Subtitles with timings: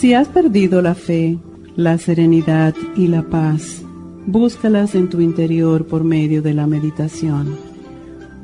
[0.00, 1.36] Si has perdido la fe,
[1.76, 3.84] la serenidad y la paz,
[4.26, 7.58] búscalas en tu interior por medio de la meditación,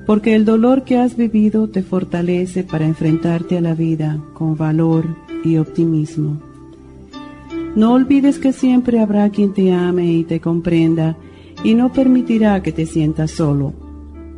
[0.04, 5.06] porque el dolor que has vivido te fortalece para enfrentarte a la vida con valor
[5.44, 6.42] y optimismo.
[7.74, 11.16] No olvides que siempre habrá quien te ame y te comprenda
[11.64, 13.72] y no permitirá que te sientas solo.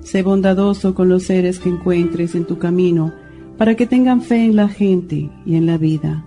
[0.02, 3.12] Sé bondadoso con los seres que encuentres en tu camino
[3.56, 6.24] para que tengan fe en la gente y en la vida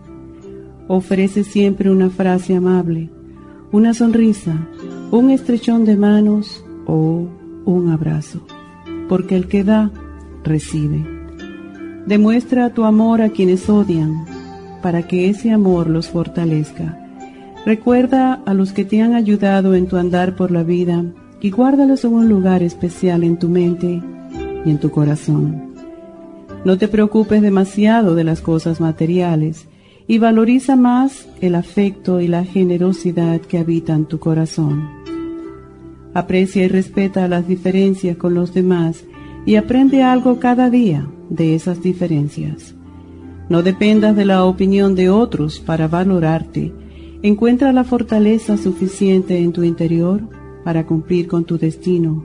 [0.94, 3.10] ofrece siempre una frase amable,
[3.72, 4.68] una sonrisa,
[5.10, 7.30] un estrechón de manos o
[7.64, 8.46] un abrazo,
[9.08, 9.90] porque el que da,
[10.44, 11.06] recibe.
[12.06, 14.26] Demuestra tu amor a quienes odian,
[14.82, 16.98] para que ese amor los fortalezca.
[17.66, 21.06] Recuerda a los que te han ayudado en tu andar por la vida
[21.40, 24.02] y guárdalos en un lugar especial en tu mente
[24.66, 25.72] y en tu corazón.
[26.66, 29.68] No te preocupes demasiado de las cosas materiales,
[30.12, 34.90] y valoriza más el afecto y la generosidad que habitan tu corazón.
[36.14, 39.06] Aprecia y respeta las diferencias con los demás
[39.46, 42.76] y aprende algo cada día de esas diferencias.
[43.48, 46.74] No dependas de la opinión de otros para valorarte.
[47.22, 50.20] Encuentra la fortaleza suficiente en tu interior
[50.66, 52.22] para cumplir con tu destino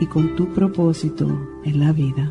[0.00, 1.26] y con tu propósito
[1.64, 2.30] en la vida.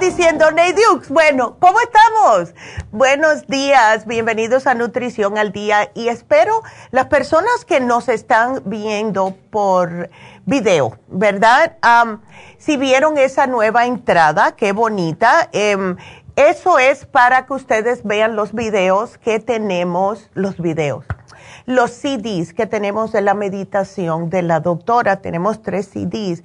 [0.00, 2.54] Diciendo, Neidux, bueno, ¿cómo estamos?
[2.90, 9.36] Buenos días, bienvenidos a Nutrición al Día y espero las personas que nos están viendo
[9.50, 10.10] por
[10.44, 11.76] video, ¿verdad?
[12.58, 15.48] si vieron esa nueva entrada, qué bonita.
[15.52, 15.96] Em,
[16.34, 21.04] eso es para que ustedes vean los videos que tenemos, los videos
[21.66, 26.42] los CDs que tenemos de la meditación de la doctora, tenemos tres CDs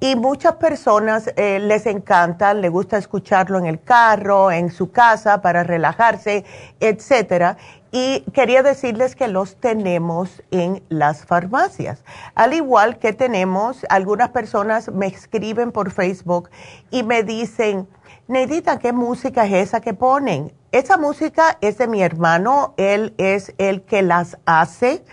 [0.00, 5.42] y muchas personas eh, les encanta, les gusta escucharlo en el carro, en su casa
[5.42, 6.44] para relajarse,
[6.80, 7.58] etcétera.
[7.92, 12.02] Y quería decirles que los tenemos en las farmacias.
[12.34, 16.48] Al igual que tenemos, algunas personas me escriben por Facebook
[16.90, 17.86] y me dicen,
[18.26, 20.50] Neidita, ¿qué música es esa que ponen?
[20.72, 25.04] Esa música es de mi hermano, él es el que las hace.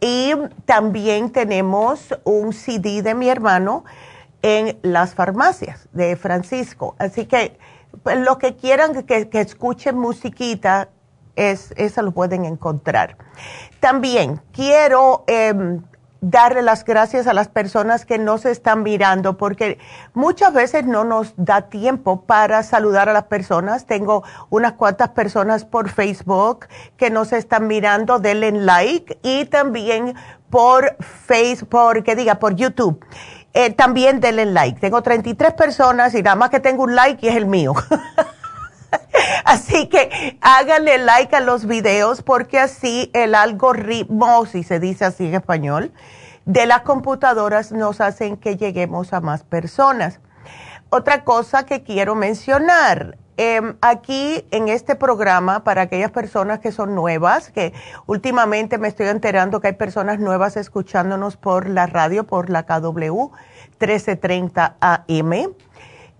[0.00, 0.34] Y
[0.66, 3.84] también tenemos un CD de mi hermano
[4.42, 6.94] en las farmacias de Francisco.
[6.98, 7.58] Así que
[8.02, 10.88] pues, lo que quieran que, escuchen musiquita,
[11.36, 13.16] Es, eso lo pueden encontrar.
[13.80, 15.82] También quiero em,
[16.20, 19.78] darle las gracias a las personas que nos están mirando, porque
[20.12, 23.86] muchas veces no nos da tiempo para saludar a las personas.
[23.86, 26.66] Tengo unas cuantas personas por Facebook
[26.96, 30.14] que nos están mirando, denle like y también
[30.50, 33.02] por Facebook, que diga, por YouTube.
[33.52, 34.80] Eh, también denle like.
[34.80, 37.74] Tengo 33 personas y nada más que tengo un like y es el mío.
[39.44, 45.26] Así que háganle like a los videos porque así el algoritmo, si se dice así
[45.26, 45.92] en español,
[46.44, 50.20] de las computadoras nos hacen que lleguemos a más personas.
[50.88, 56.94] Otra cosa que quiero mencionar, em, aquí en este programa, para aquellas personas que son
[56.94, 57.72] nuevas, que
[58.06, 63.30] últimamente me estoy enterando que hay personas nuevas escuchándonos por la radio, por la KW
[63.78, 65.32] 1330 AM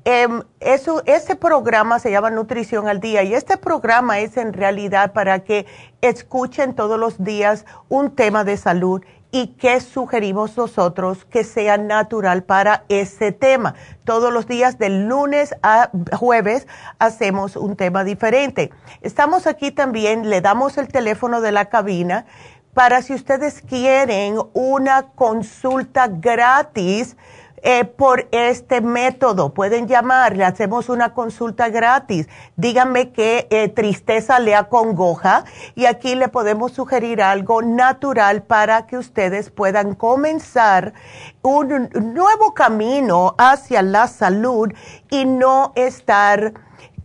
[0.06, 0.26] eh,
[0.60, 5.40] eso, ese programa se llama Nutrición al Día y este programa es en realidad para
[5.40, 5.66] que
[6.00, 12.42] escuchen todos los días un tema de salud y que sugerimos nosotros que sea natural
[12.42, 13.74] para ese tema.
[14.04, 16.66] Todos los días de lunes a jueves
[16.98, 18.70] hacemos un tema diferente.
[19.02, 22.26] Estamos aquí también, le damos el teléfono de la cabina
[22.74, 27.16] para si ustedes quieren una consulta gratis
[27.62, 29.52] eh, por este método.
[29.52, 32.26] Pueden llamar, le hacemos una consulta gratis.
[32.56, 38.96] Díganme qué eh, tristeza le acongoja y aquí le podemos sugerir algo natural para que
[38.96, 40.94] ustedes puedan comenzar
[41.42, 44.72] un nuevo camino hacia la salud
[45.10, 46.54] y no estar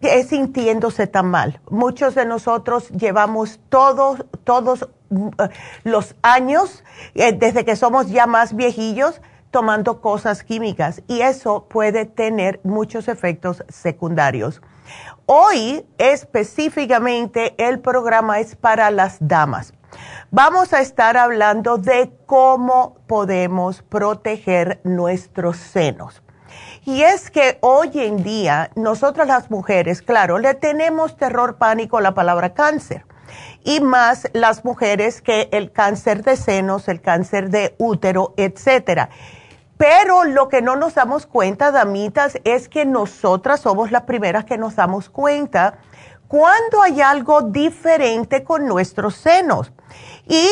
[0.01, 1.59] eh, sintiéndose tan mal.
[1.69, 4.87] Muchos de nosotros llevamos todos, todos
[5.83, 9.21] los años, desde que somos ya más viejillos,
[9.55, 14.61] tomando cosas químicas y eso puede tener muchos efectos secundarios.
[15.27, 19.73] Hoy específicamente el programa es para las damas.
[20.29, 26.21] Vamos a estar hablando de cómo podemos proteger nuestros senos.
[26.83, 32.01] Y es que hoy en día nosotras las mujeres, claro, le tenemos terror pánico a
[32.01, 33.05] la palabra cáncer.
[33.63, 39.09] Y más las mujeres que el cáncer de senos, el cáncer de útero, etcétera.
[39.77, 44.57] Pero lo que no nos damos cuenta, damitas, es que nosotras somos las primeras que
[44.57, 45.79] nos damos cuenta
[46.27, 49.71] cuando hay algo diferente con nuestros senos.
[50.27, 50.47] Y,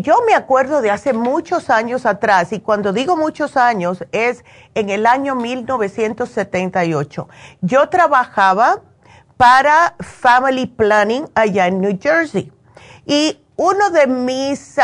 [0.00, 4.44] yo me acuerdo de hace muchos años atrás, y cuando digo muchos años es
[4.74, 7.28] en el año 1978.
[7.60, 8.80] Yo trabajaba
[9.36, 12.52] para Family Planning allá en New Jersey.
[13.04, 14.78] Y uno de mis,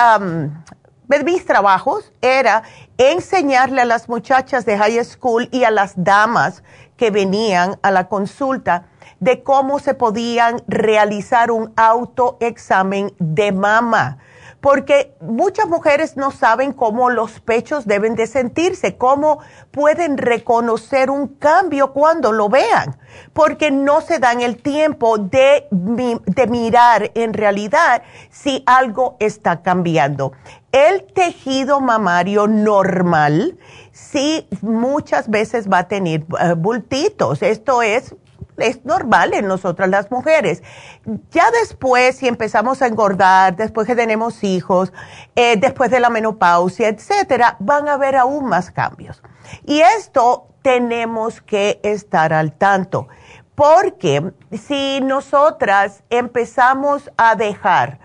[1.24, 2.62] mis trabajos era
[2.98, 6.62] enseñarle a las muchachas de high school y a las damas
[6.96, 8.86] que venían a la consulta
[9.20, 14.18] de cómo se podían realizar un autoexamen de mama
[14.60, 19.38] porque muchas mujeres no saben cómo los pechos deben de sentirse, cómo
[19.70, 22.98] pueden reconocer un cambio cuando lo vean,
[23.32, 30.32] porque no se dan el tiempo de, de mirar en realidad si algo está cambiando.
[30.72, 33.58] El tejido mamario normal
[33.92, 37.42] sí muchas veces va a tener eh, bultitos.
[37.42, 38.14] Esto es
[38.58, 40.62] es normal en nosotras las mujeres.
[41.30, 44.92] Ya después, si empezamos a engordar, después que tenemos hijos,
[45.34, 49.22] eh, después de la menopausia, etcétera, van a haber aún más cambios.
[49.64, 53.08] Y esto tenemos que estar al tanto,
[53.54, 58.00] porque si nosotras empezamos a dejar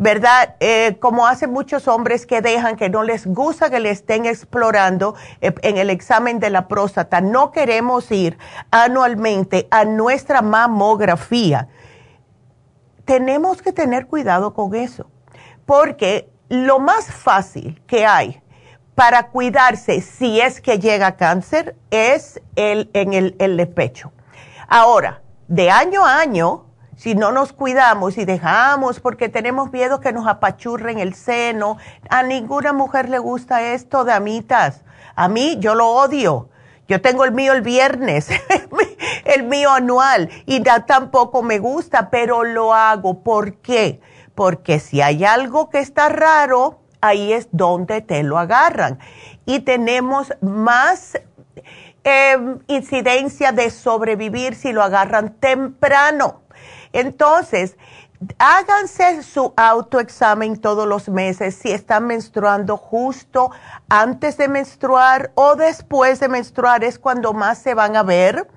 [0.00, 0.54] ¿verdad?
[0.60, 5.14] Eh, como hacen muchos hombres que dejan, que no les gusta que le estén explorando
[5.42, 7.20] eh, en el examen de la próstata.
[7.20, 8.38] No queremos ir
[8.70, 11.68] anualmente a nuestra mamografía.
[13.04, 15.10] Tenemos que tener cuidado con eso,
[15.66, 18.42] porque lo más fácil que hay
[18.94, 24.12] para cuidarse si es que llega cáncer es el, en el, el pecho.
[24.66, 26.69] Ahora, de año a año,
[27.00, 31.78] si no nos cuidamos y dejamos porque tenemos miedo que nos apachurren el seno,
[32.10, 34.82] a ninguna mujer le gusta esto, damitas.
[35.14, 36.50] A mí yo lo odio.
[36.88, 38.28] Yo tengo el mío el viernes,
[39.24, 43.22] el mío anual, y tampoco me gusta, pero lo hago.
[43.22, 44.02] ¿Por qué?
[44.34, 48.98] Porque si hay algo que está raro, ahí es donde te lo agarran.
[49.46, 51.18] Y tenemos más
[52.04, 56.42] em, incidencia de sobrevivir si lo agarran temprano.
[56.92, 57.76] Entonces,
[58.38, 63.50] háganse su autoexamen todos los meses si están menstruando justo
[63.88, 68.48] antes de menstruar o después de menstruar es cuando más se van a ver.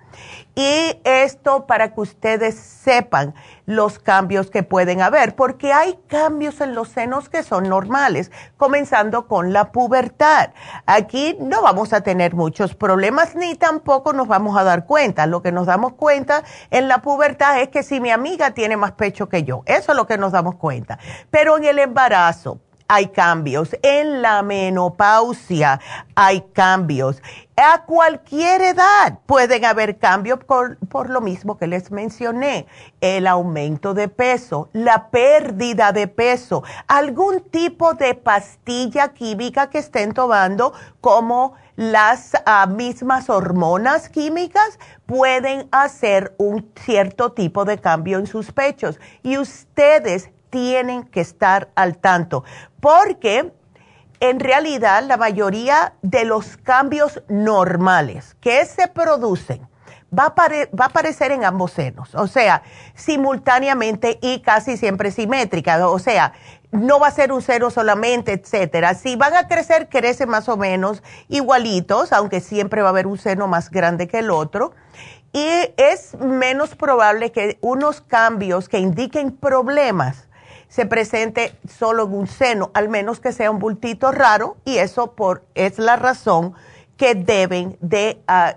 [0.55, 3.33] Y esto para que ustedes sepan
[3.65, 9.27] los cambios que pueden haber, porque hay cambios en los senos que son normales, comenzando
[9.27, 10.51] con la pubertad.
[10.85, 15.25] Aquí no vamos a tener muchos problemas ni tampoco nos vamos a dar cuenta.
[15.27, 18.93] Lo que nos damos cuenta en la pubertad es que si mi amiga tiene más
[18.93, 20.99] pecho que yo, eso es lo que nos damos cuenta.
[21.29, 23.75] Pero en el embarazo, hay cambios.
[23.81, 25.79] En la menopausia
[26.15, 27.21] hay cambios.
[27.55, 32.65] A cualquier edad pueden haber cambios por, por, lo mismo que les mencioné.
[32.99, 40.13] El aumento de peso, la pérdida de peso, algún tipo de pastilla química que estén
[40.13, 48.25] tomando como las ah, mismas hormonas químicas pueden hacer un cierto tipo de cambio en
[48.25, 48.99] sus pechos.
[49.21, 52.43] Y ustedes tienen que estar al tanto,
[52.79, 53.51] porque
[54.23, 59.67] en realidad la mayoría de los cambios normales que se producen
[60.17, 62.63] va a, aparecer en ambos senos, o sea,
[62.95, 66.31] simultáneamente y casi siempre simétrica, o sea,
[66.71, 68.93] no va a ser un seno solamente, etcétera.
[68.93, 73.17] Si van a crecer, crecen más o menos igualitos, aunque siempre va a haber un
[73.17, 74.73] seno más grande que el otro.
[75.33, 80.27] Y es menos probable que unos cambios que indiquen problemas
[80.73, 85.11] se presente solo en un seno, al menos que sea un bultito raro, y eso
[85.11, 86.55] por, es la razón
[86.97, 88.55] que deben de, ah,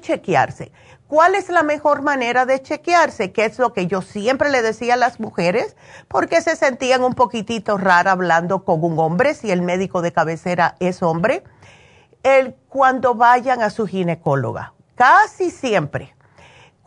[0.00, 0.72] chequearse.
[1.08, 3.32] ¿Cuál es la mejor manera de chequearse?
[3.32, 5.76] Que es lo que yo siempre le decía a las mujeres,
[6.08, 10.74] porque se sentían un poquitito rara hablando con un hombre, si el médico de cabecera
[10.80, 11.44] es hombre,
[12.22, 14.72] el, cuando vayan a su ginecóloga.
[14.94, 16.14] Casi siempre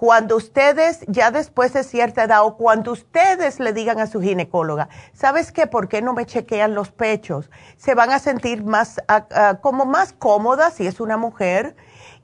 [0.01, 4.89] cuando ustedes, ya después de cierta edad, o cuando ustedes le digan a su ginecóloga,
[5.13, 5.67] ¿sabes qué?
[5.67, 7.51] ¿Por qué no me chequean los pechos?
[7.77, 9.00] Se van a sentir más,
[9.62, 11.75] como más cómodas si es una mujer.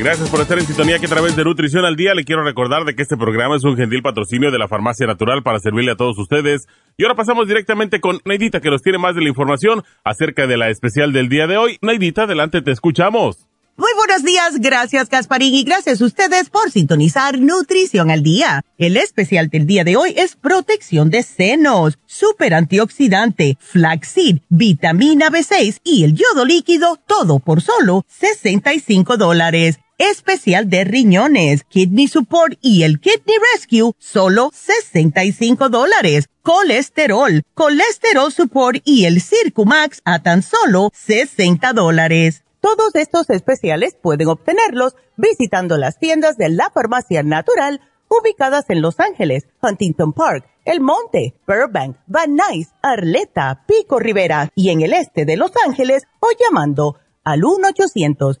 [0.00, 2.86] Gracias por estar en sintonía que a través de Nutrición al Día le quiero recordar
[2.86, 5.96] de que este programa es un gentil patrocinio de la Farmacia Natural para servirle a
[5.96, 6.66] todos ustedes.
[6.96, 10.56] Y ahora pasamos directamente con Neidita que nos tiene más de la información acerca de
[10.56, 11.76] la especial del día de hoy.
[11.82, 13.46] Neidita, adelante, te escuchamos.
[13.76, 18.62] Muy buenos días, gracias Gasparín y gracias a ustedes por sintonizar Nutrición al Día.
[18.78, 25.80] El especial del día de hoy es protección de senos, super antioxidante, flaxseed, vitamina B6
[25.84, 32.84] y el yodo líquido, todo por solo 65 dólares especial de riñones, Kidney Support y
[32.84, 36.28] el Kidney Rescue, solo 65 dólares.
[36.42, 42.42] Colesterol, Colesterol Support y el Circumax a tan solo 60 dólares.
[42.60, 48.98] Todos estos especiales pueden obtenerlos visitando las tiendas de la Farmacia Natural ubicadas en Los
[49.00, 55.24] Ángeles, Huntington Park, El Monte, Burbank, Van Nuys, Arleta, Pico Rivera y en el este
[55.24, 58.40] de Los Ángeles o llamando al 1 800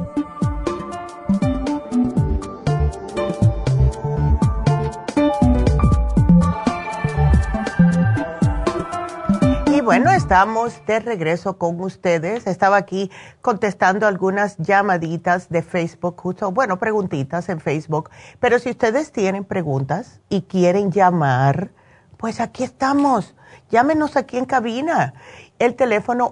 [9.91, 12.47] Bueno, estamos de regreso con ustedes.
[12.47, 18.09] Estaba aquí contestando algunas llamaditas de Facebook, justo, bueno, preguntitas en Facebook.
[18.39, 21.71] Pero si ustedes tienen preguntas y quieren llamar,
[22.15, 23.35] pues aquí estamos.
[23.69, 25.13] Llámenos aquí en cabina.
[25.59, 26.31] El teléfono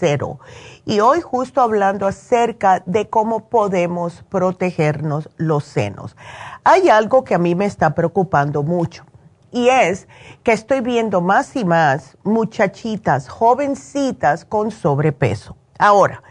[0.00, 0.38] 877-222-4620.
[0.86, 6.16] Y hoy justo hablando acerca de cómo podemos protegernos los senos
[6.64, 9.04] hay algo que a mí me está preocupando mucho
[9.50, 10.06] y es
[10.42, 15.56] que estoy viendo más y más muchachitas, jovencitas con sobrepeso.
[15.78, 16.22] Ahora,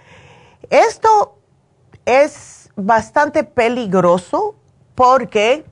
[0.70, 1.38] esto
[2.06, 4.56] es bastante peligroso
[4.96, 5.66] porque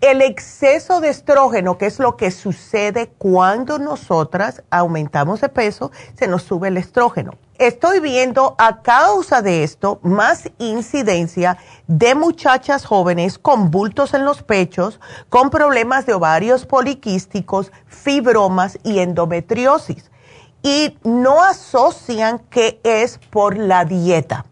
[0.00, 6.28] el exceso de estrógeno, que es lo que sucede cuando nosotras aumentamos de peso, se
[6.28, 13.38] nos sube el estrógeno estoy viendo a causa de esto más incidencia de muchachas jóvenes
[13.38, 20.10] con bultos en los pechos, con problemas de ovarios poliquísticos, fibromas y endometriosis.
[20.62, 24.46] Y no asocian que es por la dieta.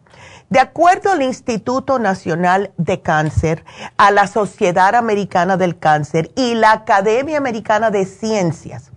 [0.54, 3.64] De acuerdo al Instituto Nacional de Cáncer,
[3.96, 8.92] a la Sociedad Americana del Cáncer y la Academia Americana de Ciencias,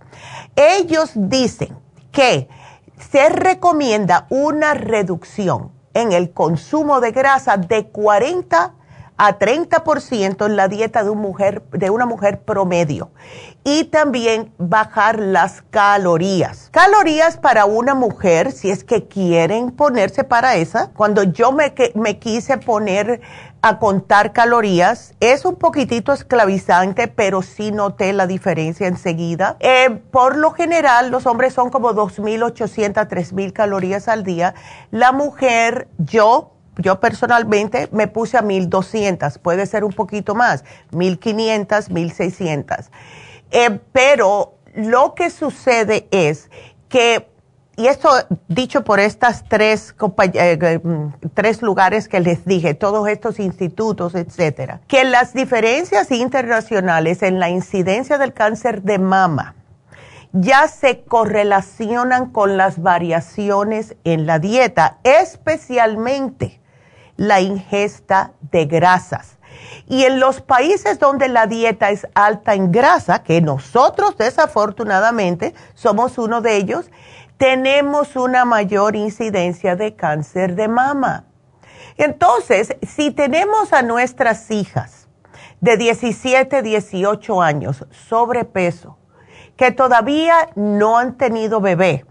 [0.54, 1.76] ellos dicen
[2.12, 2.48] que
[3.10, 8.74] se recomienda una reducción en el consumo de grasa de 40
[9.18, 13.10] a 30% en la dieta de, una mujer, de una mujer promedio.
[13.64, 16.70] Y también bajar las calorías.
[16.70, 20.90] Calorías para una mujer, si es que quieren ponerse para esa.
[20.92, 23.20] Cuando yo me, me quise poner
[23.60, 25.14] a contar calorías.
[25.20, 29.56] Es un poquitito esclavizante, pero sí noté la diferencia enseguida.
[29.60, 34.54] Eh, por lo general, los hombres son como 2.800, 3.000 calorías al día.
[34.90, 41.88] La mujer, yo, yo personalmente me puse a 1.200, puede ser un poquito más, 1.500,
[41.88, 42.88] 1.600.
[43.50, 46.50] Eh, pero lo que sucede es
[46.88, 47.28] que
[47.78, 48.10] y esto
[48.48, 49.94] dicho por estas tres,
[50.34, 56.10] eh, eh, mm, tres lugares que les dije, todos estos institutos, etcétera, que las diferencias
[56.10, 59.54] internacionales en la incidencia del cáncer de mama
[60.32, 66.60] ya se correlacionan con las variaciones en la dieta, especialmente
[67.18, 69.36] la ingesta de grasas.
[69.86, 76.16] Y en los países donde la dieta es alta en grasa, que nosotros desafortunadamente somos
[76.16, 76.90] uno de ellos,
[77.36, 81.24] tenemos una mayor incidencia de cáncer de mama.
[81.96, 85.08] Entonces, si tenemos a nuestras hijas
[85.60, 88.96] de 17, 18 años sobrepeso,
[89.56, 92.04] que todavía no han tenido bebé,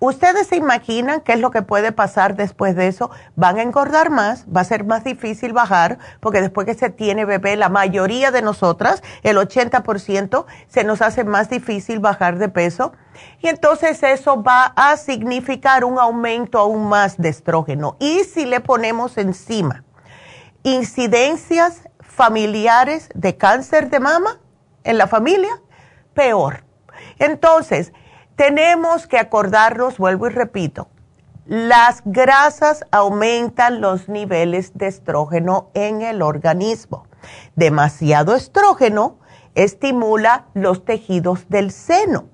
[0.00, 3.10] ¿Ustedes se imaginan qué es lo que puede pasar después de eso?
[3.36, 7.24] Van a engordar más, va a ser más difícil bajar, porque después que se tiene
[7.24, 12.92] bebé, la mayoría de nosotras, el 80%, se nos hace más difícil bajar de peso.
[13.40, 17.96] Y entonces eso va a significar un aumento aún más de estrógeno.
[17.98, 19.84] Y si le ponemos encima
[20.62, 24.38] incidencias familiares de cáncer de mama
[24.84, 25.60] en la familia,
[26.14, 26.64] peor.
[27.18, 27.92] Entonces,
[28.38, 30.86] tenemos que acordarnos, vuelvo y repito,
[31.44, 37.08] las grasas aumentan los niveles de estrógeno en el organismo.
[37.56, 39.18] Demasiado estrógeno
[39.56, 42.26] estimula los tejidos del seno.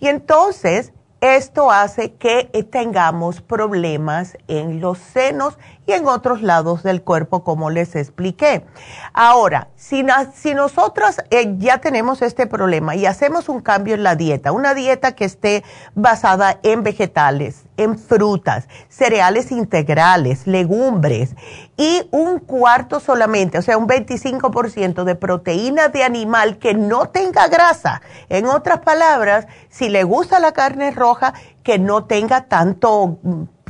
[0.00, 7.02] Y entonces esto hace que tengamos problemas en los senos y en otros lados del
[7.02, 8.64] cuerpo, como les expliqué.
[9.12, 14.14] Ahora, si, si nosotros eh, ya tenemos este problema y hacemos un cambio en la
[14.14, 15.64] dieta, una dieta que esté
[15.94, 21.34] basada en vegetales, en frutas, cereales integrales, legumbres
[21.76, 27.48] y un cuarto solamente, o sea, un 25% de proteína de animal que no tenga
[27.48, 28.02] grasa.
[28.28, 33.18] En otras palabras, si le gusta la carne roja, que no tenga tanto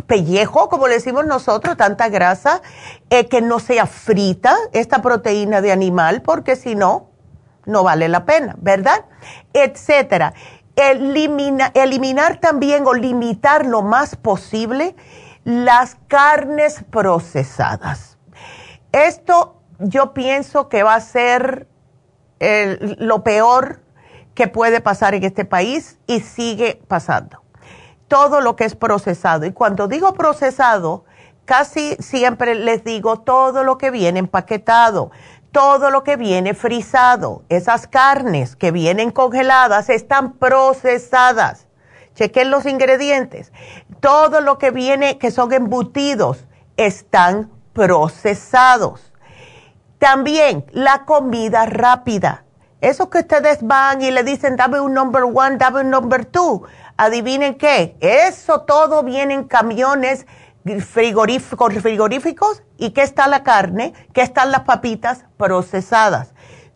[0.07, 2.63] pellejo, como le decimos nosotros, tanta grasa,
[3.11, 7.11] eh, que no sea frita esta proteína de animal, porque si no,
[7.67, 9.05] no vale la pena, ¿verdad?
[9.53, 10.35] Etcétera.
[10.75, 14.97] eliminar también o limitar lo más posible
[15.45, 18.17] las carnes procesadas.
[18.91, 21.69] Esto yo pienso que va a ser
[22.99, 23.83] lo peor
[24.35, 27.42] que puede pasar en este país y sigue pasando.
[28.13, 29.47] Todo lo que es procesado.
[29.47, 31.07] Y cuando digo procesado,
[31.47, 35.11] casi siempre les digo todo lo que viene empaquetado,
[35.51, 37.43] todo lo que viene frisado.
[37.49, 41.69] Esas carnes que vienen congeladas están procesadas.
[42.15, 43.51] Chequen los ingredientes.
[44.01, 46.45] Todo lo que viene, que son embutidos,
[46.77, 49.11] están procesados.
[49.99, 52.45] También la comida rápida.
[52.83, 56.65] Eso que ustedes van y le dicen, dame un number one, dame un number two.
[57.03, 60.25] Adivinen qué, eso todo viene en camiones
[60.87, 66.33] frigoríficos, frigoríficos y qué está la carne, qué están las papitas procesadas.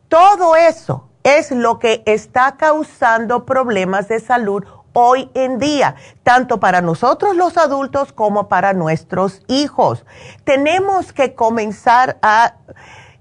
[0.09, 6.81] Todo eso es lo que está causando problemas de salud hoy en día, tanto para
[6.81, 10.05] nosotros los adultos como para nuestros hijos.
[10.43, 12.55] Tenemos que comenzar a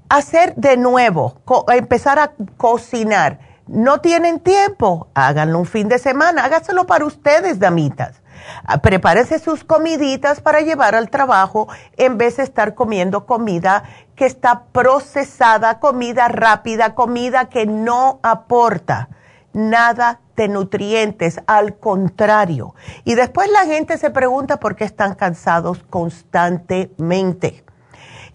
[0.10, 1.36] hacer de nuevo,
[1.68, 3.54] empezar a cocinar.
[3.68, 8.22] No tienen tiempo, háganlo un fin de semana, hágaselo para ustedes, damitas.
[8.64, 13.84] Ah, prepárese sus comiditas para llevar al trabajo en vez de estar comiendo comida
[14.16, 19.10] que está procesada, comida rápida, comida que no aporta
[19.54, 22.76] nada de nutrientes, al contrario.
[23.04, 27.65] Y después la gente se pregunta por qué están cansados constantemente.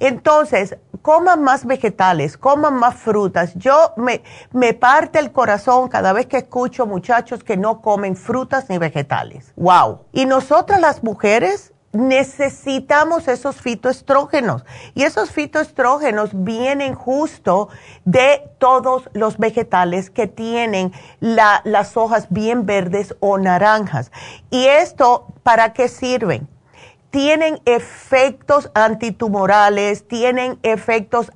[0.00, 3.54] Entonces, coman más vegetales, coman más frutas.
[3.54, 8.68] Yo me, me parte el corazón cada vez que escucho muchachos que no comen frutas
[8.68, 9.52] ni vegetales.
[9.56, 10.00] ¡Wow!
[10.12, 14.64] Y nosotras las mujeres necesitamos esos fitoestrógenos.
[14.94, 17.68] Y esos fitoestrógenos vienen justo
[18.04, 24.12] de todos los vegetales que tienen las hojas bien verdes o naranjas.
[24.50, 26.48] ¿Y esto para qué sirven?
[27.10, 31.30] Tienen efectos antitumorales, tienen efectos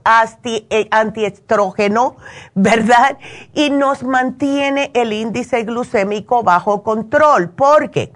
[0.44, 2.16] eh, antiestrógeno,
[2.54, 3.18] ¿verdad?
[3.52, 8.12] Y nos mantiene el índice glucémico bajo control, porque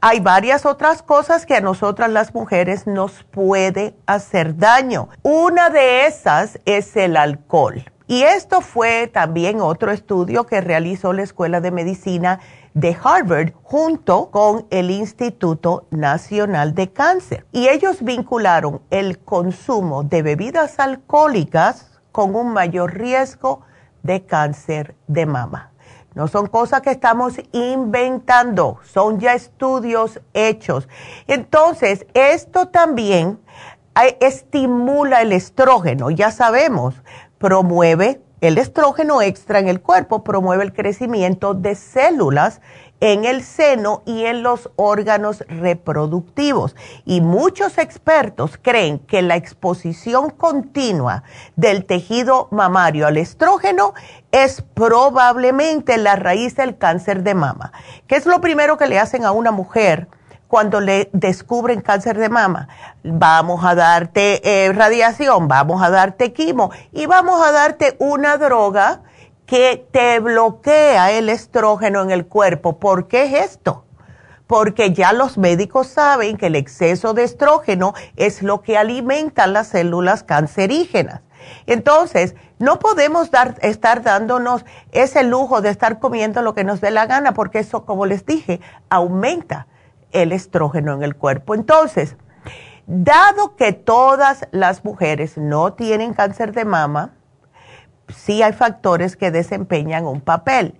[0.00, 5.08] hay varias otras cosas que a nosotras las mujeres nos puede hacer daño.
[5.22, 7.84] Una de esas es el alcohol.
[8.10, 12.40] Y esto fue también otro estudio que realizó la Escuela de Medicina
[12.78, 17.44] de Harvard junto con el Instituto Nacional de Cáncer.
[17.50, 23.62] Y ellos vincularon el consumo de bebidas alcohólicas con un mayor riesgo
[24.04, 25.72] de cáncer de mama.
[26.14, 30.88] No son cosas que estamos inventando, son ya estudios hechos.
[31.26, 33.40] Entonces, esto también
[34.00, 36.94] eh, estimula el estrógeno, ya sabemos,
[37.38, 42.60] promueve el estrógeno extra en el cuerpo, promueve el crecimiento de células
[43.00, 46.74] en el seno y en los órganos reproductivos.
[47.04, 51.22] Y muchos expertos creen que la exposición continua
[51.56, 53.94] del tejido mamario al estrógeno
[54.32, 57.72] es probablemente la raíz del cáncer de mama.
[58.06, 60.08] ¿Qué es lo primero que le hacen a una mujer?
[60.48, 62.68] Cuando le descubren cáncer de mama.
[63.04, 69.02] Vamos a darte eh, radiación, vamos a darte quimo y vamos a darte una droga
[69.46, 72.78] que te bloquea el estrógeno en el cuerpo.
[72.78, 73.84] ¿Por qué es esto?
[74.46, 79.68] Porque ya los médicos saben que el exceso de estrógeno es lo que alimenta las
[79.68, 81.20] células cancerígenas.
[81.66, 86.90] Entonces, no podemos dar, estar dándonos ese lujo de estar comiendo lo que nos dé
[86.90, 89.66] la gana, porque eso, como les dije, aumenta
[90.12, 91.54] el estrógeno en el cuerpo.
[91.54, 92.16] Entonces,
[92.86, 97.14] dado que todas las mujeres no tienen cáncer de mama,
[98.08, 100.74] sí hay factores que desempeñan un papel.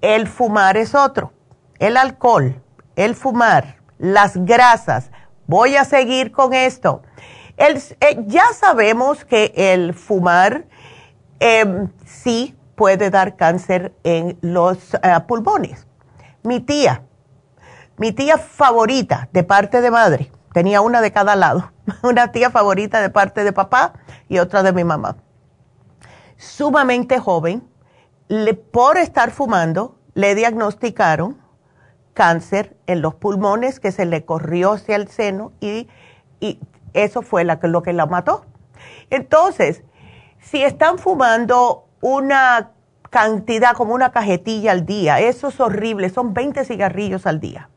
[0.00, 1.32] El fumar es otro.
[1.78, 2.62] El alcohol,
[2.96, 5.10] el fumar, las grasas.
[5.46, 7.02] Voy a seguir con esto.
[7.56, 10.66] Eh, ya sabemos que el fumar
[11.40, 15.86] em, sí puede dar cáncer en los eh, pulmones.
[16.42, 17.02] Mi tía
[18.00, 21.70] mi tía favorita de parte de madre, tenía una de cada lado,
[22.02, 23.92] una tía favorita de parte de papá
[24.26, 25.18] y otra de mi mamá.
[26.38, 27.62] Sumamente joven,
[28.72, 31.36] por estar fumando, le diagnosticaron
[32.14, 35.86] cáncer en los pulmones que se le corrió hacia el seno y,
[36.94, 38.46] eso fue lo que la mató.
[39.10, 39.84] Entonces,
[40.38, 42.70] si están fumando una
[43.10, 47.68] cantidad como una cajetilla al día, eso es horrible, son 20 cigarrillos al día.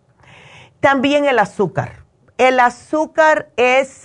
[0.84, 2.04] También el azúcar.
[2.38, 4.04] El azúcar es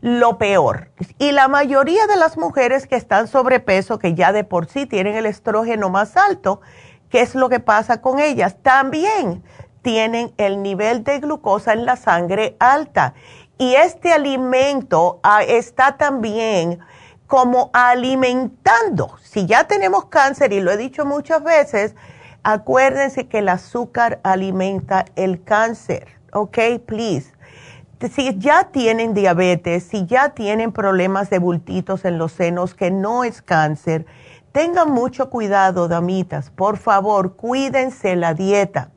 [0.00, 0.90] lo peor.
[1.18, 5.16] Y la mayoría de las mujeres que están sobrepeso, que ya de por sí tienen
[5.16, 6.62] el estrógeno más alto,
[7.10, 8.56] ¿qué es lo que pasa con ellas?
[8.62, 9.44] También
[9.82, 13.12] tienen el nivel de glucosa en la sangre alta.
[13.58, 16.78] Y este alimento ah, está también
[17.26, 19.18] como alimentando.
[19.22, 21.94] Si ya tenemos cáncer, y lo he dicho muchas veces,
[22.42, 26.58] acuérdense que el azúcar alimenta el cáncer, ¿ok?
[26.86, 27.32] Please.
[28.12, 33.24] Si ya tienen diabetes, si ya tienen problemas de bultitos en los senos, que no
[33.24, 34.06] es cáncer,
[34.52, 36.50] tengan mucho cuidado, damitas.
[36.50, 38.90] Por favor, cuídense la dieta.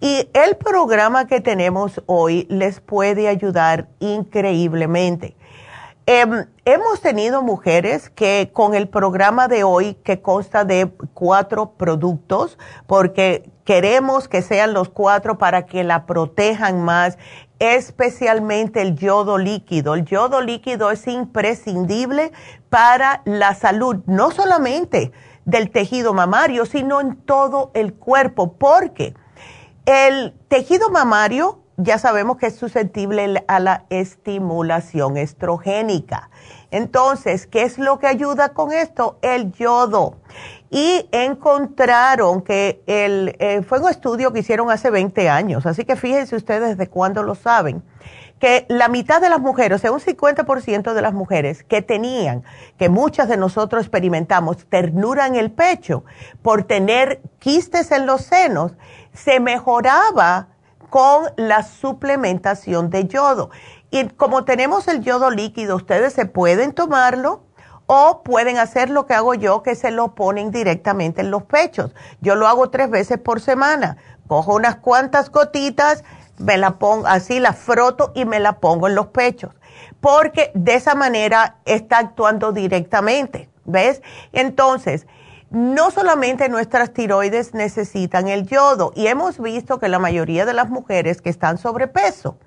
[0.00, 5.36] Y el programa que tenemos hoy les puede ayudar increíblemente.
[6.06, 12.58] Em, hemos tenido mujeres que con el programa de hoy, que consta de cuatro productos,
[12.86, 17.16] porque queremos que sean los cuatro para que la protejan más,
[17.58, 19.94] especialmente el yodo líquido.
[19.94, 22.32] El yodo líquido es imprescindible
[22.68, 25.10] para la salud, no solamente
[25.46, 29.14] del tejido mamario, sino en todo el cuerpo, porque
[29.86, 36.28] el tejido mamario ya sabemos que es susceptible a la estimulación estrogénica.
[36.70, 39.18] Entonces, ¿qué es lo que ayuda con esto?
[39.22, 40.16] El yodo.
[40.70, 45.96] Y encontraron que el, eh, fue un estudio que hicieron hace 20 años, así que
[45.96, 47.82] fíjense ustedes de cuándo lo saben,
[48.38, 52.44] que la mitad de las mujeres, o sea, un 50% de las mujeres que tenían,
[52.78, 56.04] que muchas de nosotros experimentamos, ternura en el pecho
[56.42, 58.72] por tener quistes en los senos,
[59.14, 60.48] se mejoraba
[60.90, 63.50] con la suplementación de yodo.
[63.90, 67.42] Y como tenemos el yodo líquido, ustedes se pueden tomarlo
[67.86, 71.94] o pueden hacer lo que hago yo, que se lo ponen directamente en los pechos.
[72.20, 73.96] Yo lo hago tres veces por semana.
[74.26, 76.04] Cojo unas cuantas gotitas,
[76.36, 79.54] me la pongo, así la froto y me la pongo en los pechos.
[80.00, 83.48] Porque de esa manera está actuando directamente.
[83.64, 84.02] ¿Ves?
[84.32, 85.06] Entonces,
[85.50, 90.68] no solamente nuestras tiroides necesitan el yodo y hemos visto que la mayoría de las
[90.68, 92.38] mujeres que están sobrepeso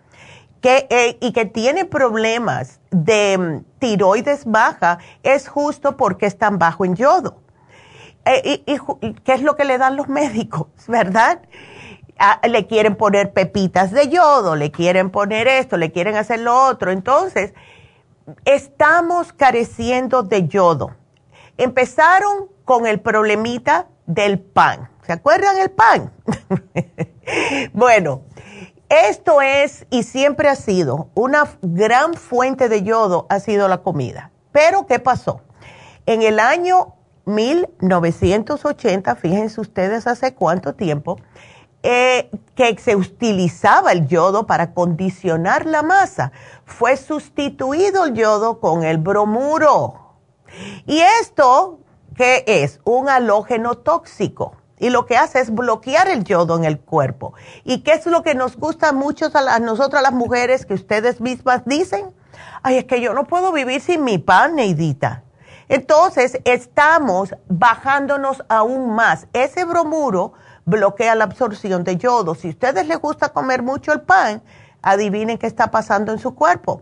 [0.61, 6.85] que, eh, y que tienen problemas de mm, tiroides baja es justo porque están bajo
[6.85, 7.41] en yodo.
[8.25, 11.41] Eh, y, qué es lo que le dan los médicos, verdad?
[12.19, 16.55] Ah, le quieren poner pepitas de yodo, le quieren poner esto, le quieren hacer lo
[16.67, 16.91] otro.
[16.91, 17.53] Entonces,
[18.45, 20.95] estamos careciendo de yodo.
[21.57, 24.89] Empezaron con el problemita del pan.
[25.01, 26.13] ¿Se acuerdan el pan?
[27.73, 28.21] bueno,
[28.91, 34.31] esto es y siempre ha sido una gran fuente de yodo, ha sido la comida.
[34.51, 35.41] Pero, ¿qué pasó?
[36.05, 41.17] En el año 1980, fíjense ustedes hace cuánto tiempo,
[41.83, 46.31] eh, que se utilizaba el yodo para condicionar la masa.
[46.65, 50.17] Fue sustituido el yodo con el bromuro.
[50.85, 51.79] Y esto
[52.15, 52.81] ¿Qué es?
[52.83, 54.57] Un halógeno tóxico.
[54.81, 57.35] Y lo que hace es bloquear el yodo en el cuerpo.
[57.63, 61.61] ¿Y qué es lo que nos gusta mucho a, nosotras las mujeres que ustedes mismas
[61.65, 62.15] dicen?
[62.63, 65.21] Ay, es que yo no puedo vivir sin mi pan, Neidita.
[65.69, 69.27] Entonces, estamos bajándonos aún más.
[69.33, 70.33] Ese bromuro
[70.65, 72.33] bloquea la absorción de yodo.
[72.33, 74.41] Si a ustedes les gusta comer mucho el pan,
[74.81, 76.81] adivinen qué está pasando en su cuerpo.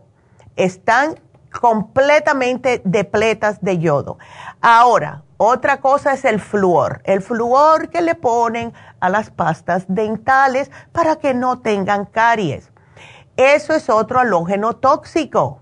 [0.55, 4.17] Están completamente depletas de yodo.
[4.62, 10.69] Ahora, otra cosa es el flúor, el flúor que le ponen a las pastas dentales
[10.91, 12.71] para que no tengan caries.
[13.38, 15.62] Eso es otro halógeno tóxico.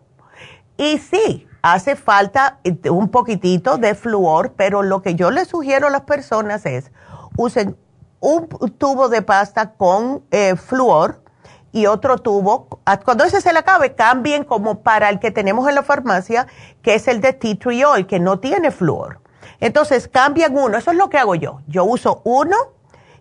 [0.78, 5.92] Y sí, hace falta un poquitito de flúor, pero lo que yo les sugiero a
[5.92, 6.92] las personas es
[7.38, 7.78] usen
[8.20, 8.48] un
[8.78, 11.22] tubo de pasta con eh, flúor
[11.78, 12.68] y otro tubo.
[13.06, 16.48] Cuando ese se le acabe, cambien como para el que tenemos en la farmacia,
[16.82, 17.56] que es el de tea
[18.08, 19.20] que no tiene flúor.
[19.60, 20.78] Entonces, cambian uno.
[20.78, 21.62] Eso es lo que hago yo.
[21.68, 22.56] Yo uso uno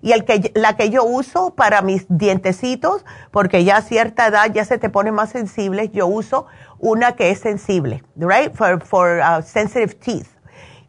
[0.00, 4.50] y el que, la que yo uso para mis dientecitos, porque ya a cierta edad
[4.52, 6.46] ya se te pone más sensible, yo uso
[6.78, 8.54] una que es sensible, right?
[8.54, 10.28] For, for uh, sensitive teeth.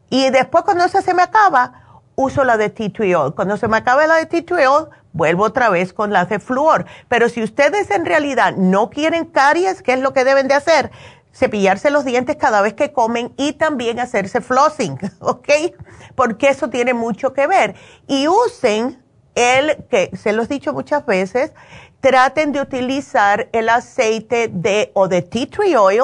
[0.10, 3.16] Y después cuando esa se me acaba, uso la de tea tree.
[3.36, 4.66] Cuando se me acabe la de tea tree
[5.18, 6.86] vuelvo otra vez con la de flúor.
[7.10, 10.92] Pero si ustedes en realidad no quieren caries, ¿qué es lo que deben de hacer?
[11.34, 15.50] Cepillarse los dientes cada vez que comen y también hacerse flossing, ¿ok?
[16.16, 17.76] Porque eso tiene mucho que ver.
[18.08, 19.04] Y usen
[19.36, 21.52] el, que se los he dicho muchas veces,
[22.00, 26.04] traten de utilizar el aceite de o de tea tree oil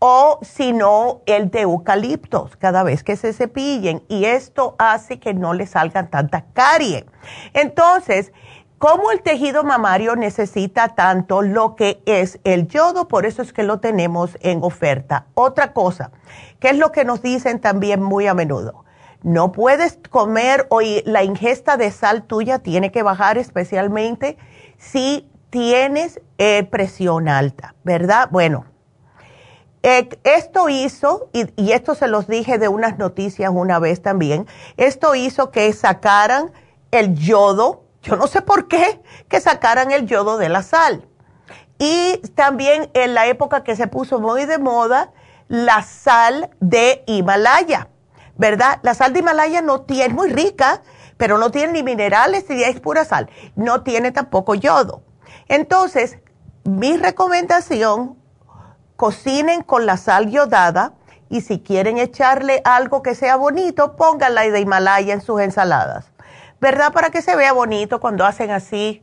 [0.00, 5.34] o si no el de eucaliptos cada vez que se cepillen y esto hace que
[5.34, 7.06] no le salgan tanta carie.
[7.52, 8.32] Entonces,
[8.78, 13.62] como el tejido mamario necesita tanto lo que es el yodo, por eso es que
[13.62, 15.26] lo tenemos en oferta.
[15.34, 16.12] Otra cosa,
[16.60, 18.86] que es lo que nos dicen también muy a menudo.
[19.22, 24.38] No puedes comer o la ingesta de sal tuya tiene que bajar especialmente
[24.78, 28.28] si tienes eh, presión alta, ¿verdad?
[28.30, 28.64] Bueno,
[29.82, 35.14] Eh, esto hizo, y, esto se los dije de unas noticias una vez también, esto
[35.14, 36.52] hizo que sacaran
[36.90, 41.06] el yodo, yo no sé por qué, que sacaran el yodo de la sal.
[41.78, 45.12] Y también en la época que se puso muy de moda,
[45.48, 47.88] la sal de Himalaya,
[48.36, 48.80] ¿verdad?
[48.82, 50.82] La sal de Himalaya no tiene, es muy rica,
[51.16, 53.28] pero no tiene ni minerales es pura sal.
[53.54, 55.02] No tiene tampoco yodo.
[55.48, 56.18] Entonces,
[56.64, 58.16] mi recomendación,
[59.00, 60.92] cocinen con la sal yodada
[61.30, 66.12] y si quieren echarle algo que sea bonito, pónganla de Himalaya en sus ensaladas.
[66.60, 66.92] ¿Verdad?
[66.92, 69.02] Para que se vea bonito cuando hacen así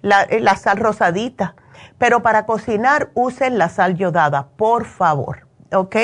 [0.00, 1.54] la, la sal rosadita.
[1.98, 5.46] Pero para cocinar usen la sal yodada, por favor.
[5.70, 5.96] ¿Ok?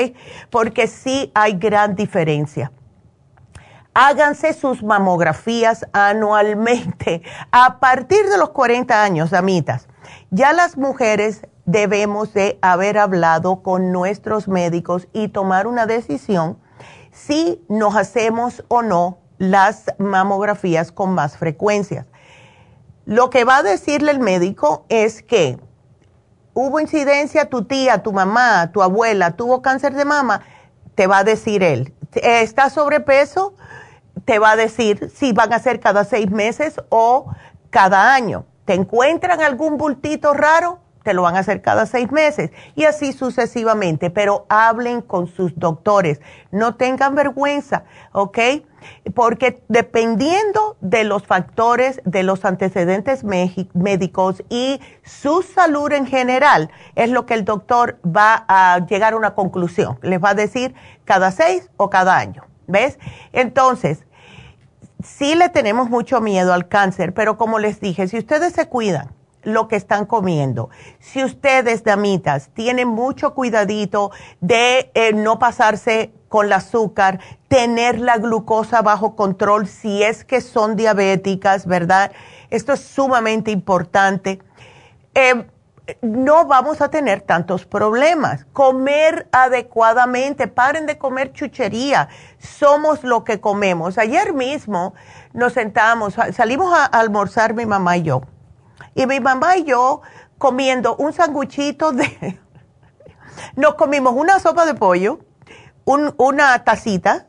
[0.51, 2.71] Porque sí hay gran diferencia.
[3.95, 9.87] Háganse sus mamografías anualmente a partir de los 40 años, amitas.
[10.29, 16.57] Ya las mujeres debemos de haber hablado con nuestros médicos y tomar una decisión
[17.11, 22.07] si nos hacemos o no las mamografías con más frecuencia.
[23.05, 25.59] Lo que va a decirle el médico es que
[26.55, 30.41] hubo incidencia, tu tía, tu mamá, tu abuela tuvo cáncer de mama,
[30.95, 31.93] te va a decir él.
[32.15, 33.53] ¿Está sobrepeso?
[34.25, 37.31] te va a decir si van a ser cada seis meses o
[37.69, 38.45] cada año.
[38.65, 40.79] ¿Te encuentran algún bultito raro?
[41.07, 45.57] Te lo van a hacer cada seis meses y así sucesivamente, pero hablen con sus
[45.57, 46.19] doctores,
[46.51, 48.37] no tengan vergüenza, ¿ok?
[49.15, 57.09] Porque dependiendo de los factores, de los antecedentes médicos y su salud en general, es
[57.09, 59.99] lo que el doctor va a llegar a una conclusión.
[60.01, 62.99] Les va a decir cada seis o cada año, ¿ves?
[63.31, 64.03] Entonces,
[65.01, 69.15] sí le tenemos mucho miedo al cáncer, pero como les dije, si ustedes se cuidan
[69.47, 76.47] lo que están comiendo, si ustedes, damitas, tienen mucho cuidadito de eh, no pasarse con
[76.47, 82.11] el azúcar, tener la glucosa bajo control si es que son diabéticas, ¿verdad?
[82.49, 84.41] Esto es sumamente importante.
[85.15, 85.45] Eh,
[86.01, 88.43] no vamos a tener tantos problemas.
[88.51, 92.09] Comer adecuadamente, paren de comer chuchería.
[92.37, 93.97] Somos lo que comemos.
[93.97, 94.93] Ayer mismo
[95.31, 98.23] nos sentamos, salimos a almorzar mi mamá y yo.
[98.97, 100.01] Y mi mamá y yo
[100.37, 102.39] comiendo un sanguchito de...
[103.55, 105.19] Nos comimos una sopa de pollo,
[105.85, 107.27] una tacita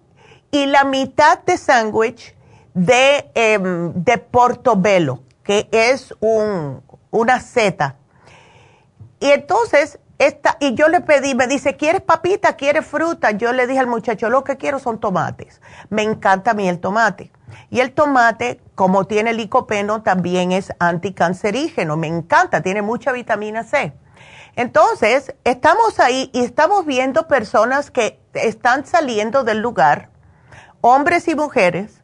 [0.50, 2.34] y la mitad de sándwich
[2.74, 7.98] de, em, de portobello, que es un, una seta
[9.20, 12.56] y entonces, esta, y yo le pedí, me dice, ¿quieres papita?
[12.56, 13.32] ¿Quieres fruta?
[13.32, 15.60] Yo le dije al muchacho, lo que quiero son tomates.
[15.90, 17.32] Me encanta a mí el tomate.
[17.70, 21.96] Y el tomate, como tiene licopeno, también es anticancerígeno.
[21.96, 23.92] Me encanta, tiene mucha vitamina C.
[24.56, 30.10] Entonces, estamos ahí y estamos viendo personas que están saliendo del lugar,
[30.80, 32.02] hombres y mujeres,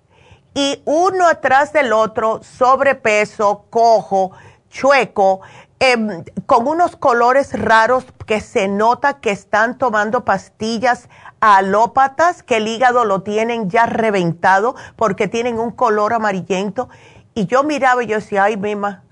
[0.54, 4.30] y uno atrás del otro, sobrepeso, cojo,
[4.70, 5.40] chueco,
[5.80, 11.10] Em, con unos colores raros que se nota que están tomando pastillas
[11.44, 16.88] alópatas, que el hígado lo tienen ya reventado porque tienen un color amarillento.
[17.34, 19.02] Y yo miraba y yo decía, ay, Mima,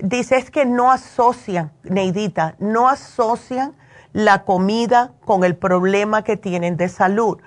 [0.00, 3.76] dice, es que no asocian, Neidita, no asocian
[4.12, 7.38] la comida con el problema que tienen de salud.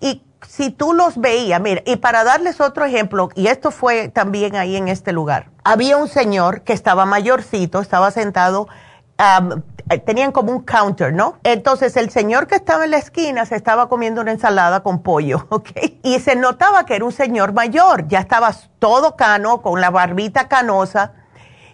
[0.00, 4.56] Y si tú los veías, mira, y para darles otro ejemplo, y esto fue también
[4.56, 8.68] ahí en este lugar, había un señor que estaba mayorcito, estaba sentado,
[10.04, 11.38] tenían como un counter, ¿no?
[11.42, 15.46] Entonces el señor que estaba en la esquina se estaba comiendo una ensalada con pollo,
[15.50, 15.70] ¿ok?
[16.02, 20.48] Y se notaba que era un señor mayor, ya estaba todo cano, con la barbita
[20.48, 21.12] canosa,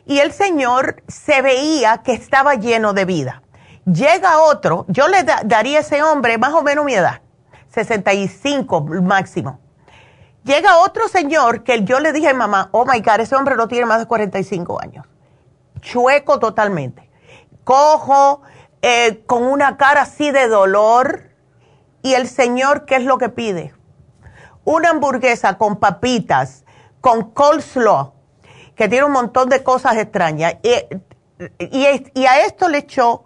[0.07, 3.43] y el señor se veía que estaba lleno de vida.
[3.85, 7.21] Llega otro, yo le daría a ese hombre más o menos mi edad
[7.77, 9.61] 65 máximo.
[10.43, 13.69] Llega otro señor que yo le dije a mamá, oh my God, ese hombre no
[13.69, 15.07] tiene más de 45 años.
[15.81, 17.06] Chueco totalmente.
[17.67, 18.43] Cojo,
[18.81, 21.33] eh, con una cara así de dolor.
[22.01, 23.75] Y el señor, ¿qué es lo que pide?
[24.63, 26.65] Una hamburguesa con papitas,
[27.01, 28.13] con coleslaw,
[28.77, 30.55] que tiene un montón de cosas extrañas.
[31.59, 33.25] Y, a esto le echó,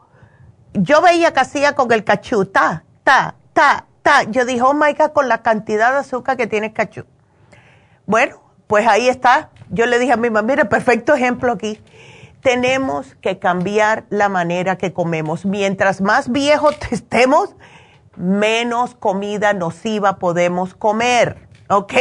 [0.73, 5.29] yo veía que hacía con el cachú, ta, ta, ta, yo dije, oh my con
[5.29, 7.05] la cantidad de azúcar que tiene cachú.
[8.07, 9.51] Bueno, pues ahí está.
[9.69, 11.79] Yo le dije a mi mamá, mire, perfecto ejemplo aquí.
[12.43, 15.45] Tenemos que cambiar la manera que comemos.
[15.45, 17.55] Mientras más viejos estemos,
[18.17, 21.49] menos comida nociva podemos comer.
[21.71, 21.93] ¿ok?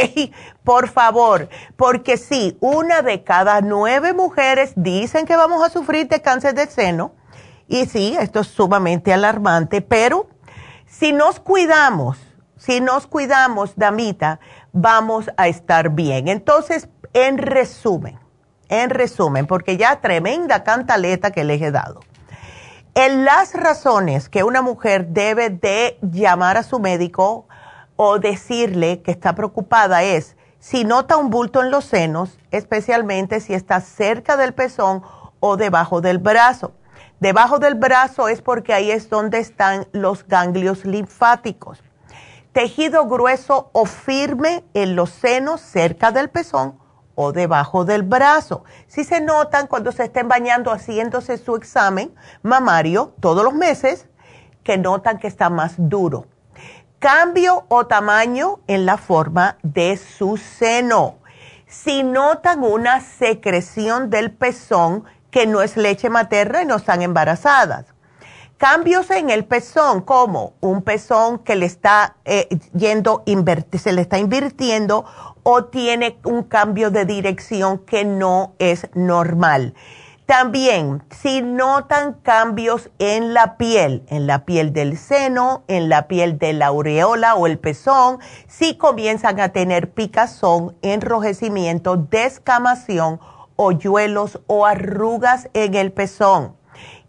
[0.64, 6.20] Por favor, porque si una de cada nueve mujeres dicen que vamos a sufrir de
[6.20, 7.12] cáncer de seno
[7.68, 10.28] Y sí, esto es sumamente alarmante, pero
[10.86, 12.18] si nos cuidamos,
[12.56, 14.40] si nos cuidamos, damita,
[14.72, 16.28] vamos a estar bien.
[16.28, 18.19] Entonces, en resumen,
[18.70, 22.00] en resumen, porque ya tremenda cantaleta que les he dado.
[22.94, 27.46] En las razones que una mujer debe de llamar a su médico
[27.96, 33.54] o decirle que está preocupada es si nota un bulto en los senos, especialmente si
[33.54, 35.02] está cerca del pezón
[35.40, 36.72] o debajo del brazo.
[37.18, 41.82] Debajo del brazo es porque ahí es donde están los ganglios linfáticos.
[42.52, 46.80] Tejido grueso o firme en los senos cerca del pezón
[47.14, 48.64] o debajo del brazo.
[48.86, 54.06] Si se notan cuando se estén bañando haciéndose su examen mamario todos los meses,
[54.62, 56.26] que notan que está más duro.
[56.98, 61.16] Cambio o tamaño en la forma de su seno.
[61.66, 67.86] Si notan una secreción del pezón, que no es leche materna y no están embarazadas.
[68.58, 73.22] Cambios en el pezón, como un pezón que le está eh, yendo,
[73.78, 75.06] se le está invirtiendo
[75.42, 79.74] o tiene un cambio de dirección que no es normal.
[80.30, 86.38] También, si notan cambios en la piel, en la piel del seno, en la piel
[86.38, 93.18] de la aureola o el pezón, si comienzan a tener picazón, enrojecimiento, descamación
[93.56, 96.54] hoyuelos o arrugas en el pezón.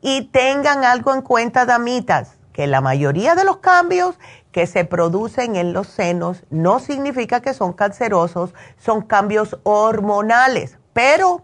[0.02, 4.18] Y tengan algo en cuenta, damitas, que la mayoría de los cambios
[4.52, 11.44] que se producen en los senos no significa que son cancerosos, son cambios hormonales, pero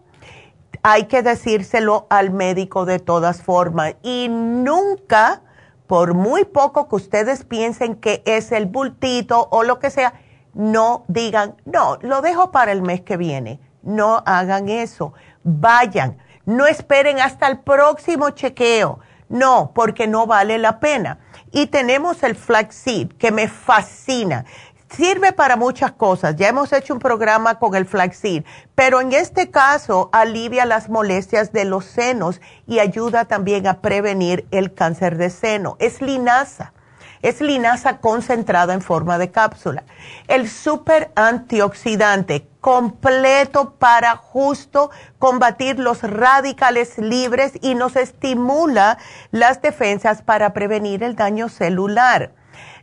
[0.82, 5.42] hay que decírselo al médico de todas formas y nunca,
[5.86, 10.14] por muy poco que ustedes piensen que es el bultito o lo que sea,
[10.54, 15.14] no digan, no, lo dejo para el mes que viene no hagan eso.
[15.42, 16.18] Vayan.
[16.44, 19.00] No esperen hasta el próximo chequeo.
[19.28, 21.18] No, porque no vale la pena.
[21.50, 24.44] Y tenemos el flaxseed, que me fascina.
[24.90, 26.36] Sirve para muchas cosas.
[26.36, 31.52] Ya hemos hecho un programa con el flaxseed, pero en este caso alivia las molestias
[31.52, 35.76] de los senos y ayuda también a prevenir el cáncer de seno.
[35.78, 36.72] Es linaza.
[37.20, 39.82] Es linaza concentrada en forma de cápsula.
[40.28, 48.98] El super antioxidante completo para justo combatir los radicales libres y nos estimula
[49.30, 52.32] las defensas para prevenir el daño celular.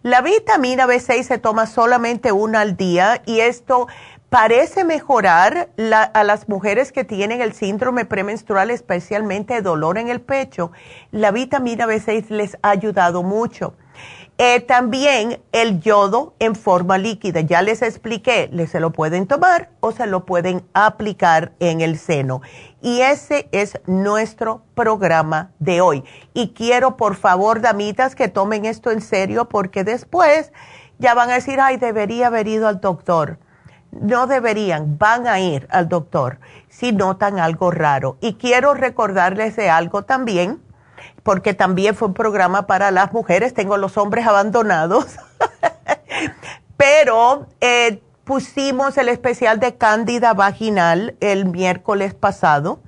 [0.01, 3.87] La vitamina B6 se toma solamente una al día y esto
[4.29, 5.69] parece mejorar
[6.13, 10.71] a las mujeres que tienen el síndrome premenstrual, especialmente dolor en el pecho.
[11.11, 13.75] La vitamina B6 les ha ayudado mucho.
[14.37, 19.93] Eh, también el yodo en forma líquida, ya les expliqué, se lo pueden tomar o
[19.93, 22.41] se lo pueden aplicar en el seno.
[22.81, 26.03] Y ese es nuestro programa de hoy.
[26.33, 30.51] Y quiero, por favor, damitas, que tomen esto en serio porque después
[30.99, 33.39] ya van a decir, ay, debería haber ido al doctor.
[33.91, 38.17] No deberían, van a ir al doctor si notan algo raro.
[38.19, 40.59] Y quiero recordarles de algo también
[41.23, 45.05] porque también fue un programa para las mujeres, tengo los hombres abandonados,
[46.77, 52.79] pero eh, pusimos el especial de cándida vaginal el miércoles pasado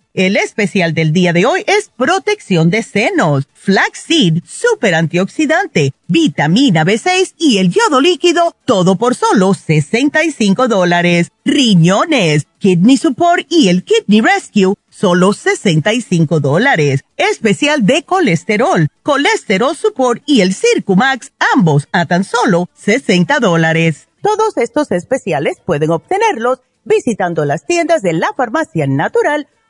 [0.13, 7.35] El especial del día de hoy es protección de senos, flaxseed, super antioxidante, vitamina B6
[7.37, 11.29] y el yodo líquido, todo por solo 65 dólares.
[11.45, 17.05] Riñones, kidney support y el kidney rescue, solo 65 dólares.
[17.15, 24.09] Especial de colesterol, colesterol support y el Circumax, ambos a tan solo 60 dólares.
[24.21, 29.47] Todos estos especiales pueden obtenerlos visitando las tiendas de la farmacia natural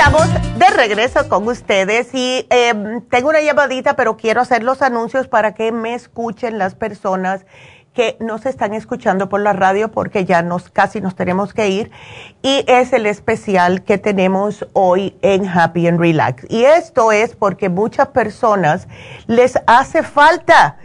[0.00, 5.28] Estamos de regreso con ustedes y em, tengo una llamadita, pero quiero hacer los anuncios
[5.28, 7.44] para que me escuchen las personas
[7.94, 11.90] que nos están escuchando por la radio porque ya nos casi nos tenemos que ir.
[12.42, 16.46] Y es el especial que tenemos hoy en Happy and Relax.
[16.48, 18.86] Y esto es porque muchas personas
[19.26, 20.76] les hace falta.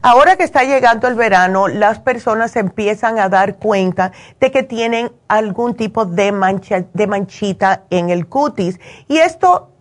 [0.00, 5.12] Ahora que está llegando el verano las personas empiezan a dar cuenta de que tienen
[5.28, 8.80] algún tipo de mancha de manchita en el cutis.
[9.08, 9.73] Y esto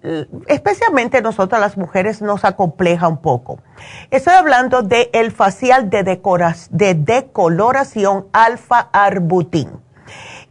[0.47, 3.59] especialmente nosotras las mujeres nos acompleja un poco.
[4.11, 9.69] Estoy hablando del el facial de, de decoloración alfa-arbutin.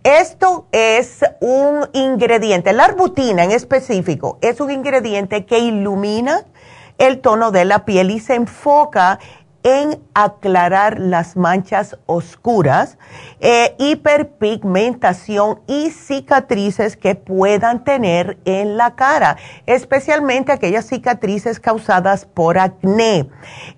[0.05, 6.45] Esto es un ingrediente, la arbutina en específico, es un ingrediente que ilumina
[6.99, 9.42] el tono de la piel y se enfoca en
[10.15, 12.99] aclarar las manchas oscuras,
[13.41, 19.37] eh, hiperpigmentación y cicatrices que puedan tener en la cara,
[19.67, 23.29] especialmente aquellas cicatrices causadas por acné.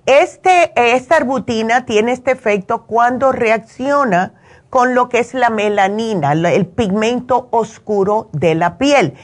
[0.07, 4.35] Este, esta arbutina tiene este efecto cuando reacciona
[4.71, 9.15] con lo que es la melanina, el pigmento oscuro de la piel.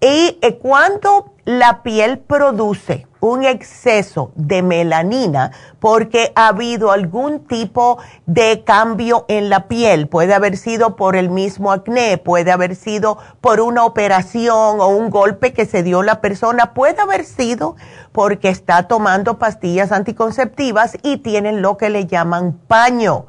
[0.00, 5.50] Y eh, cuando la piel produce un exceso de melanina
[5.80, 10.08] porque ha habido algún tipo de cambio en la piel.
[10.08, 15.08] Puede haber sido por el mismo acné, puede haber sido por una operación o un
[15.08, 17.76] golpe que se dio la persona, puede haber sido
[18.12, 23.26] porque está tomando pastillas anticonceptivas y tienen lo que le llaman paño.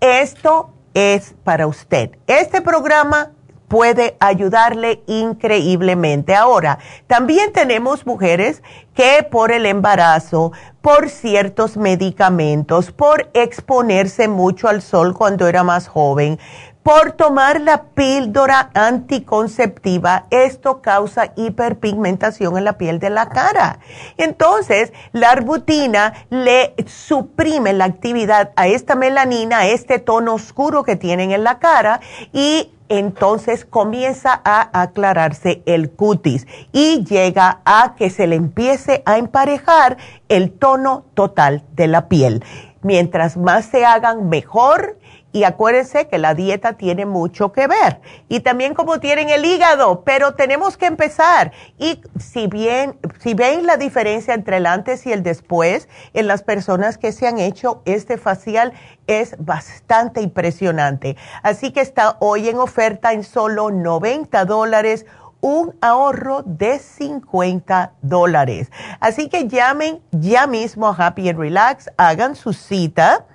[0.00, 2.12] Esto es para usted.
[2.26, 3.32] Este programa
[3.68, 6.34] puede ayudarle increíblemente.
[6.34, 8.62] Ahora, también tenemos mujeres
[8.94, 15.88] que por el embarazo, por ciertos medicamentos, por exponerse mucho al sol cuando era más
[15.88, 16.38] joven,
[16.86, 23.80] por tomar la píldora anticonceptiva, esto causa hiperpigmentación en la piel de la cara.
[24.18, 30.94] Entonces, la arbutina le suprime la actividad a esta melanina, a este tono oscuro que
[30.94, 31.98] tienen en la cara
[32.32, 39.18] y entonces comienza a aclararse el cutis y llega a que se le empiece a
[39.18, 39.96] emparejar
[40.28, 42.44] el tono total de la piel.
[42.82, 44.96] Mientras más se hagan, mejor
[45.36, 48.00] y acuérdense que la dieta tiene mucho que ver.
[48.26, 51.52] Y también como tienen el hígado, pero tenemos que empezar.
[51.76, 56.42] Y si bien, si ven la diferencia entre el antes y el después en las
[56.42, 58.72] personas que se han hecho este facial,
[59.06, 61.18] es bastante impresionante.
[61.42, 65.04] Así que está hoy en oferta en solo 90 dólares
[65.42, 68.70] un ahorro de 50 dólares.
[69.00, 73.26] Así que llamen ya mismo a Happy and Relax, hagan su cita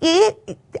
[0.00, 0.20] y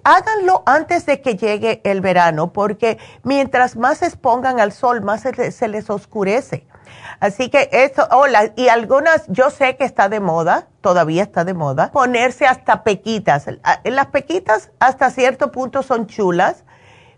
[0.04, 5.22] háganlo antes de que llegue el verano, porque mientras más se expongan al sol, más
[5.22, 6.68] se, les oscurece.
[7.18, 11.52] Así que eso, hola, y algunas, yo sé que está de moda, todavía está de
[11.52, 13.46] moda, ponerse hasta pequitas.
[13.84, 16.62] Las pequitas hasta cierto punto son chulas,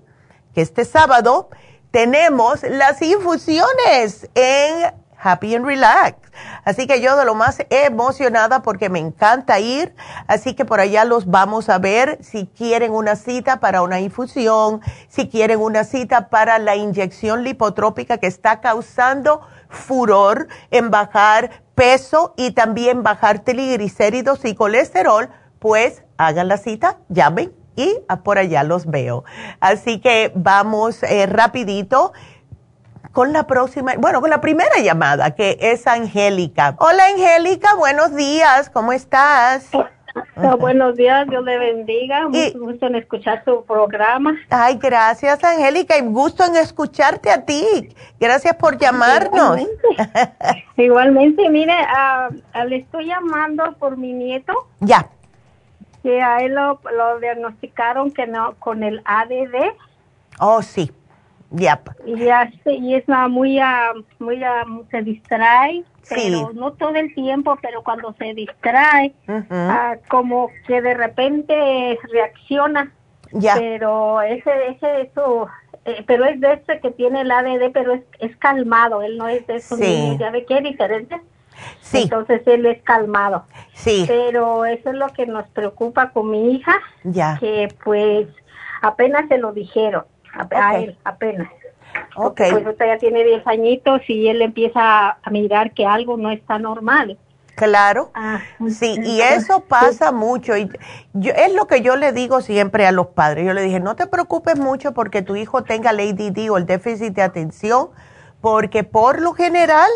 [0.53, 1.49] que este sábado
[1.91, 4.93] tenemos las infusiones en
[5.23, 6.17] Happy and Relax.
[6.65, 9.95] Así que yo de lo más emocionada porque me encanta ir.
[10.27, 14.81] Así que por allá los vamos a ver si quieren una cita para una infusión,
[15.07, 22.33] si quieren una cita para la inyección lipotrópica que está causando furor en bajar peso
[22.37, 25.29] y también bajar triglicéridos y colesterol,
[25.59, 29.24] pues hagan la cita, llamen y por allá los veo.
[29.59, 32.13] Así que vamos eh, rapidito
[33.11, 36.76] con la próxima, bueno, con la primera llamada, que es Angélica.
[36.80, 39.69] Hola Angélica, buenos días, ¿cómo estás?
[40.59, 42.28] buenos días, Dios le bendiga.
[42.28, 44.36] Mucho gusto en escuchar su programa.
[44.49, 47.89] Ay, gracias, Angélica, y gusto en escucharte a ti.
[48.19, 49.59] Gracias por llamarnos.
[50.78, 52.30] Igualmente, mire, ah,
[52.67, 54.53] le estoy llamando por mi nieto.
[54.80, 55.07] Ya
[56.03, 56.79] que a él lo,
[57.19, 59.73] diagnosticaron que no con el ADD.
[60.39, 60.91] Oh, sí.
[61.51, 61.89] Yep.
[62.05, 62.23] Y,
[62.71, 64.41] y es muy, uh, muy
[64.89, 69.13] se distrae, pero no todo el tiempo, pero cuando se distrae,
[69.51, 72.91] ah, como que de repente reacciona.
[73.31, 73.55] Ya.
[73.55, 75.47] Pero ese, ese, eso,
[75.85, 79.27] eh, pero es de ese que tiene el ADD, pero es, es calmado, él no
[79.27, 81.19] es de esos niños, ya ve que diferente.
[81.82, 82.03] Sí.
[82.03, 83.45] Entonces él es calmado.
[83.74, 84.05] Sí.
[84.07, 86.74] Pero eso es lo que nos preocupa con mi hija.
[87.03, 87.38] Ya.
[87.39, 88.28] Que pues
[88.82, 90.05] apenas se lo dijeron.
[90.34, 91.47] A, él, apenas.
[92.16, 92.41] Ok.
[92.49, 96.57] Pues usted ya tiene 10 añitos y él empieza a mirar que algo no está
[96.57, 97.18] normal.
[97.55, 100.57] Claro, ah, sí, y eso pasa mucho.
[100.57, 100.68] Y
[101.14, 103.45] yo, es lo que yo le digo siempre a los padres.
[103.45, 106.66] Yo le dije, no te preocupes mucho porque tu hijo tenga el ADD o el
[106.66, 107.89] déficit de atención,
[108.41, 109.88] porque por lo general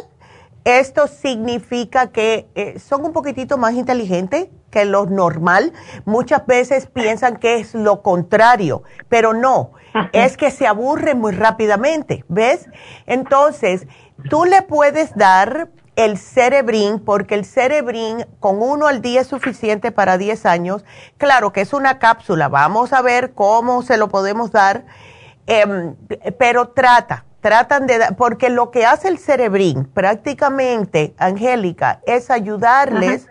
[0.67, 5.71] esto significa que eh, son un poquitito más inteligentes que lo normal.
[6.03, 9.71] Muchas veces piensan que es lo contrario, pero no,
[10.11, 12.67] es que se aburren muy rápidamente, ¿ves?
[13.05, 13.87] Entonces,
[14.29, 19.93] tú le puedes dar el cerebrín, porque el cerebrín con uno al día es suficiente
[19.93, 20.83] para 10 años.
[21.17, 24.85] Claro que es una cápsula, vamos a ver cómo se lo podemos dar,
[25.45, 25.95] em,
[26.37, 33.27] pero trata, tratan de, porque lo que hace el cerebrín prácticamente, Angélica, es ayudarles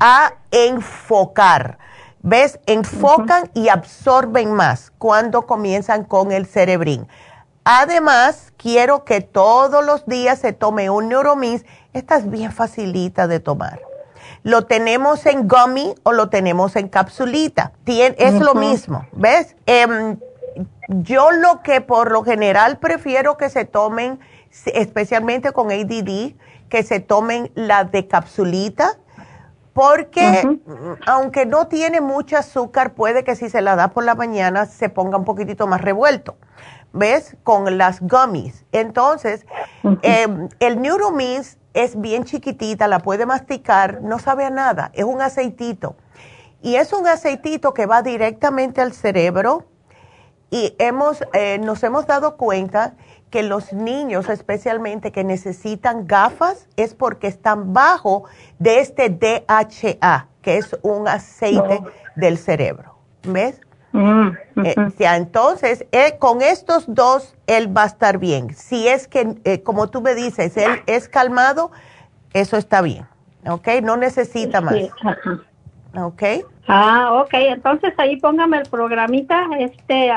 [0.00, 1.78] a enfocar.
[2.22, 2.58] ¿Ves?
[2.66, 7.06] Enfocan y absorben más cuando comienzan con el cerebrín.
[7.62, 11.64] Además, quiero que todos los días se tome un Neuromis.
[11.92, 13.80] Esta es bien facilita de tomar.
[14.42, 17.70] Lo tenemos en gummy o lo tenemos en capsulita.
[17.86, 19.54] es lo mismo, ¿ves?
[19.66, 20.18] Em,
[20.88, 24.20] yo lo que por lo general prefiero que se tomen,
[24.66, 26.34] especialmente con ADD,
[26.68, 28.98] que se tomen la de capsulita,
[29.72, 30.58] porque
[31.06, 34.88] aunque no tiene mucho azúcar, puede que si se la da por la mañana se
[34.88, 36.36] ponga un poquitito más revuelto.
[36.92, 37.36] ¿Ves?
[37.42, 38.66] Con las gummies.
[38.70, 39.46] Entonces,
[40.02, 45.22] em, el Neuromins es bien chiquitita, la puede masticar, no sabe a nada, es un
[45.22, 45.96] aceitito.
[46.60, 49.64] Y es un aceitito que va directamente al cerebro,
[50.52, 52.94] y hemos, eh, nos hemos dado cuenta
[53.30, 58.24] que los niños especialmente que necesitan gafas es porque están bajo
[58.58, 61.80] de este DHA, que es un aceite
[62.16, 62.98] del cerebro.
[63.22, 63.62] ¿Ves?
[63.92, 64.28] Mm,
[64.64, 68.54] eh, entonces, eh, con estos dos, él va a estar bien.
[68.54, 71.70] Si es que, eh, como tú me dices, él es calmado,
[72.34, 73.06] eso está bien.
[73.48, 73.68] ¿Ok?
[73.82, 74.74] No necesita más.
[75.96, 76.22] ¿Ok?
[76.68, 77.34] Ah, ok.
[77.34, 79.46] Entonces ahí póngame el programita.
[79.58, 80.10] Este,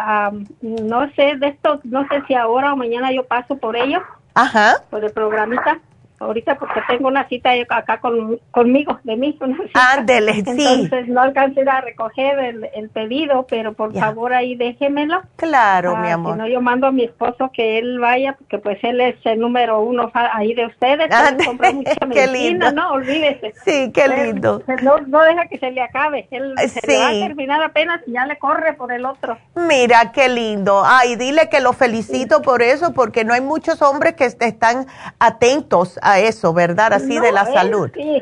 [0.61, 4.01] no sé de esto, no sé si ahora o mañana yo paso por ello.
[4.33, 4.83] Ajá.
[4.89, 5.79] Por el programita
[6.25, 9.37] ahorita porque tengo una cita acá con, conmigo, de mí.
[9.73, 10.41] Ándele, sí.
[10.45, 12.39] Entonces no alcancé a recoger
[12.73, 15.21] el, pedido, pero por favor ahí déjemelo.
[15.35, 16.33] Claro, mi amor.
[16.33, 19.39] Si no, yo mando a mi esposo que él vaya, porque pues él es el
[19.39, 21.09] número uno ahí de ustedes.
[22.13, 22.71] qué lindo.
[22.71, 23.53] No, olvídese.
[23.63, 24.61] Sí, qué lindo.
[24.83, 26.27] no, no deja que se le acabe.
[26.31, 29.37] Él se va a terminar apenas y ya le corre por el otro.
[29.55, 30.83] Mira, qué lindo.
[30.85, 34.87] Ay, dile que lo felicito por eso, porque no hay muchos hombres que están
[35.19, 36.93] atentos a eso, ¿verdad?
[36.93, 37.89] Así de la salud.
[37.93, 38.21] Sí.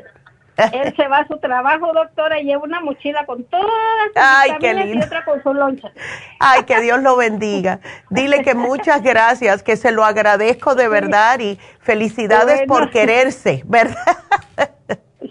[0.55, 3.65] Él se va a su trabajo, doctora, y lleva una mochila con todas
[4.13, 4.99] sus Ay, qué lindo.
[4.99, 5.91] y otra con su loncha.
[6.39, 7.79] Ay, que Dios lo bendiga.
[8.09, 14.17] Dile que muchas gracias, que se lo agradezco de verdad y felicidades por quererse, ¿verdad?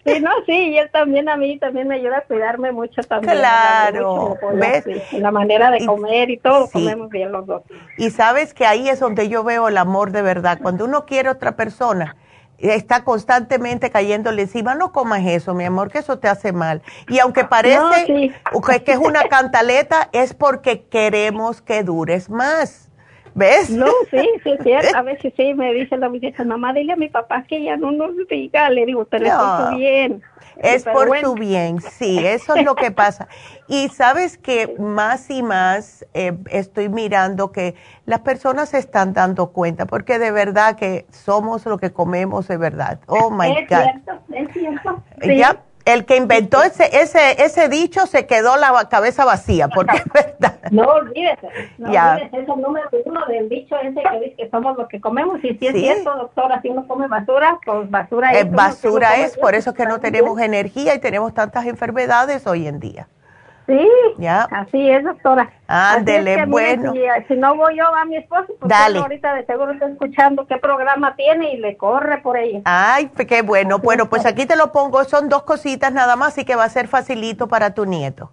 [0.05, 3.37] Sí, no, sí, y él también a mí también me ayuda a cuidarme mucho también.
[3.37, 4.85] Claro, ¿ves?
[5.13, 7.63] la manera de comer y todo, comemos bien los dos.
[7.99, 10.59] Y sabes que ahí es donde yo veo el amor de verdad.
[10.61, 12.17] Cuando uno quiere a otra persona,
[12.71, 16.83] está constantemente cayéndole encima, no comas eso, mi amor, que eso te hace mal.
[17.09, 18.33] Y aunque parece
[18.85, 22.89] que es una cantaleta, es porque queremos que dures más.
[23.35, 23.71] ¿Ves?
[23.71, 24.73] No, sí, sí, sí.
[24.95, 27.93] A veces sí me dice la muchacha, mamá, dile a mi papá que ya no
[27.93, 28.71] nos diga.
[28.71, 30.23] Le digo, pero es por su bien.
[30.59, 33.29] Es por su bien, sí, eso es lo que pasa.
[33.69, 37.75] Y sabes que más y más eh, estoy mirando que
[38.05, 42.59] las personas se están dando cuenta, porque de verdad que somos lo que comemos de
[42.59, 43.01] verdad.
[43.07, 43.55] Oh my God.
[43.55, 45.03] Es cierto, es cierto.
[45.23, 45.63] ¿Ya?
[45.85, 50.59] El que inventó ese, ese, ese dicho se quedó la cabeza vacía, porque es verdad.
[50.71, 54.77] No olvídese, no olvídese, es el número uno del dicho ese que dice que somos
[54.79, 58.51] lo que comemos, y si es cierto, doctora, si uno come basura, pues basura es.
[58.51, 62.81] basura es, por eso es que no tenemos energía y tenemos tantas enfermedades hoy en
[62.81, 63.09] día.
[63.73, 64.43] Sí, ¿Ya?
[64.51, 65.51] así es, doctora.
[65.67, 66.93] Ándele, bueno.
[66.95, 68.99] Eh, si, no voy yo a mi esposo, pues Dale.
[68.99, 72.61] ahorita de seguro está escuchando qué programa tiene y le corre por ella.
[72.67, 73.79] Ay, qué bueno.
[73.79, 76.69] Bueno, pues aquí te lo pongo, son dos cositas nada más y que va a
[76.69, 78.31] ser facilito para tu nieto.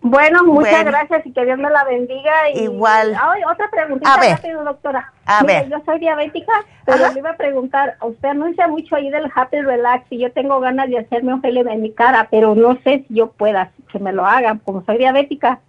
[0.00, 2.50] Bueno, muchas gracias y que Dios me la bendiga.
[2.54, 3.16] Y, Igual.
[3.20, 4.30] Ay, otra preguntita a ver.
[4.36, 5.12] rápido, doctora.
[5.26, 5.68] A ver.
[5.68, 6.52] Yo soy diabética,
[6.84, 10.60] pero me iba a preguntar, usted anuncia mucho ahí del Happy Relax y yo tengo
[10.60, 13.98] ganas de hacerme un gel en mi cara, pero no sé si yo pueda que
[13.98, 15.60] me lo hagan, como soy diabética.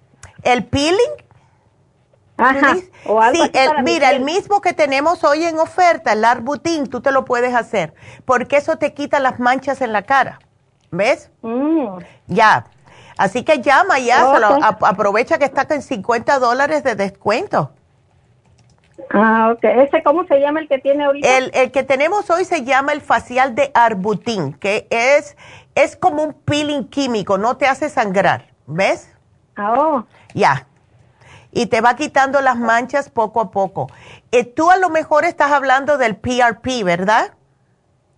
[0.44, 1.12] ¿El peeling?
[2.38, 2.76] Ajá.
[3.06, 3.52] O algo sí,
[3.84, 7.94] mira, el mismo que tenemos hoy en oferta, el Arbutin, tú te lo puedes hacer,
[8.26, 10.40] porque eso te quita las manchas en la cara.
[10.92, 11.30] ¿Ves?
[11.42, 12.00] Mm.
[12.28, 12.66] Ya,
[13.20, 14.24] Así que llama ya,
[14.62, 17.74] aprovecha que está en 50 dólares de descuento.
[19.12, 19.60] Ah, ok.
[19.62, 21.38] ¿Ese cómo se llama el que tiene ahorita?
[21.38, 25.36] El, el que tenemos hoy se llama el facial de Arbutin, que es,
[25.76, 29.14] es como un peeling químico, no te hace sangrar, ¿ves?
[29.58, 30.06] Ah, oh.
[30.34, 30.68] Ya.
[31.52, 33.88] Y te va quitando las manchas poco a poco.
[34.32, 37.34] Eh, tú a lo mejor estás hablando del PRP, ¿verdad?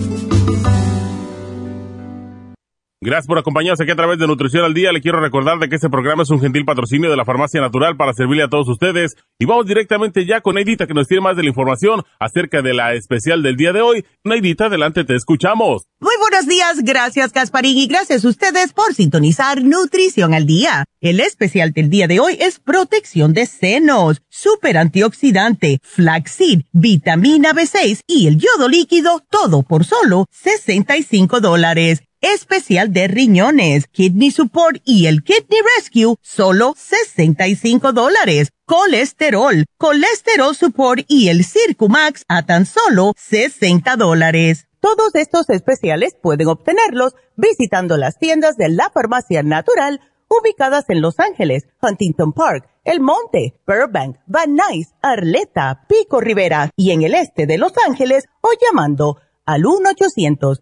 [3.03, 4.91] Gracias por acompañarnos aquí a través de Nutrición al Día.
[4.91, 7.97] Le quiero recordar de que este programa es un gentil patrocinio de la Farmacia Natural
[7.97, 9.15] para servirle a todos ustedes.
[9.39, 12.75] Y vamos directamente ya con Neidita que nos tiene más de la información acerca de
[12.75, 14.05] la especial del día de hoy.
[14.23, 15.87] Neidita, adelante, te escuchamos.
[15.99, 20.85] Muy buenos días, gracias Casparín y gracias a ustedes por sintonizar Nutrición al Día.
[20.99, 28.01] El especial del día de hoy es protección de senos, super antioxidante, flaxseed, vitamina B6
[28.05, 35.07] y el yodo líquido, todo por solo 65 dólares especial de riñones, Kidney Support y
[35.07, 38.49] el Kidney Rescue, solo 65 dólares.
[38.65, 44.67] Colesterol, Colesterol Support y el Circumax a tan solo 60 dólares.
[44.79, 49.99] Todos estos especiales pueden obtenerlos visitando las tiendas de la Farmacia Natural
[50.31, 56.91] ubicadas en Los Ángeles, Huntington Park, El Monte, Burbank, Van Nuys, Arleta, Pico Rivera y
[56.91, 60.61] en el este de Los Ángeles o llamando al 1 800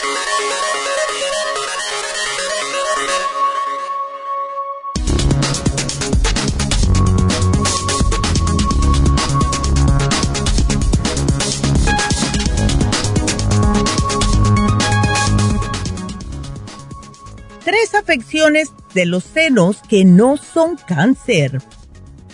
[17.71, 21.61] Tres afecciones de los senos que no son cáncer.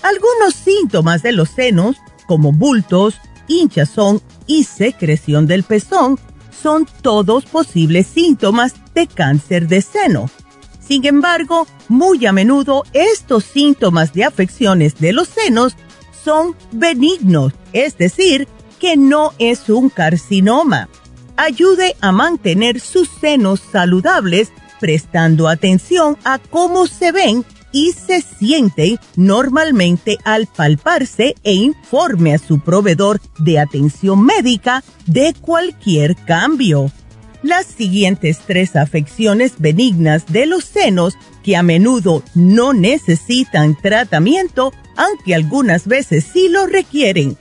[0.02, 6.20] Algunos síntomas de los senos, como bultos, hinchazón y secreción del pezón,
[6.60, 10.28] son todos posibles síntomas de cáncer de seno.
[10.80, 15.76] Sin embargo, muy a menudo estos síntomas de afecciones de los senos
[16.26, 18.48] son benignos, es decir,
[18.80, 20.90] que no es un carcinoma.
[21.36, 28.98] Ayude a mantener sus senos saludables prestando atención a cómo se ven y se sienten
[29.16, 36.92] normalmente al palparse e informe a su proveedor de atención médica de cualquier cambio.
[37.44, 41.14] Las siguientes tres afecciones benignas de los senos
[41.44, 47.38] que a menudo no necesitan tratamiento, aunque algunas veces sí lo requieren.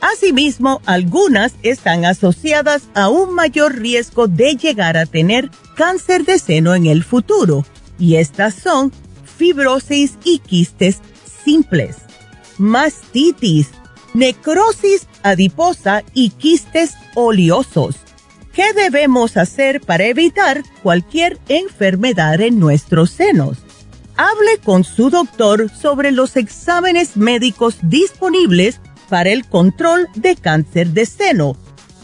[0.00, 6.74] Asimismo, algunas están asociadas a un mayor riesgo de llegar a tener cáncer de seno
[6.74, 7.66] en el futuro,
[7.98, 8.92] y estas son
[9.36, 11.00] fibrosis y quistes
[11.44, 11.96] simples,
[12.56, 13.68] mastitis,
[14.14, 17.96] necrosis adiposa y quistes oleosos.
[18.54, 23.58] ¿Qué debemos hacer para evitar cualquier enfermedad en nuestros senos?
[24.16, 28.80] Hable con su doctor sobre los exámenes médicos disponibles
[29.10, 31.56] para el control de cáncer de seno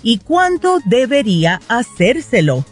[0.02, 2.64] y cuándo debería hacérselo.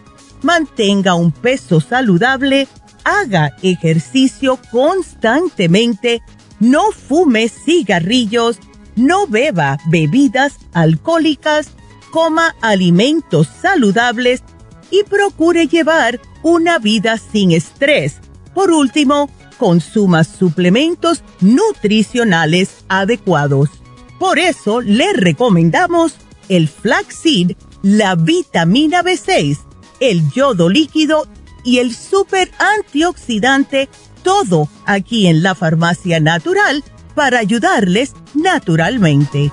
[0.42, 2.68] Mantenga un peso saludable,
[3.04, 6.20] haga ejercicio constantemente,
[6.60, 8.58] no fume cigarrillos,
[8.96, 11.68] no beba bebidas alcohólicas,
[12.10, 14.42] coma alimentos saludables
[14.90, 18.16] y procure llevar una vida sin estrés.
[18.52, 23.70] Por último, consuma suplementos nutricionales adecuados.
[24.18, 26.14] Por eso le recomendamos
[26.48, 29.58] el flaxseed, la vitamina B6,
[30.00, 31.26] el yodo líquido
[31.64, 33.88] y el super antioxidante,
[34.22, 36.84] todo aquí en la farmacia natural
[37.14, 39.50] para ayudarles naturalmente.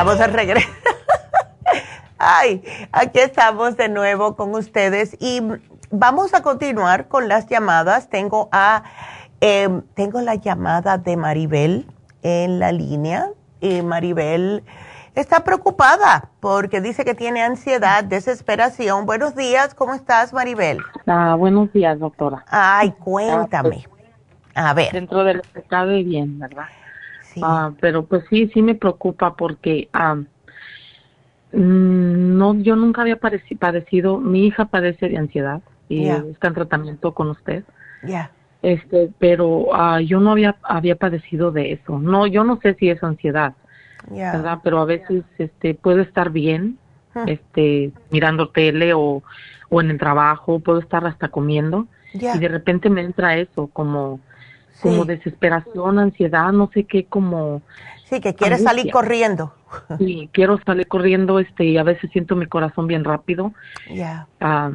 [0.00, 0.68] Estamos de regreso.
[2.18, 5.42] Ay, aquí estamos de nuevo con ustedes y
[5.90, 8.08] vamos a continuar con las llamadas.
[8.08, 8.82] Tengo a
[9.42, 11.86] em, tengo la llamada de Maribel
[12.22, 13.28] en la línea
[13.60, 14.64] y Maribel
[15.14, 19.04] está preocupada porque dice que tiene ansiedad, desesperación.
[19.04, 20.78] Buenos días, ¿cómo estás, Maribel?
[21.06, 22.42] Ah, buenos días, doctora.
[22.48, 23.86] Ay, cuéntame.
[24.54, 24.92] A ver.
[24.92, 26.68] Dentro del lo bien, ¿verdad?
[27.32, 27.40] Sí.
[27.42, 30.24] Ah, pero pues sí, sí me preocupa porque mm,
[31.52, 37.30] no, yo nunca había padecido, mi hija padece de ansiedad y está en tratamiento con
[37.30, 37.64] usted.
[38.04, 38.30] Ya.
[38.62, 41.98] Este, pero ah, yo no había había padecido de eso.
[41.98, 43.54] No, yo no sé si es ansiedad,
[44.08, 44.58] ¿verdad?
[44.62, 46.78] Pero a veces este puedo estar bien,
[47.26, 49.22] este, mirando tele o,
[49.68, 54.20] o en el trabajo, puedo estar hasta comiendo y de repente me entra eso como
[54.80, 57.62] como desesperación, ansiedad, no sé qué, como...
[58.04, 59.54] Sí, que quieres salir corriendo.
[59.98, 63.52] Sí, quiero salir corriendo, este, y a veces siento mi corazón bien rápido.
[63.88, 64.26] Ya.
[64.40, 64.72] Ah,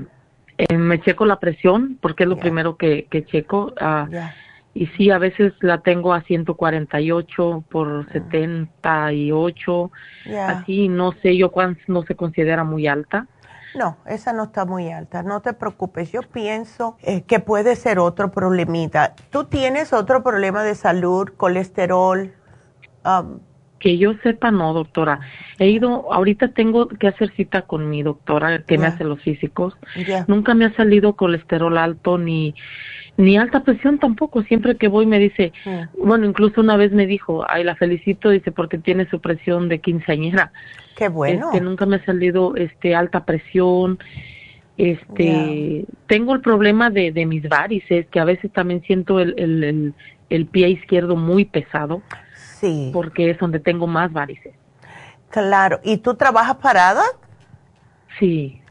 [0.58, 3.74] eh, me checo la presión, porque es lo primero que, que checo.
[3.80, 4.08] Ah,
[4.74, 9.92] y sí, a veces la tengo a 148 por 78,
[10.48, 13.26] así, no sé yo cuánto no se considera muy alta.
[13.76, 16.12] No, esa no está muy alta, no te preocupes.
[16.12, 19.16] Yo pienso eh, que puede ser otro problemita.
[19.30, 22.34] ¿Tú tienes otro problema de salud, colesterol?
[23.04, 23.40] Um,
[23.80, 25.20] que yo sepa, no, doctora.
[25.60, 29.78] He ido, ahorita tengo que hacer cita con mi doctora que me hace los físicos.
[30.28, 32.56] Nunca me ha salido colesterol alto ni
[33.18, 34.44] ni alta presión tampoco.
[34.44, 35.54] Siempre que voy me dice,
[35.98, 39.80] bueno, incluso una vez me dijo, ay, la felicito, dice, porque tiene su presión de
[39.80, 40.52] quinceañera.
[40.96, 41.52] Qué bueno.
[41.52, 44.00] Que este, nunca me ha salido este alta presión.
[44.78, 49.94] Este, tengo el problema de, de mis varices, que a veces también siento el, el,
[50.30, 52.02] el, pie izquierdo muy pesado.
[52.60, 52.90] Sí.
[52.94, 54.54] Porque es donde tengo más varices.
[55.30, 55.80] Claro.
[55.84, 57.04] ¿Y tú trabajas parada?
[58.20, 58.62] Sí.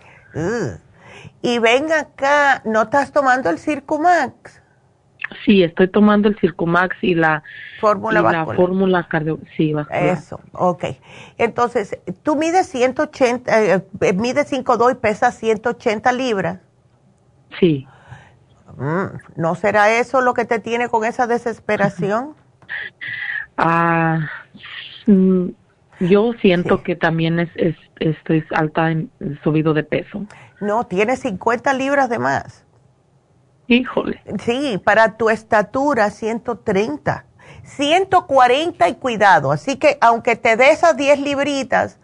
[1.42, 4.62] Y ven acá, ¿no estás tomando el Circumax?
[5.44, 7.42] Sí, estoy tomando el Circumax y la
[7.80, 10.84] fórmula la fórmula cardio, sí, Eso, ok.
[11.38, 16.60] Entonces, tú mides 180, eh, eh, mides 5'2 y pesas 180 libras.
[17.58, 17.86] Sí.
[18.76, 19.06] Mm,
[19.36, 22.34] ¿No será eso lo que te tiene con esa desesperación?
[23.56, 24.18] ah,
[25.06, 25.48] mm,
[26.00, 29.10] yo siento que también es, es, estoy alta en
[29.42, 30.26] subido de peso.
[30.61, 32.64] No, tienes 50 libras de más.
[33.66, 34.20] Híjole.
[34.44, 37.24] Sí, para tu estatura 130.
[37.64, 39.52] 140 y cuidado.
[39.52, 41.98] Así que aunque te des esas 10 libritas,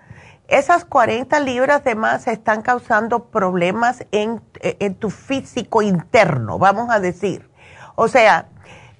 [0.48, 6.98] esas 40 libras de más están causando problemas en, en tu físico interno, vamos a
[6.98, 7.48] decir.
[7.94, 8.48] O sea,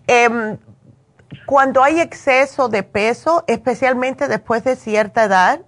[0.06, 0.58] em,
[1.46, 5.60] cuando hay exceso de peso, especialmente después de cierta edad,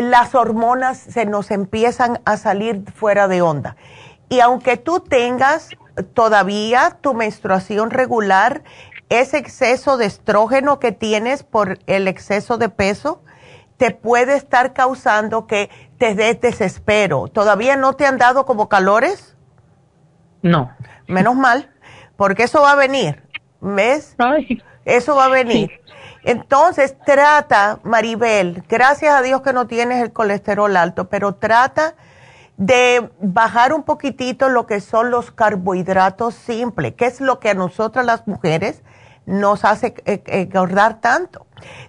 [0.00, 3.76] las hormonas se nos empiezan a salir fuera de onda.
[4.28, 5.70] Y aunque tú tengas
[6.14, 8.62] todavía tu menstruación regular,
[9.08, 13.22] ese exceso de estrógeno que tienes por el exceso de peso
[13.78, 17.28] te puede estar causando que te des desespero.
[17.28, 19.36] ¿Todavía no te han dado como calores?
[20.42, 20.72] No.
[21.06, 21.70] Menos mal,
[22.16, 23.22] porque eso va a venir.
[23.60, 24.14] ¿Ves?
[24.84, 25.70] Eso va a venir.
[26.28, 31.94] Entonces trata, Maribel, gracias a Dios que no tienes el colesterol alto, pero trata
[32.58, 37.54] de bajar un poquitito lo que son los carbohidratos simples, que es lo que a
[37.54, 38.82] nosotras las mujeres
[39.24, 41.46] nos hace eh, engordar tanto,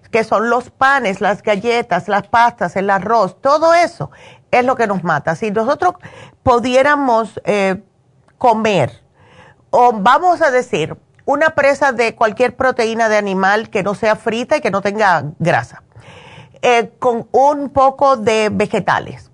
[0.10, 4.10] que son los panes, las galletas, las pastas, el arroz, todo eso
[4.52, 5.36] es lo que nos mata.
[5.36, 5.96] Si nosotros
[6.44, 7.84] pudiéramos eh,
[8.38, 9.04] comer,
[9.70, 10.96] o vamos a decir,
[11.30, 15.26] una presa de cualquier proteína de animal que no sea frita y que no tenga
[15.38, 15.84] grasa,
[16.64, 19.30] eh, con un poco de vegetales.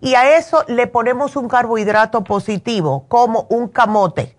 [0.00, 4.36] Y a eso le ponemos un carbohidrato positivo, como un camote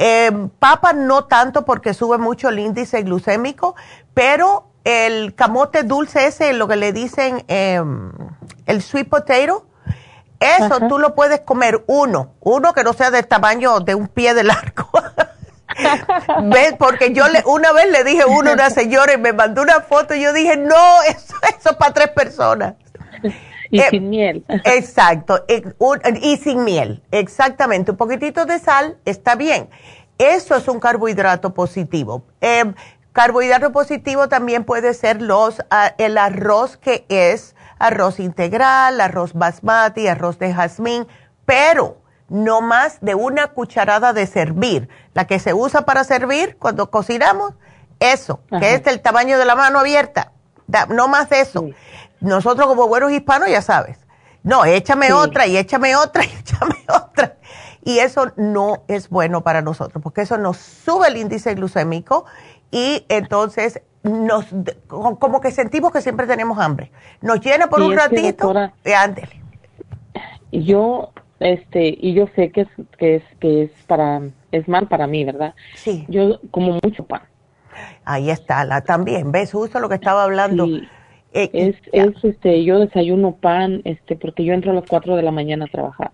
[0.00, 3.74] eh, papa no tanto porque sube mucho el índice glucémico,
[4.14, 8.12] pero el camote dulce ese, lo que le dicen em,
[8.66, 9.66] el sweet potato,
[10.40, 14.32] eso tú lo puedes comer uno, uno que no sea del tamaño de un pie
[14.32, 14.88] de largo.
[16.44, 16.74] ¿Ves?
[16.78, 19.80] Porque yo le, una vez le dije uno a una señora y me mandó una
[19.80, 22.74] foto y yo dije, no, eso, eso es para tres personas.
[23.70, 24.44] Y eh, sin miel.
[24.64, 25.44] Exacto,
[26.20, 27.90] y sin miel, exactamente.
[27.90, 29.68] Un poquitito de sal está bien.
[30.18, 32.24] Eso es un carbohidrato positivo.
[32.40, 32.64] Eh,
[33.12, 40.08] carbohidrato positivo también puede ser los, ah, el arroz que es arroz integral, arroz basmati,
[40.08, 41.06] arroz de jazmín,
[41.46, 41.98] pero
[42.28, 44.88] no más de una cucharada de servir.
[45.14, 47.54] La que se usa para servir cuando cocinamos,
[48.00, 50.32] eso, que es del tamaño de la mano abierta.
[50.88, 51.64] no más de eso
[52.20, 53.98] nosotros como buenos hispanos ya sabes,
[54.42, 57.36] no, échame otra y échame otra y échame otra.
[57.84, 62.26] Y eso no es bueno para nosotros, porque eso nos sube el índice glucémico
[62.70, 64.46] y entonces nos
[64.88, 66.92] como que sentimos que siempre tenemos hambre.
[67.20, 68.52] Nos llena por un ratito
[68.84, 69.42] y ándele.
[70.52, 72.68] Yo este y yo sé que es
[72.98, 74.22] que es que es para
[74.52, 75.54] es mal para mí, ¿verdad?
[75.74, 76.04] Sí.
[76.08, 77.22] Yo como mucho pan.
[78.04, 80.66] Ahí está, la también, ves justo lo que estaba hablando.
[81.32, 85.22] Eh, es, es este yo desayuno pan este porque yo entro a las 4 de
[85.22, 86.10] la mañana a trabajar.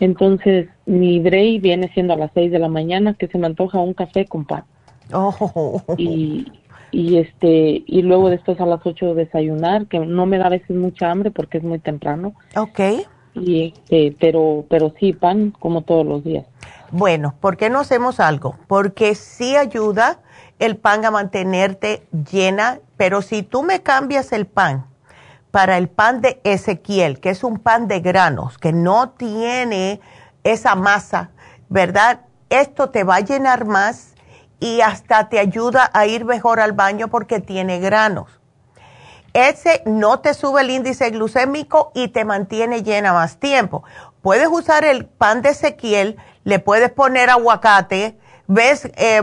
[0.00, 3.78] Entonces, mi break viene siendo a las 6 de la mañana que se me antoja
[3.78, 4.64] un café con pan.
[5.12, 5.82] Oh.
[5.96, 6.52] Y,
[6.90, 10.76] y este y luego después a las 8 desayunar, que no me da a veces
[10.76, 12.34] mucha hambre porque es muy temprano.
[12.56, 12.80] Ok.
[13.34, 16.46] Y este, pero pero sí pan como todos los días.
[16.90, 18.56] Bueno, ¿por qué no hacemos algo?
[18.66, 20.18] Porque sí ayuda
[20.58, 24.86] el pan a mantenerte llena, pero si tú me cambias el pan
[25.50, 30.00] para el pan de Ezequiel, que es un pan de granos, que no tiene
[30.44, 31.30] esa masa,
[31.68, 32.20] ¿verdad?
[32.50, 34.14] Esto te va a llenar más
[34.60, 38.41] y hasta te ayuda a ir mejor al baño porque tiene granos.
[39.34, 43.82] Ese no te sube el índice glucémico y te mantiene llena más tiempo.
[44.20, 49.22] Puedes usar el pan de Ezequiel, le puedes poner aguacate, ves eh,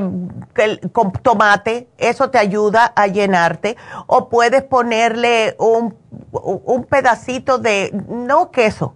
[0.91, 3.77] con tomate, eso te ayuda a llenarte.
[4.07, 5.95] O puedes ponerle un,
[6.31, 8.95] un pedacito de, no queso,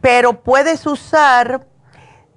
[0.00, 1.66] pero puedes usar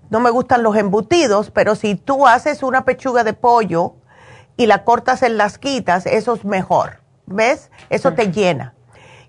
[0.09, 3.95] no me gustan los embutidos, pero si tú haces una pechuga de pollo
[4.55, 7.04] y la cortas en las quitas, eso es mejor.
[7.25, 7.71] ¿Ves?
[7.89, 8.73] Eso te llena.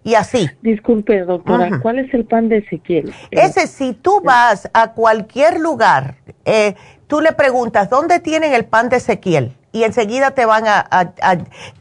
[0.02, 0.48] Y así.
[0.62, 3.12] Disculpe, doctora, ¿cuál es el pan de Ezequiel?
[3.32, 6.76] Ese, si tú vas a cualquier lugar, eh,
[7.08, 9.56] tú le preguntas, ¿dónde tienen el pan de Ezequiel?
[9.72, 11.12] Y enseguida te van a...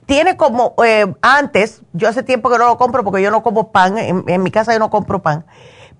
[0.05, 3.72] tiene como, eh, antes, yo hace tiempo que no lo compro porque yo no como
[3.72, 5.45] pan, en mi casa yo no compro pan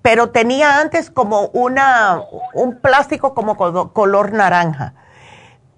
[0.06, 2.22] pero tenía antes como una,
[2.54, 4.94] un plástico como color naranja.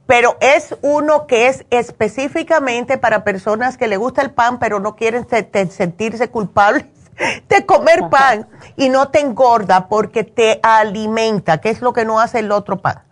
[0.09, 4.97] Pero es uno que es específicamente para personas que le gusta el pan, pero no
[4.97, 5.27] quieren
[5.69, 6.87] sentirse culpables
[7.51, 8.47] de comer pan
[8.79, 12.79] y no te engorda porque te alimenta, que es lo que no hace el otro
[12.79, 13.03] pan.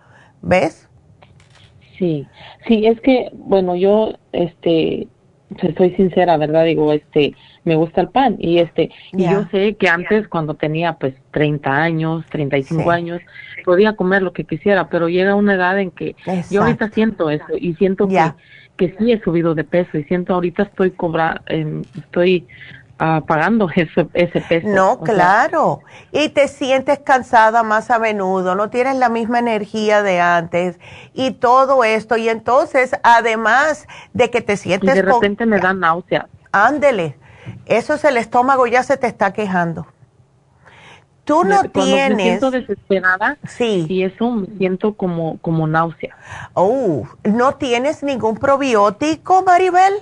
[0.40, 0.88] ¿Ves?
[1.98, 2.26] Sí,
[2.66, 5.06] sí, es que, bueno, yo, este,
[5.76, 6.64] soy sincera, ¿verdad?
[6.64, 7.34] Digo, este,
[7.66, 11.68] me gusta el pan y este y yo sé que antes cuando tenía pues 30
[11.68, 13.20] años, 35 años,
[13.66, 16.14] podía comer lo que quisiera, pero llega una edad en que
[16.50, 18.32] yo ahorita siento eso y siento que
[18.76, 22.46] que sí he subido de peso y siento ahorita estoy cobra eh, estoy
[23.00, 24.68] uh, pagando ese, ese peso.
[24.68, 25.80] No, claro.
[26.12, 30.78] y te sientes cansada más a menudo, no tienes la misma energía de antes
[31.14, 32.16] y todo esto.
[32.16, 34.90] Y entonces, además de que te sientes...
[34.90, 36.28] Y de repente me da náusea.
[36.52, 37.16] Ándele.
[37.66, 39.86] Eso es el estómago, ya se te está quejando.
[41.26, 42.16] Tú no tienes.
[42.16, 43.36] Me siento desesperada.
[43.48, 43.84] Sí.
[43.88, 46.16] Y eso me siento como, como náusea.
[46.54, 49.92] Oh, ¿no tienes ningún probiótico, Maribel?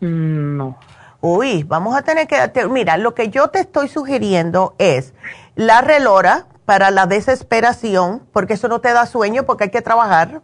[0.00, 0.78] Mm, no.
[1.22, 2.68] Uy, vamos a tener que.
[2.68, 5.14] Mira, lo que yo te estoy sugiriendo es
[5.54, 10.42] la relora para la desesperación, porque eso no te da sueño, porque hay que trabajar.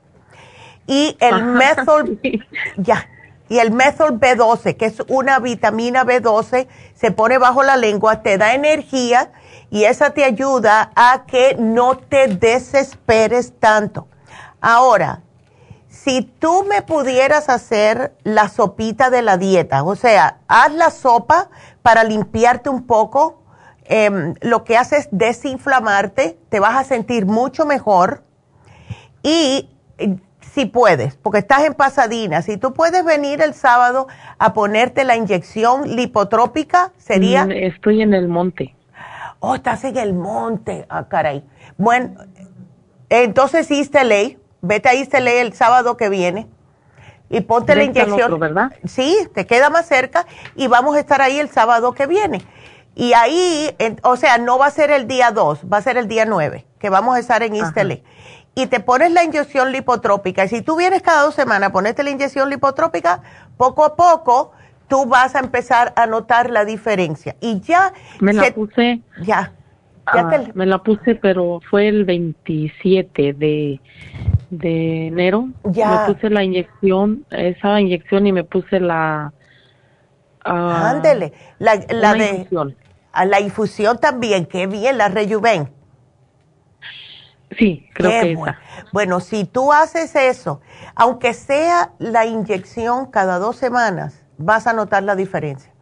[0.87, 2.47] Y el methyl.
[2.79, 3.11] Ya
[3.55, 8.37] y el methyl B12, que es una vitamina B12, se pone bajo la lengua, te
[8.37, 9.31] da energía
[9.71, 14.09] y esa te ayuda a que no te desesperes tanto.
[14.61, 15.23] Ahora,
[15.89, 21.49] si tú me pudieras hacer la sopita de la dieta, o sea, haz la sopa
[21.81, 23.45] para limpiarte un poco,
[23.85, 28.24] em, lo que hace es desinflamarte, te vas a sentir mucho mejor
[29.23, 29.70] y
[30.55, 34.06] si puedes, porque estás en Pasadena, si tú puedes venir el sábado
[34.39, 37.44] a ponerte la inyección lipotrópica, sería...
[37.44, 38.76] Mm, estoy en el monte.
[39.40, 40.86] Oh, estás en el monte.
[40.89, 41.43] Ah, caray.
[41.76, 42.14] Bueno,
[43.09, 46.47] entonces East ley, vete a East el sábado que viene
[47.28, 48.39] y ponte la inyección.
[48.39, 48.70] ¿verdad?
[48.85, 50.24] Sí, te queda más cerca
[50.55, 52.43] y vamos a estar ahí el sábado que viene.
[52.94, 56.06] Y ahí, o sea, no va a ser el día 2, va a ser el
[56.06, 57.74] día 9, que vamos a estar en East
[58.55, 60.44] y te pones la inyección lipotrópica.
[60.44, 63.20] Y si tú vienes cada dos semanas a ponerte la inyección lipotrópica,
[63.56, 64.52] poco a poco
[64.89, 67.36] tú vas a empezar a notar la diferencia.
[67.40, 67.93] Y ya...
[68.20, 69.01] Me la puse.
[69.22, 69.52] Ya.
[70.06, 73.81] Ah, me la puse, pero fue el 27 de,
[74.51, 75.48] de enero.
[75.64, 76.06] Ya.
[76.06, 79.32] Me puse la inyección, esa inyección y me puse la...
[80.44, 81.32] Uh, Ándele.
[81.59, 82.28] La, la de...
[82.28, 82.76] Infusión.
[83.12, 85.70] A la infusión también, qué bien, la Rejuven.
[87.59, 88.56] Sí, creo que bueno.
[88.93, 90.60] bueno, si tú haces eso,
[90.94, 95.72] aunque sea la inyección cada dos semanas, vas a notar la diferencia.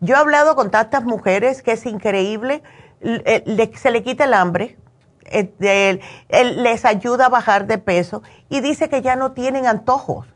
[0.00, 2.62] Yo he hablado con tantas mujeres que es increíble,
[3.00, 4.76] eh, se le quita el hambre,
[5.30, 10.26] eh, les ayuda a bajar de peso y dice que ya no tienen antojos.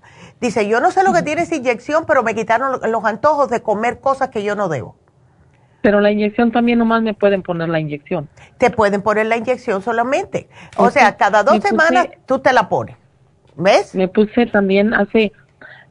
[0.41, 3.63] Dice, yo no sé lo que tiene esa inyección, pero me quitaron los antojos de
[3.63, 4.97] comer cosas que yo no debo.
[5.83, 8.29] Pero la inyección también nomás me pueden poner la inyección.
[8.59, 10.49] Te pueden poner la inyección solamente.
[10.77, 12.97] O sea, cada dos semanas tú te la pones.
[13.57, 13.95] ¿Ves?
[13.95, 15.33] Me puse también hace,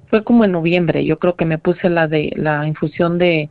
[0.09, 3.49] fue como en noviembre, yo creo que me puse la de la infusión de,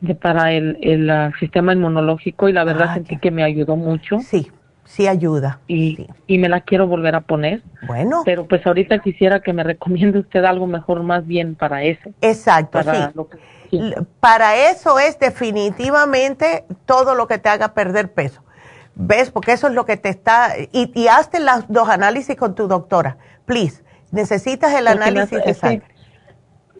[0.00, 3.76] de para el, el, ah, sistema inmunológico y la verdad ah, sentí que me ayudó
[3.76, 4.18] mucho.
[4.20, 4.50] Sí,
[4.84, 5.60] sí ayuda.
[5.68, 7.62] Y, y me la quiero volver a poner.
[7.86, 8.22] Bueno.
[8.24, 12.10] Pero pues ahorita quisiera que me recomiende usted algo mejor más bien para eso.
[12.20, 12.98] Exacto, sí.
[14.20, 18.42] Para eso es definitivamente todo lo que te haga perder peso.
[18.94, 19.30] ¿Ves?
[19.30, 20.54] Porque eso es lo que te está...
[20.72, 23.84] Y, y hazte los dos análisis con tu doctora, please.
[24.10, 25.86] Necesitas el análisis de sangre.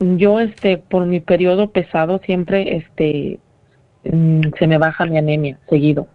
[0.00, 3.40] Yo, este, por mi periodo pesado siempre, este,
[4.04, 6.06] mm, se me baja mi anemia seguido.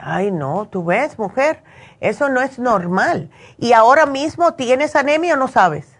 [0.00, 1.58] Ay, no, tú ves, mujer,
[2.00, 3.30] eso no es normal.
[3.58, 5.98] ¿Y ahora mismo tienes anemia o no sabes?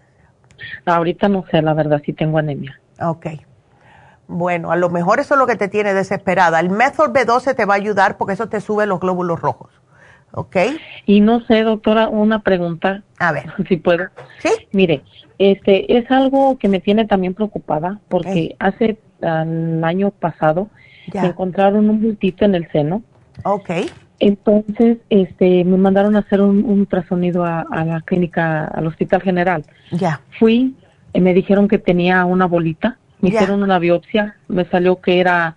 [0.85, 2.79] Ahorita no sé, la verdad, sí tengo anemia.
[3.01, 3.27] Ok.
[4.27, 6.59] Bueno, a lo mejor eso es lo que te tiene desesperada.
[6.59, 9.69] El Method B12 te va a ayudar porque eso te sube los glóbulos rojos.
[10.31, 10.57] ¿Ok?
[11.05, 13.03] Y no sé, doctora, una pregunta.
[13.19, 13.45] A ver.
[13.69, 14.07] Si puedo.
[14.39, 14.49] Sí.
[14.71, 15.03] Mire,
[15.37, 20.69] este es algo que me tiene también preocupada porque hace el año pasado
[21.13, 23.03] me encontraron un bultito en el seno.
[23.43, 23.69] Ok.
[24.19, 29.63] Entonces, este, me mandaron a hacer un, ultrasonido a, la clínica, al Hospital General.
[29.91, 30.21] Ya.
[30.39, 30.75] Fui,
[31.13, 35.55] y me dijeron que tenía una bolita me hicieron una biopsia, me salió que era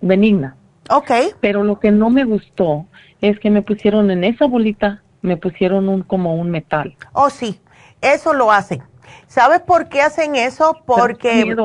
[0.00, 0.56] benigna.
[0.88, 1.10] Ok.
[1.40, 2.86] Pero lo que no me gustó
[3.20, 6.96] es que me pusieron en esa bolita, me pusieron un como un metal.
[7.12, 7.60] Oh, sí,
[8.00, 8.82] eso lo hacen.
[9.26, 10.76] ¿Sabes por qué hacen eso?
[10.86, 11.56] Porque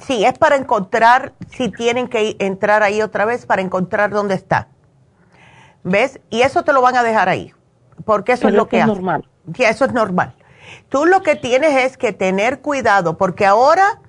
[0.00, 4.68] sí, es para encontrar si tienen que entrar ahí otra vez para encontrar dónde está.
[5.84, 6.20] ¿Ves?
[6.30, 7.52] Y eso te lo van a dejar ahí,
[8.04, 9.28] porque eso es lo que es normal.
[9.54, 10.34] Sí, eso es normal.
[10.94, 14.00] Tú lo que tienes es que tener cuidado porque ahora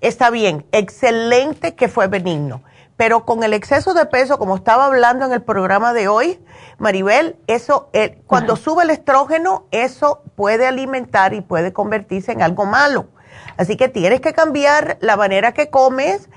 [0.00, 2.62] está bien, excelente que fue benigno,
[2.96, 6.42] pero con el exceso de peso, como estaba hablando en el programa de hoy,
[6.78, 12.64] Maribel, eso, eh, cuando sube el estrógeno, eso puede alimentar y puede convertirse en algo
[12.64, 13.08] malo.
[13.58, 16.30] Así que tienes que cambiar la manera que comes,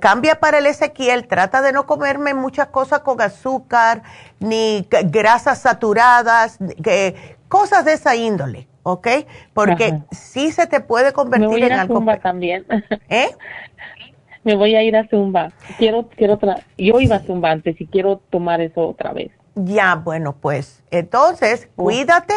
[0.00, 4.04] cambia para el Ezequiel, trata de no comerme muchas cosas con azúcar,
[4.38, 6.56] ni grasas saturadas,
[7.50, 8.69] cosas de esa índole.
[8.82, 9.08] ¿Ok?
[9.54, 11.96] Porque sí se te puede convertir en algo.
[11.96, 12.64] Zumba también.
[13.08, 13.28] ¿Eh?
[14.44, 15.52] Me voy a ir a Zumba.
[15.78, 16.60] Quiero, quiero otra.
[16.78, 19.30] Yo iba a Zumba antes y quiero tomar eso otra vez.
[19.54, 22.34] Ya, bueno, pues entonces cuídate,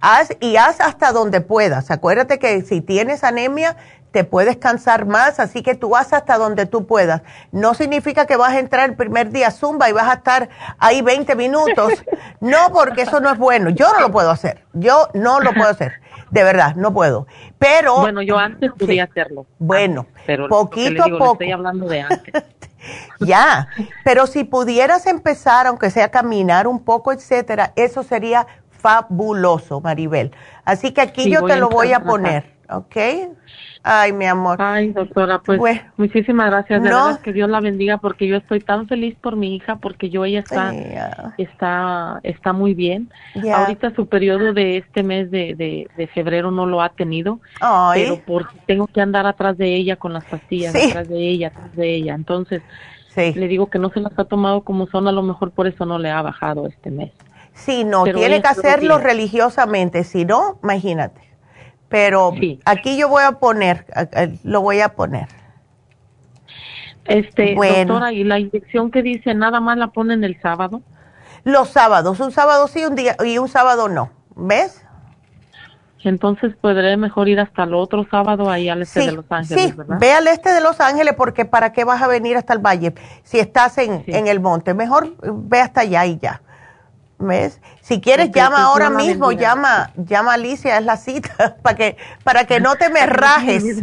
[0.00, 1.90] haz y haz hasta donde puedas.
[1.90, 3.76] Acuérdate que si tienes anemia,
[4.10, 7.22] te puedes cansar más, así que tú vas hasta donde tú puedas.
[7.52, 11.02] No significa que vas a entrar el primer día zumba y vas a estar ahí
[11.02, 11.92] 20 minutos.
[12.38, 13.70] No, porque eso no es bueno.
[13.70, 14.62] Yo no lo puedo hacer.
[14.74, 16.00] Yo no lo puedo hacer.
[16.30, 17.26] De verdad, no puedo.
[17.58, 18.00] Pero.
[18.00, 19.46] Bueno, yo antes podía hacerlo.
[19.58, 21.32] Bueno, pero poquito a poco.
[21.32, 22.44] Estoy hablando de antes.
[23.20, 23.68] ya,
[24.04, 30.32] pero si pudieras empezar, aunque sea caminar un poco, etcétera, eso sería fabuloso, Maribel.
[30.64, 32.96] Así que aquí yo te lo voy a poner, ¿ok?
[33.88, 34.56] Ay, mi amor.
[34.60, 35.60] Ay, doctora, pues
[35.96, 36.82] muchísimas gracias.
[36.82, 40.10] De verdad que Dios la bendiga porque yo estoy tan feliz por mi hija porque
[40.10, 40.74] yo ella está
[41.38, 43.08] está está muy bien.
[43.54, 45.54] Ahorita su periodo de este mes de,
[45.96, 47.38] de, febrero no lo ha tenido,
[47.94, 51.76] pero porque tengo que andar atrás de ella con las pastillas, atrás de ella, atrás
[51.76, 52.14] de ella.
[52.16, 52.62] Entonces,
[53.14, 55.86] le digo que no se las ha tomado como son, a lo mejor por eso
[55.86, 57.12] no le ha bajado este mes.
[57.54, 61.20] Sí, no, tiene que hacerlo religiosamente, si no, imagínate.
[61.88, 62.32] Pero
[62.64, 63.86] aquí yo voy a poner,
[64.42, 65.28] lo voy a poner.
[67.04, 70.82] Este, doctora, ¿y la inyección que dice nada más la ponen el sábado?
[71.44, 74.84] Los sábados, un sábado sí un día y un sábado no, ¿ves?
[76.02, 79.74] Entonces podré mejor ir hasta el otro sábado ahí al este de Los Ángeles, sí,
[80.00, 82.94] ve al este de Los Ángeles porque ¿para qué vas a venir hasta el valle
[83.22, 84.74] si estás en, en el monte?
[84.74, 86.42] Mejor ve hasta allá y ya.
[87.18, 87.62] ¿Ves?
[87.80, 92.60] Si quieres, llama ahora mismo, llama, llama Alicia, es la cita, para que, para que
[92.60, 93.82] no te me rajes.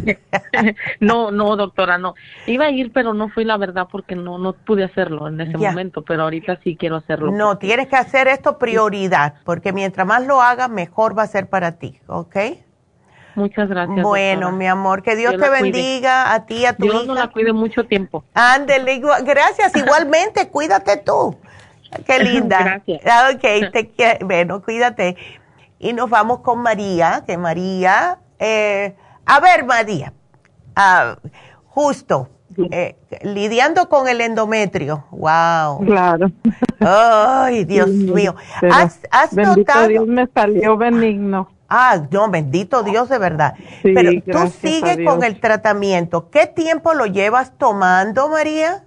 [1.00, 2.14] no, no, doctora, no.
[2.46, 5.58] Iba a ir, pero no fui la verdad porque no, no pude hacerlo en ese
[5.58, 7.32] momento, pero ahorita sí quiero hacerlo.
[7.32, 11.50] No, tienes que hacer esto prioridad, porque mientras más lo hagas, mejor va a ser
[11.50, 12.36] para ti, ¿ok?
[13.36, 14.04] Muchas gracias.
[14.04, 17.52] Bueno, mi amor, que Dios, te bendiga a ti, a tu Dios no la cuide
[17.52, 18.24] mucho tiempo.
[18.36, 21.36] Ándele, gracias, igualmente, cuídate tú.
[22.06, 22.64] Qué linda.
[22.64, 23.02] Gracias.
[23.06, 25.16] Ah, ok, te bueno, cuídate.
[25.80, 28.96] Y nos vamos con María, que María, eh,
[29.26, 30.14] a ver María,
[30.76, 31.18] ah,
[31.66, 32.30] Justo.
[32.70, 35.06] Eh, lidiando con el endometrio.
[35.10, 35.84] Wow.
[35.86, 36.32] Claro.
[36.80, 38.36] Ay, Dios mío.
[38.72, 39.88] ¿Has, has notado?
[39.88, 41.50] Dios me salió benigno.
[41.68, 43.56] Ah, no, bendito Dios de verdad.
[43.82, 46.30] Pero tú sigues con el tratamiento.
[46.30, 48.84] ¿Qué tiempo lo llevas tomando, María?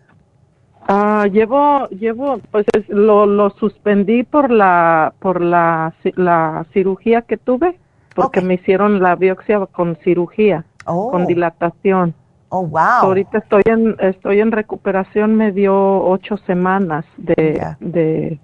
[0.89, 7.79] Ah, llevo, llevo, pues lo, lo suspendí por la, por la, la cirugía que tuve,
[8.15, 11.27] porque me hicieron la biopsia con cirugía, con oh.
[11.27, 12.15] dilatación.
[12.51, 13.03] Oh, wow.
[13.03, 18.39] Ahorita estoy en, estoy en recuperación, me dio ocho semanas de, de,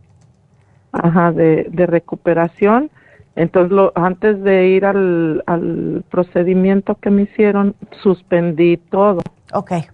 [0.90, 2.90] ajá, de, de recuperación.
[3.36, 9.20] Entonces, lo, antes de ir al, al procedimiento que me hicieron, suspendí todo.
[9.52, 9.84] Okay.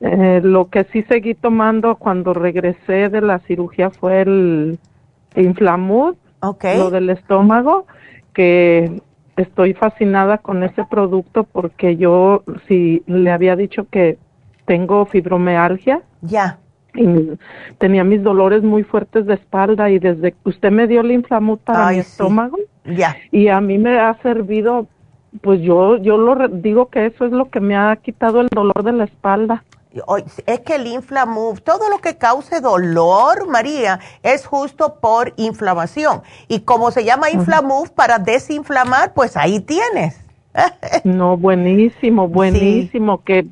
[0.00, 4.78] Eh, lo que sí seguí tomando cuando regresé de la cirugía fue el
[5.34, 7.86] Inflamud, lo del estómago,
[8.34, 9.00] que
[9.36, 14.18] estoy fascinada con ese producto porque yo sí le había dicho que
[14.66, 16.02] tengo fibromialgia.
[16.20, 16.58] Ya.
[16.94, 17.32] Y
[17.78, 21.58] tenía mis dolores muy fuertes de espalda y desde que usted me dio el Inflamud
[21.58, 22.56] para mi estómago.
[22.84, 23.16] Ya.
[23.30, 24.86] Y a mí me ha servido
[25.42, 28.82] pues yo yo lo digo que eso es lo que me ha quitado el dolor
[28.82, 29.64] de la espalda
[30.46, 36.22] es que el Inflamove, todo lo que cause dolor, María, es justo por inflamación.
[36.48, 40.20] Y como se llama Inflamove para desinflamar, pues ahí tienes.
[41.04, 43.46] no, buenísimo, buenísimo, que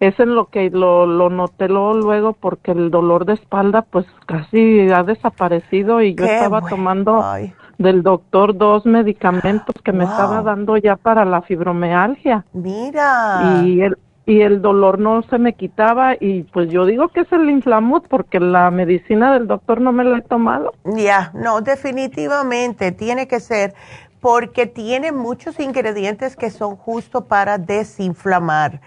[0.00, 4.90] es en lo que lo, lo noté luego porque el dolor de espalda pues casi
[4.90, 7.24] ha desaparecido y yo estaba tomando
[7.78, 12.44] del doctor dos medicamentos que me estaba dando ya para la fibromialgia.
[12.52, 13.62] Mira.
[13.64, 13.96] Y el,
[14.28, 18.06] y el dolor no se me quitaba y pues yo digo que es el inflamut
[18.08, 20.74] porque la medicina del doctor no me la he tomado.
[20.84, 23.72] Ya, no, definitivamente tiene que ser
[24.20, 28.82] porque tiene muchos ingredientes que son justo para desinflamar.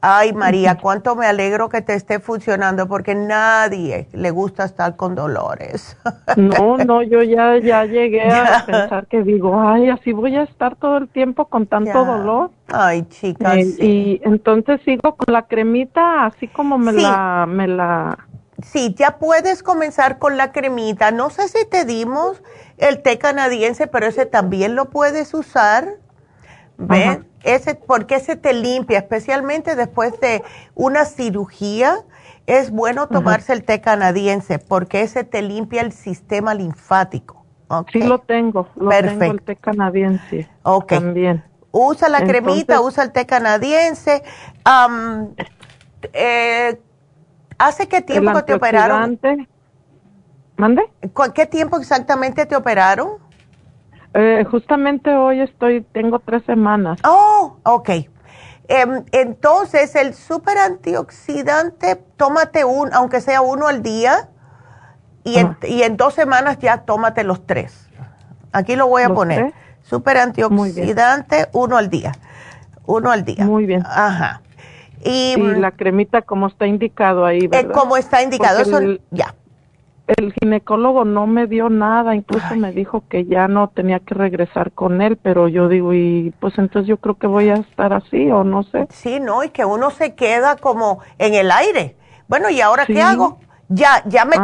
[0.00, 5.14] Ay, María, cuánto me alegro que te esté funcionando porque nadie le gusta estar con
[5.14, 5.96] dolores.
[6.36, 10.76] No, no, yo ya ya llegué a pensar que digo, ay, así voy a estar
[10.76, 12.50] todo el tiempo con tanto dolor.
[12.68, 13.56] Ay, chicas.
[13.56, 18.28] Eh, y entonces sigo con la cremita así como me la me la
[18.62, 21.10] Sí, ya puedes comenzar con la cremita.
[21.12, 22.42] No sé si te dimos
[22.76, 25.94] el té canadiense, pero ese también lo puedes usar.
[26.76, 27.27] ¿Ven?
[27.42, 30.42] Ese, porque ese te limpia, especialmente después de
[30.74, 31.98] una cirugía.
[32.46, 37.44] Es bueno tomarse el té canadiense porque ese te limpia el sistema linfático.
[37.92, 39.18] Sí lo tengo, lo Perfecto.
[39.18, 40.48] tengo el té canadiense.
[40.62, 40.88] Ok.
[40.88, 41.44] También.
[41.70, 44.22] Usa la cremita, usa el té canadiense.
[46.14, 46.80] Eh,
[47.58, 49.20] ¿Hace qué tiempo que te operaron?
[50.56, 50.82] ¿Mande?
[51.34, 53.18] ¿Qué tiempo exactamente te operaron?
[54.20, 56.98] Eh, justamente hoy estoy, tengo tres semanas.
[57.04, 57.88] Oh, ok.
[58.66, 64.28] Em, entonces, el super antioxidante, tómate un, aunque sea uno al día,
[65.22, 67.88] y, en, y en, dos semanas ya tómate los tres.
[68.50, 69.54] Aquí lo voy a poner.
[69.82, 72.12] Super antioxidante, uno al día.
[72.86, 73.44] Uno al día.
[73.44, 73.84] Muy bien.
[73.86, 74.42] Ajá.
[75.04, 77.72] Y, la cremita como está indicado ahí, eh, ¿verdad?
[77.72, 78.80] como está indicado, eso,
[79.12, 79.32] ya
[80.16, 84.72] el ginecólogo no me dio nada, incluso me dijo que ya no tenía que regresar
[84.72, 88.30] con él, pero yo digo, y pues entonces yo creo que voy a estar así
[88.30, 88.86] o no sé.
[88.90, 91.96] Sí, no, y que uno se queda como en el aire.
[92.26, 93.38] Bueno, ¿y ahora qué hago?
[93.70, 94.36] Ya, ya me,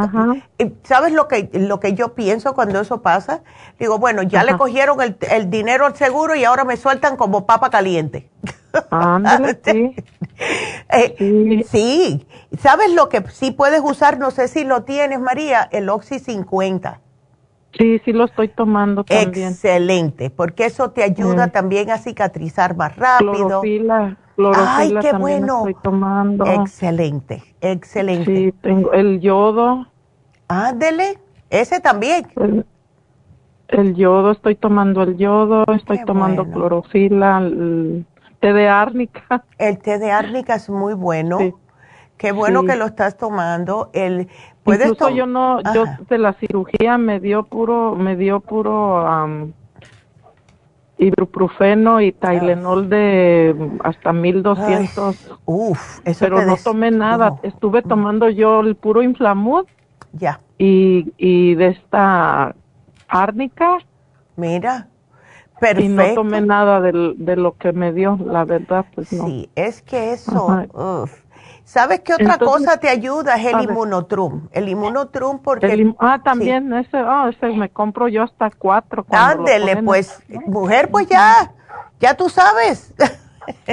[0.83, 3.41] ¿sabes lo que, lo que yo pienso cuando eso pasa?
[3.79, 7.47] Digo, bueno, ya le cogieron el, el dinero al seguro y ahora me sueltan como
[7.47, 8.29] papa caliente.
[10.91, 12.27] Eh, sí.
[12.59, 14.19] ¿Sabes lo que sí puedes usar?
[14.19, 17.01] No sé si lo tienes, María, el Oxy 50.
[17.77, 19.49] Sí, sí lo estoy tomando también.
[19.49, 23.61] Excelente, porque eso te ayuda también a cicatrizar más rápido.
[23.61, 25.67] Clorofila, clorofila Ay, qué bueno.
[25.67, 26.47] estoy tomando.
[26.47, 28.37] Excelente, excelente.
[28.37, 29.89] Sí, tengo el yodo.
[30.47, 31.19] Ándele,
[31.51, 32.29] ese también.
[33.69, 38.07] El, yodo, estoy tomando el yodo, estoy tomando clorofila, el,
[38.45, 39.45] té de árnica.
[39.59, 41.39] El té de árnica es muy bueno.
[42.19, 43.91] Qué bueno que lo estás tomando.
[43.95, 44.29] El
[44.63, 49.53] puedes Incluso yo no, yo de la cirugía me dio puro, me dio puro
[50.99, 55.39] ibuprofeno y Tylenol de hasta 1200.
[55.47, 57.37] uf, eso Pero no tomé nada.
[57.43, 59.65] Estuve tomando yo el puro Inflamud.
[60.13, 60.41] Ya.
[60.59, 62.55] Y, y de esta
[63.09, 63.79] árnica.
[64.37, 64.89] Mira.
[65.61, 65.85] Perfecto.
[65.85, 69.27] Y no tomé nada de, de lo que me dio, la verdad, pues no.
[69.27, 70.67] Sí, es que eso,
[71.65, 73.37] ¿Sabes qué otra cosa te ayuda?
[73.37, 74.49] Es el inmunotrum.
[74.53, 75.93] El inmunotrum porque...
[75.99, 79.07] ah, también, ese, oh, ese me compro yo hasta cuatro.
[79.11, 81.53] Ándele, pues, mujer, pues ya,
[82.01, 82.95] ya tú sabes.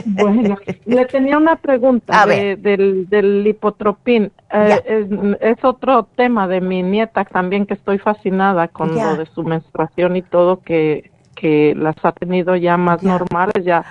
[0.06, 4.32] Bueno, le tenía una pregunta del, del lipotropín.
[4.52, 9.44] Eh, es, otro tema de mi nieta también que estoy fascinada con lo de su
[9.44, 11.12] menstruación y todo que
[11.42, 13.84] que las ha tenido ya más normales, ya,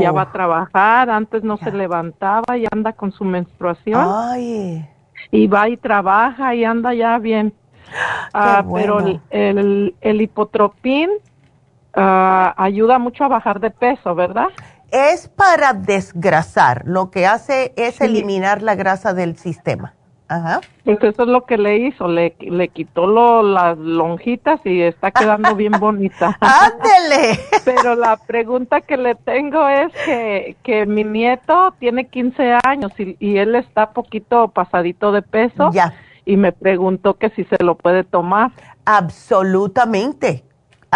[0.00, 0.32] ya va a oh.
[0.32, 4.08] trabajar, antes no se levantaba y anda con su menstruación.
[5.30, 7.52] Y va y trabaja y anda ya bien.
[8.36, 8.98] Ah, pero
[9.30, 11.10] el, el, hipotropín
[11.94, 14.48] ah, ayuda mucho a bajar de peso, ¿verdad?
[14.90, 19.94] Es para desgrasar, lo que hace es eliminar la grasa del sistema.
[20.28, 20.60] Ajá.
[20.84, 25.10] Pues eso es lo que le hizo, le, le quitó lo, las lonjitas y está
[25.10, 26.38] quedando bien bonita.
[26.40, 27.38] ¡Ándele!
[27.64, 33.16] Pero la pregunta que le tengo es que, que mi nieto tiene 15 años y,
[33.20, 35.70] y él está poquito pasadito de peso.
[35.72, 35.94] Ya.
[36.24, 38.50] Y me preguntó que si se lo puede tomar.
[38.86, 40.44] Absolutamente.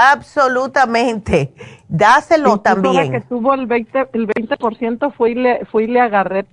[0.01, 1.53] Absolutamente.
[1.89, 3.11] Dáselo también.
[3.11, 6.47] que tuvo el 20%, el 20% fui y le, fui le agarré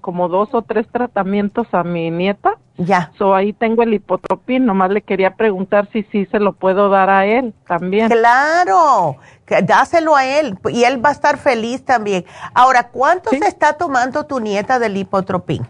[0.00, 2.56] como dos o tres tratamientos a mi nieta.
[2.78, 3.12] Ya.
[3.18, 7.10] So ahí tengo el hipotropín, nomás le quería preguntar si sí se lo puedo dar
[7.10, 8.08] a él también.
[8.08, 9.16] Claro,
[9.64, 12.24] dáselo a él y él va a estar feliz también.
[12.54, 15.66] Ahora, ¿cuánto se está tomando tu nieta del hipotropín?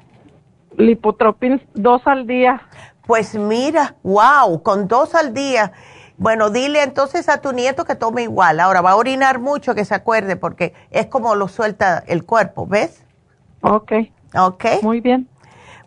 [0.77, 2.63] Lipotropín dos al día.
[3.05, 5.73] Pues mira, wow, con dos al día
[6.19, 8.59] bueno, dile entonces a tu nieto que tome igual.
[8.59, 12.67] Ahora va a orinar mucho, que se acuerde, porque es como lo suelta el cuerpo,
[12.67, 13.05] ¿ves?
[13.63, 13.93] Ok.
[14.35, 14.65] Ok.
[14.83, 15.29] Muy bien.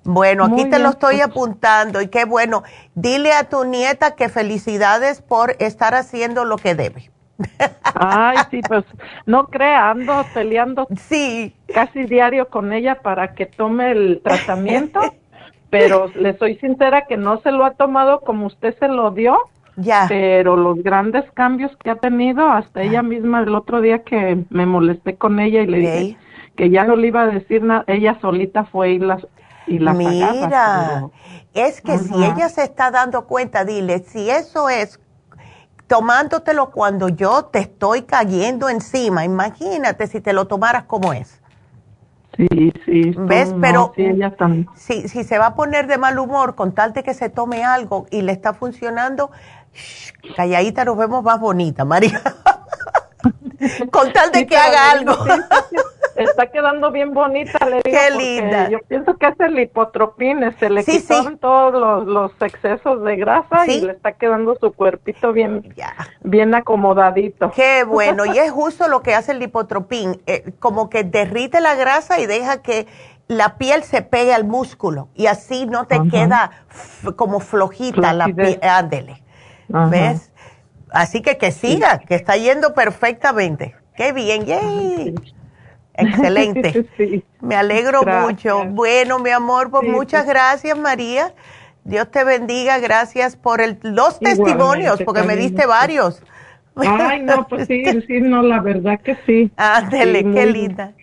[0.03, 2.63] Bueno, aquí te lo estoy apuntando y qué bueno.
[2.95, 7.11] Dile a tu nieta que felicidades por estar haciendo lo que debe.
[7.93, 8.85] Ay, sí, pues
[9.25, 11.55] no crea, ando peleando sí.
[11.73, 15.01] casi diario con ella para que tome el tratamiento,
[15.69, 19.37] pero le soy sincera que no se lo ha tomado como usted se lo dio
[19.76, 20.06] ya.
[20.07, 24.65] Pero los grandes cambios que ha tenido, hasta ella misma el otro día que me
[24.65, 26.18] molesté con ella y le dije
[26.56, 29.26] que ya no le iba a decir nada, ella solita fue y las
[29.68, 31.10] y la Mira,
[31.53, 34.99] es que si ella se está dando cuenta, dile, si eso es
[35.88, 41.41] tomándotelo cuando yo te estoy cayendo encima, imagínate si te lo tomaras como es.
[42.38, 43.14] Sí, sí.
[43.18, 43.53] ¿Ves?
[43.60, 43.93] Pero
[44.76, 47.64] si, si se va a poner de mal humor con tal de que se tome
[47.64, 49.31] algo y le está funcionando,
[50.35, 52.22] calladita nos vemos más bonita, María.
[53.91, 55.14] Con tal de que haga algo.
[56.15, 57.98] está quedando bien bonita, le digo.
[57.98, 58.69] Qué linda.
[58.69, 61.03] Yo pienso que es el hipotropín, se le sí,
[61.39, 65.73] todos los, excesos de grasa y le está quedando su cuerpito bien,
[66.22, 67.52] bien acomodadito.
[67.52, 71.76] Qué bueno, y es justo lo que hace el hipotropín, eh, como que derrite la
[71.76, 72.88] grasa y deja que
[73.27, 76.52] la piel se pegue al músculo y así no te queda
[77.15, 78.60] como flojita la piel.
[78.61, 79.23] Ándele.
[79.89, 80.31] ¿Ves?
[80.91, 83.76] Así que que siga, que está yendo perfectamente.
[83.95, 85.15] Qué bien, yay.
[85.93, 86.85] Excelente.
[87.41, 88.65] Me alegro mucho.
[88.65, 91.34] Bueno, mi amor, pues muchas gracias, María.
[91.84, 92.80] Dios te bendiga.
[92.80, 96.23] Gracias por el, los testimonios, porque me diste varios.
[96.76, 99.52] Ay, no, pues sí, sí, no, la verdad que sí.
[99.57, 100.93] Ándele, qué linda.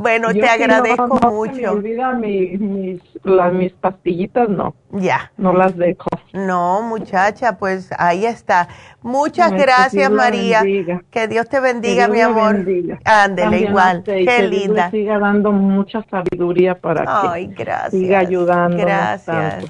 [0.00, 1.52] Bueno, te agradezco mucho.
[1.52, 4.74] Me olvida mis, las, mis pastillitas, no.
[4.92, 5.30] Ya.
[5.36, 6.08] No las dejo.
[6.32, 8.68] No, muchacha, pues ahí está.
[9.02, 10.62] Muchas gracias, María.
[11.10, 12.64] Que Dios te bendiga, mi amor.
[13.04, 14.02] Ándele, igual.
[14.02, 14.88] Qué que linda.
[14.88, 18.78] Dios siga dando mucha sabiduría para Ay, que siga ayudando.
[18.78, 19.66] Gracias.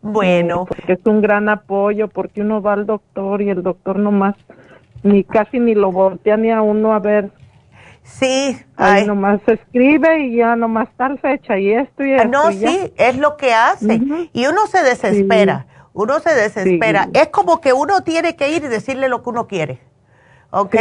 [0.00, 0.64] Bueno.
[0.64, 4.36] Porque es un gran apoyo, porque uno va al doctor y el doctor nomás
[5.02, 7.30] ni casi ni lo voltea ni a uno a ver
[8.04, 8.56] Sí.
[8.76, 12.28] Ahí nomás se escribe y ya nomás tal fecha y esto y esto.
[12.28, 14.00] No, sí, es lo que hace.
[14.32, 17.08] Y uno se desespera, uno se desespera.
[17.14, 19.80] Es como que uno tiene que ir y decirle lo que uno quiere.
[20.50, 20.76] ¿Ok?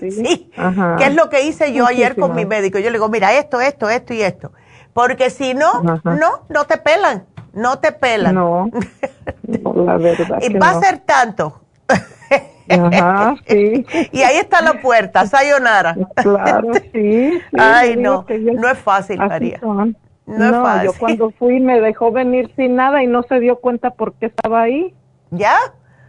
[0.00, 0.50] Sí.
[0.98, 2.78] ¿Qué es lo que hice yo ayer con mi médico?
[2.78, 4.52] Yo le digo, mira, esto, esto, esto y esto.
[4.94, 7.26] Porque si no, no, no te pelan.
[7.52, 8.34] No te pelan.
[8.34, 8.70] No,
[9.74, 10.38] la verdad.
[10.40, 11.60] y va a ser tanto.
[12.68, 13.86] Ajá, sí.
[14.12, 15.96] y ahí está la puerta, sayonara.
[16.16, 17.38] Claro, sí.
[17.58, 19.60] Ay, no, no es fácil, María.
[19.62, 20.90] No, es fácil.
[20.90, 24.26] yo cuando fui me dejó venir sin nada y no se dio cuenta por qué
[24.26, 24.94] estaba ahí.
[25.30, 25.56] ¿Ya?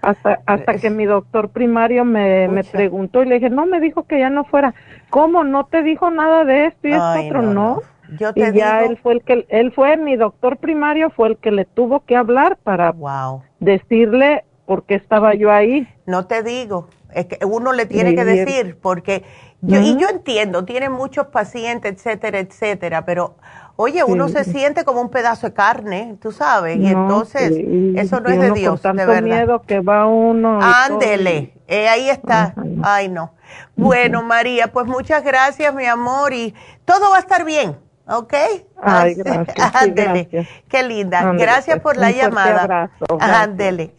[0.01, 4.03] Hasta, hasta que mi doctor primario me, me, preguntó y le dije, no, me dijo
[4.03, 4.73] que ya no fuera.
[5.09, 5.43] ¿Cómo?
[5.43, 7.41] ¿No te dijo nada de esto y esto otro?
[7.41, 7.81] No.
[8.17, 11.37] Yo te y ya él fue el que, él fue, mi doctor primario fue el
[11.37, 13.43] que le tuvo que hablar para wow.
[13.59, 15.87] decirle por qué estaba yo ahí.
[16.05, 19.23] No te digo, es que uno le tiene que decir, porque
[19.61, 23.35] yo, y yo entiendo, tiene muchos pacientes, etcétera, etcétera, pero
[23.77, 27.51] oye, uno se siente como un pedazo de carne, tú sabes, y entonces
[27.95, 30.59] eso no es de Dios, con tanto miedo que va uno.
[30.61, 32.53] Ándele, Eh, ahí está.
[32.83, 33.33] Ay, no.
[33.75, 36.53] Bueno, María, pues muchas gracias, mi amor, y
[36.85, 37.75] todo va a estar bien,
[38.05, 38.35] ¿ok?
[38.79, 39.57] Ay, gracias.
[39.73, 40.47] Ándele.
[40.67, 41.33] Qué linda.
[41.33, 42.91] gracias por la llamada.
[43.19, 43.95] Ándele.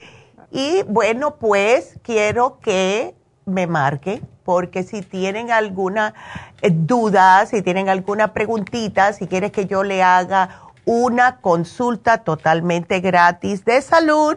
[0.51, 3.14] Y bueno, pues quiero que
[3.44, 6.14] me marque, porque si tienen alguna
[6.62, 13.01] eh, duda, si tienen alguna preguntita, si quieres que yo le haga una consulta totalmente
[13.01, 14.36] gratis de salud,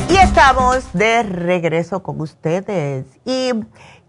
[0.09, 3.05] Y estamos de regreso con ustedes.
[3.23, 3.51] Y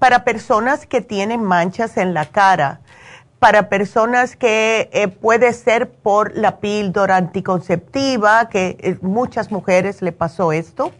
[0.00, 2.80] para personas que tienen manchas en la cara,
[3.40, 10.12] para personas que eh, puede ser por la píldora anticonceptiva, que eh, muchas mujeres le
[10.12, 10.92] pasó esto.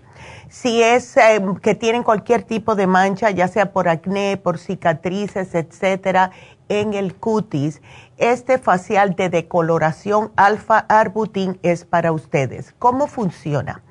[0.48, 5.54] Si es eh, que tienen cualquier tipo de mancha, ya sea por acné, por cicatrices,
[5.54, 6.30] etcétera,
[6.70, 7.82] en el cutis,
[8.16, 12.74] este facial de decoloración alfa arbutin es para ustedes.
[12.78, 13.82] ¿Cómo funciona?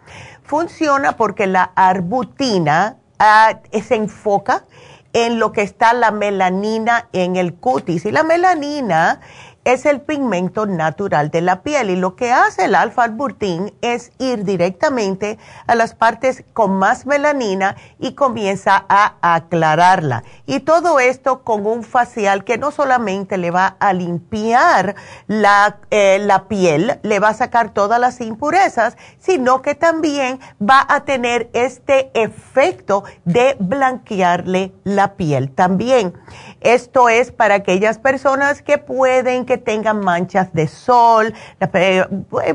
[0.44, 4.66] Funciona porque la arbutina ah, se enfoca
[5.14, 8.06] en lo que está la melanina en el cutis.
[8.06, 9.22] Y la melanina
[9.64, 14.44] es el pigmento natural de la piel y lo que hace el alfa-albutín es ir
[14.44, 15.38] directamente
[15.68, 20.23] a las partes con más melanina y comienza a aclararla.
[20.45, 24.95] Y todo esto con un facial que no solamente le va a limpiar
[25.27, 30.86] la, eh, la piel, le va a sacar todas las impurezas, sino que también va
[30.88, 36.14] a tener este efecto de blanquearle la piel también.
[36.61, 41.34] Esto es para aquellas personas que pueden que tengan manchas de sol,
[41.73, 42.06] eh,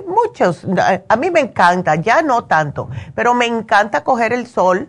[0.06, 0.66] muchos,
[1.08, 4.88] a mí me encanta, ya no tanto, pero me encanta coger el sol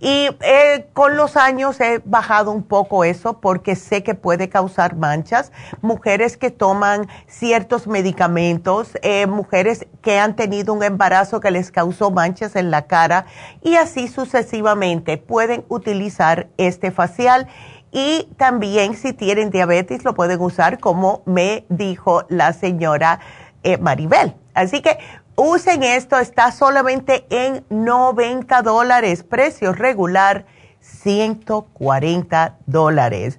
[0.00, 4.94] Y eh, con los años he bajado un poco eso porque sé que puede causar
[4.94, 5.50] manchas.
[5.80, 12.12] Mujeres que toman ciertos medicamentos, eh, mujeres que han tenido un embarazo que les causó
[12.12, 13.26] manchas en la cara
[13.60, 17.48] y así sucesivamente pueden utilizar este facial.
[17.90, 23.20] Y también si tienen diabetes lo pueden usar como me dijo la señora
[23.62, 24.34] eh, Maribel.
[24.54, 24.98] Así que
[25.40, 30.46] Usen esto, está solamente en 90 dólares, precio regular
[30.80, 33.38] 140 dólares.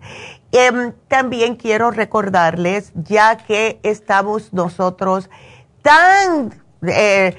[0.54, 5.30] Em, también quiero recordarles, ya que estamos nosotros
[5.82, 6.54] tan
[6.88, 7.36] eh,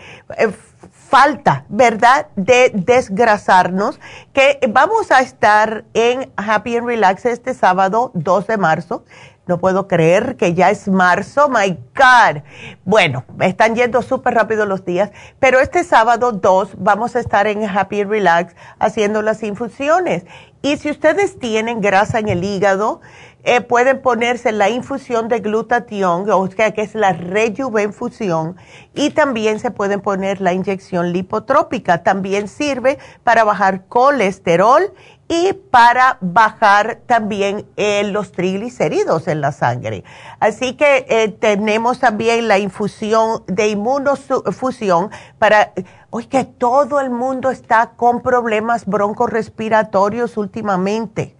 [1.10, 3.98] falta, ¿verdad?, de desgrasarnos,
[4.32, 9.04] que vamos a estar en Happy and Relax este sábado 2 de marzo
[9.50, 12.42] no puedo creer que ya es marzo, my God.
[12.84, 15.10] Bueno, están yendo súper rápido los días,
[15.40, 20.24] pero este sábado 2 vamos a estar en Happy Relax haciendo las infusiones.
[20.62, 23.00] Y si ustedes tienen grasa en el hígado,
[23.44, 28.56] eh, pueden ponerse la infusión de glutatión, o sea, que es la rejuvenfusión,
[28.94, 32.02] y también se pueden poner la inyección lipotrópica.
[32.02, 34.92] También sirve para bajar colesterol
[35.32, 40.02] y para bajar también eh, los triglicéridos en la sangre.
[40.40, 45.72] Así que eh, tenemos también la infusión de inmunofusión para,
[46.10, 51.36] hoy que todo el mundo está con problemas broncorespiratorios últimamente.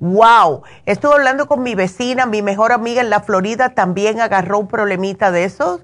[0.00, 4.68] Wow, estuve hablando con mi vecina, mi mejor amiga en la Florida también agarró un
[4.68, 5.82] problemita de esos.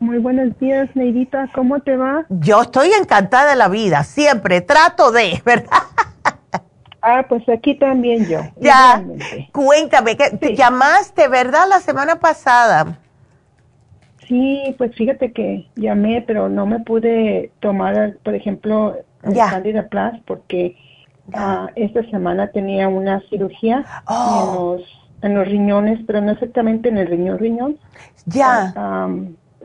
[0.00, 1.50] Muy buenos días, Neidita.
[1.54, 2.24] ¿Cómo te va?
[2.30, 5.82] Yo estoy encantada de la vida, siempre trato de, ¿verdad?
[7.02, 8.40] Ah, pues aquí también yo.
[8.58, 9.04] Ya,
[9.52, 11.66] cuéntame, que te llamaste, ¿verdad?
[11.68, 12.98] La semana pasada.
[14.26, 20.18] Sí, pues fíjate que llamé, pero no me pude tomar, por ejemplo, el Candida Plus
[20.26, 20.76] porque
[21.34, 24.76] ah, esta semana tenía una cirugía en, oh.
[24.78, 27.78] los, en los riñones, pero no exactamente en el riñón riñón.
[28.24, 28.72] Ya.
[28.76, 29.08] Ah,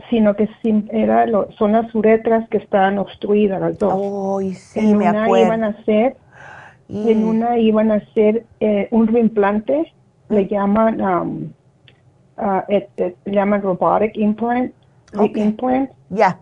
[0.09, 0.49] sino que
[0.91, 1.25] era
[1.57, 3.93] son las uretras que estaban obstruidas las dos.
[4.53, 6.17] sí, en me una iban a hacer,
[6.89, 9.93] en una iban a hacer eh, un reimplante,
[10.29, 11.51] le llaman, um,
[12.37, 12.61] uh,
[13.25, 14.73] llaman robotic implant,
[15.13, 15.91] implant.
[16.09, 16.39] Ya.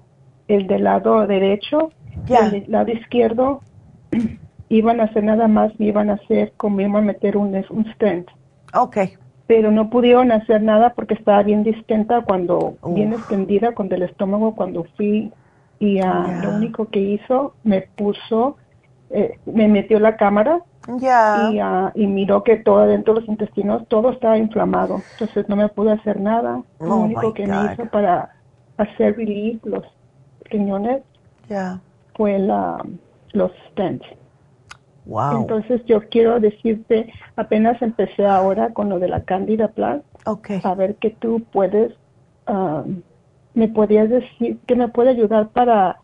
[0.48, 1.92] El del lado derecho,
[2.28, 3.62] el del lado izquierdo,
[4.70, 8.30] iban a hacer nada más, iban a hacer como iban a meter un, un stent.
[8.74, 9.16] Okay
[9.48, 14.56] pero no pudieron hacer nada porque estaba bien distinta cuando, bien extendida con el estómago
[14.56, 15.32] cuando fui
[15.80, 18.58] y uh, lo único que hizo me puso,
[19.10, 23.88] eh, me metió la cámara y, uh, y, miró que todo dentro de los intestinos,
[23.88, 27.86] todo estaba inflamado, entonces no me pude hacer nada, lo oh único que me hizo
[27.86, 28.30] para
[28.78, 29.84] hacer relief los
[30.46, 31.04] riñones
[32.16, 32.84] fue la,
[33.34, 34.06] los stents.
[35.06, 40.02] Entonces yo quiero decirte, apenas empecé ahora con lo de la Candida Plus,
[40.64, 41.94] a ver que tú puedes,
[42.48, 43.02] um,
[43.54, 46.00] me podías decir, que me puede ayudar para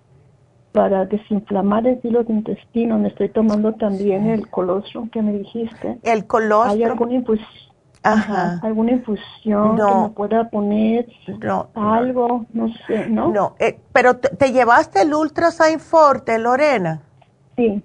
[0.72, 3.00] para desinflamar el hilo de intestino.
[3.00, 5.98] Me estoy tomando también el colostrum que me dijiste.
[6.04, 6.78] El colostrum.
[6.78, 7.70] ¿Hay alguna infusión?
[8.02, 11.06] alguna infusión que me pueda poner
[11.74, 13.30] algo, no sé, ¿no?
[13.30, 17.02] No, eh, pero te llevaste el Ultrasign Forte, Lorena.
[17.58, 17.84] Sí.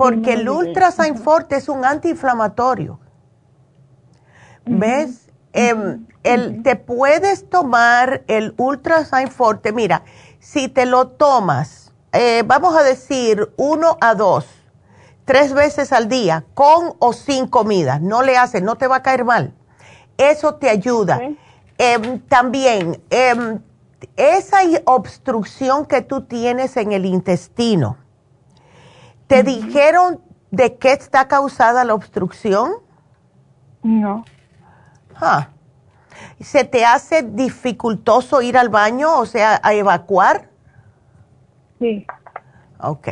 [0.00, 2.98] Porque el Ultrasign Forte es un antiinflamatorio.
[4.64, 5.28] ¿Ves?
[5.52, 9.74] Em, el, te puedes tomar el Ultrasign Forte.
[9.74, 10.04] Mira,
[10.38, 14.46] si te lo tomas, eh, vamos a decir uno a dos,
[15.26, 19.02] tres veces al día, con o sin comida, no le hace, no te va a
[19.02, 19.52] caer mal.
[20.16, 21.20] Eso te ayuda.
[21.76, 23.60] Em, también, em,
[24.16, 27.98] esa obstrucción que tú tienes en el intestino,
[29.30, 30.20] ¿Te dijeron
[30.50, 32.72] de qué está causada la obstrucción?
[33.80, 34.24] No.
[35.14, 35.50] Ah.
[36.40, 40.50] ¿Se te hace dificultoso ir al baño, o sea, a evacuar?
[41.78, 42.04] Sí.
[42.80, 43.08] Ok.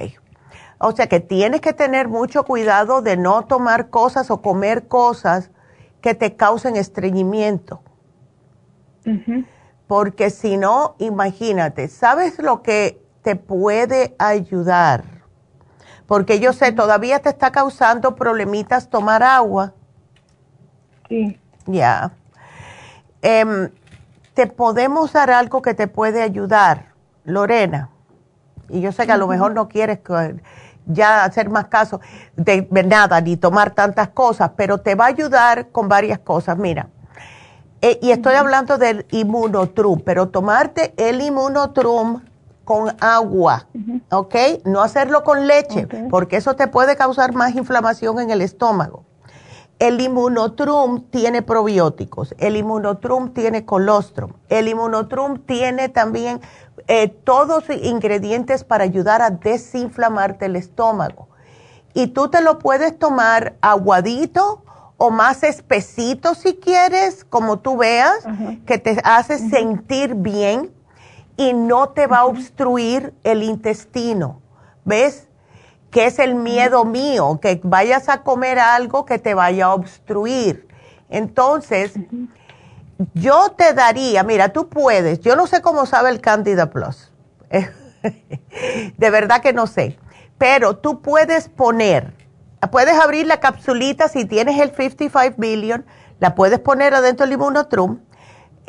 [0.79, 5.53] O sea que tienes que tener mucho cuidado de no tomar cosas o comer cosas
[6.01, 7.81] que te causen estreñimiento.
[9.87, 15.18] Porque si no, imagínate, ¿sabes lo que te puede ayudar.
[16.09, 19.75] Porque yo sé, todavía te está causando problemitas tomar agua.
[21.07, 21.39] Sí.
[21.67, 22.13] Ya.
[23.21, 23.69] Em,
[24.33, 26.87] te podemos dar algo que te puede ayudar,
[27.25, 27.91] Lorena.
[28.71, 29.99] Y yo sé que a lo mejor no quieres
[30.87, 32.01] ya hacer más caso
[32.37, 36.57] de nada ni tomar tantas cosas, pero te va a ayudar con varias cosas.
[36.57, 36.89] Mira,
[37.83, 42.23] eh, y estoy hablando del inmunotrum, pero tomarte el inmunotrum
[42.69, 43.67] con agua,
[44.11, 44.35] ¿ok?
[44.67, 49.07] No hacerlo con leche, porque eso te puede causar más inflamación en el estómago.
[49.79, 56.43] El inmunotrum tiene probióticos, el inmunotrum tiene colostrum, el inmunotrum tiene también
[56.89, 61.29] eh, todos los ingredientes para ayudar a desinflamarte el estómago.
[61.95, 64.63] Y tú te lo puedes tomar aguadito
[64.99, 68.27] o más espesito si quieres, como tú veas,
[68.67, 70.71] que te hace sentir bien
[71.39, 74.43] y no te va a obstruir el intestino.
[74.85, 75.29] ¿Ves?
[75.91, 80.69] que es el miedo mío, que vayas a comer algo que te vaya a obstruir.
[81.09, 81.95] Entonces,
[83.15, 87.11] yo te daría, mira, tú puedes, yo no sé cómo sabe el Candida Plus,
[87.51, 89.99] de verdad que no sé,
[90.37, 92.13] pero tú puedes poner,
[92.71, 95.87] puedes abrir la capsulita si tienes el 55 billion,
[96.21, 98.01] la puedes poner adentro del inmunotrum,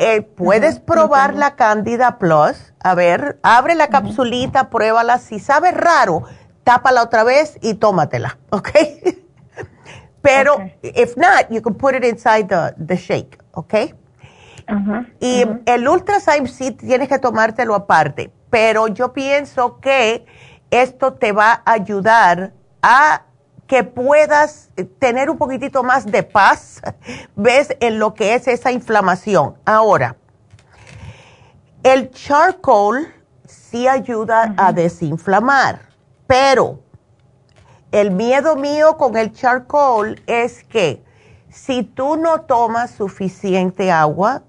[0.02, 6.24] eh, puedes probar la Candida Plus, a ver, abre la capsulita, pruébala, si sabe raro,
[6.64, 8.70] tápala otra vez y tómatela, ¿ok?
[10.22, 13.74] Pero, if not, you can put it inside the, shake, ¿ok?
[15.20, 20.26] y el Ultrasign sí tienes que tomártelo aparte, pero yo pienso que
[20.72, 23.24] esto te va a ayudar a
[23.70, 24.70] que puedas
[25.00, 26.82] tener un poquitito más de paz,
[27.38, 29.56] ves, en lo que es esa inflamación.
[29.64, 30.18] Ahora,
[31.84, 33.14] el charcoal
[33.46, 35.88] sí ayuda a desinflamar
[36.30, 36.84] pero
[37.92, 41.04] el miedo mío con el charcoal es que
[41.50, 44.44] si tú no tomas suficiente agua,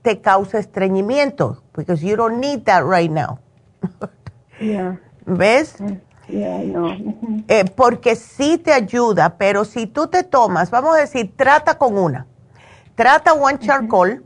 [0.00, 3.38] te causa estreñimiento, because you don't need that right now.
[5.26, 5.76] ¿Ves?
[6.30, 6.96] Yeah, no.
[7.48, 11.98] Eh, porque sí te ayuda, pero si tú te tomas, vamos a decir, trata con
[11.98, 12.26] una.
[12.94, 14.22] Trata one charcoal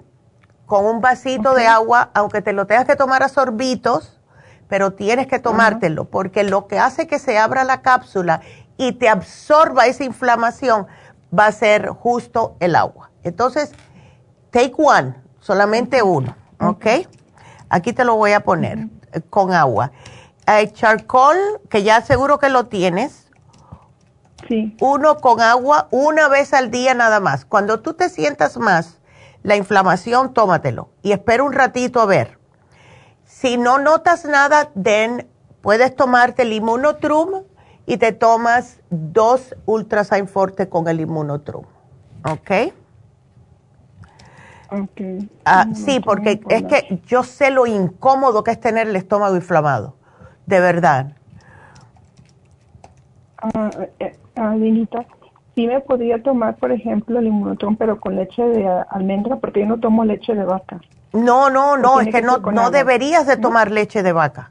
[0.66, 4.20] con un vasito de agua, aunque te lo tengas que tomar a sorbitos,
[4.68, 8.40] pero tienes que tomártelo porque lo que hace que se abra la cápsula
[8.76, 10.86] y te absorba esa inflamación
[11.36, 13.10] va a ser justo el agua.
[13.22, 13.72] Entonces,
[14.50, 16.86] take one, solamente uno, ¿ok?
[17.68, 19.92] Aquí te lo voy a poner eh, con agua.
[20.46, 21.38] Hay charcoal,
[21.70, 23.30] que ya seguro que lo tienes.
[24.48, 24.76] Sí.
[24.80, 27.44] Uno con agua una vez al día nada más.
[27.44, 29.00] Cuando tú te sientas más
[29.42, 32.38] la inflamación, tómatelo y espera un ratito a ver
[33.44, 35.26] si no notas nada, then
[35.60, 37.42] puedes tomarte el inmunotrum
[37.84, 41.64] y te tomas dos Ultrasign Forte con el inmunotrum.
[42.24, 42.72] ¿Ok?
[44.70, 45.28] Ok.
[45.44, 49.96] Ah, sí, porque es que yo sé lo incómodo que es tener el estómago inflamado.
[50.46, 51.12] De verdad.
[53.38, 54.16] Ah, eh,
[55.54, 59.66] sí me podría tomar, por ejemplo, el inmunotrum, pero con leche de almendra, porque yo
[59.66, 60.80] no tomo leche de vaca.
[61.12, 64.50] No, no, no, es que, no, no deberías de tomar leche de vaca.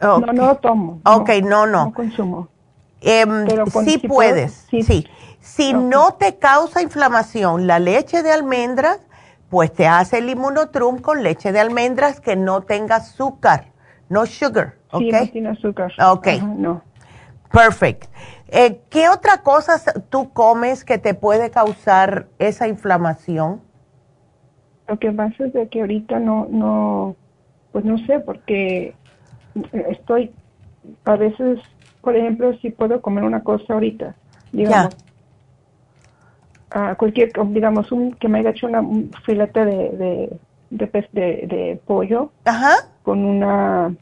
[0.00, 1.00] No, no tomo.
[1.04, 1.86] Ok, no, no.
[1.86, 2.48] No consumo.
[3.00, 3.46] Em,
[3.84, 5.06] sí puedes, sí.
[5.40, 9.00] Si no te causa inflamación la leche de almendras,
[9.48, 13.69] pues te hace el inmunotrum con leche de almendras que no tenga azúcar,
[14.10, 15.00] no sugar, ¿ok?
[15.00, 15.92] Sí, no tiene azúcar.
[15.98, 16.26] Ok.
[16.58, 16.82] no.
[17.50, 18.04] Perfect.
[18.48, 23.60] Eh, ¿Qué otra cosa tú comes que te puede causar esa inflamación?
[24.86, 27.16] Lo que pasa es de que ahorita no, no,
[27.72, 28.94] pues no sé, porque
[29.88, 30.32] estoy,
[31.04, 31.60] a veces,
[32.02, 34.14] por ejemplo, si puedo comer una cosa ahorita,
[34.52, 34.96] digamos,
[36.98, 40.38] cualquier, digamos, un, que me haya hecho una, un filete de, de,
[40.70, 42.30] de, pollo
[43.02, 43.94] con una,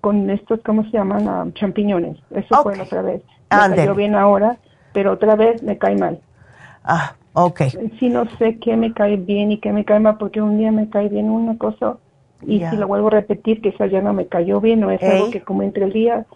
[0.00, 1.28] con estos, ¿cómo se llaman?
[1.28, 2.18] Ah, champiñones.
[2.30, 3.22] Eso fue otra vez.
[3.50, 4.56] Me cayó bien ahora,
[4.92, 6.20] pero otra vez me cae mal.
[6.84, 7.62] Ah, Ok.
[7.98, 10.70] Sí, no sé qué me cae bien y qué me cae mal, porque un día
[10.70, 11.98] me cae bien una cosa
[12.46, 15.02] y si lo vuelvo a repetir, que esa ya no me cayó bien, o es
[15.02, 16.26] algo que como entre el día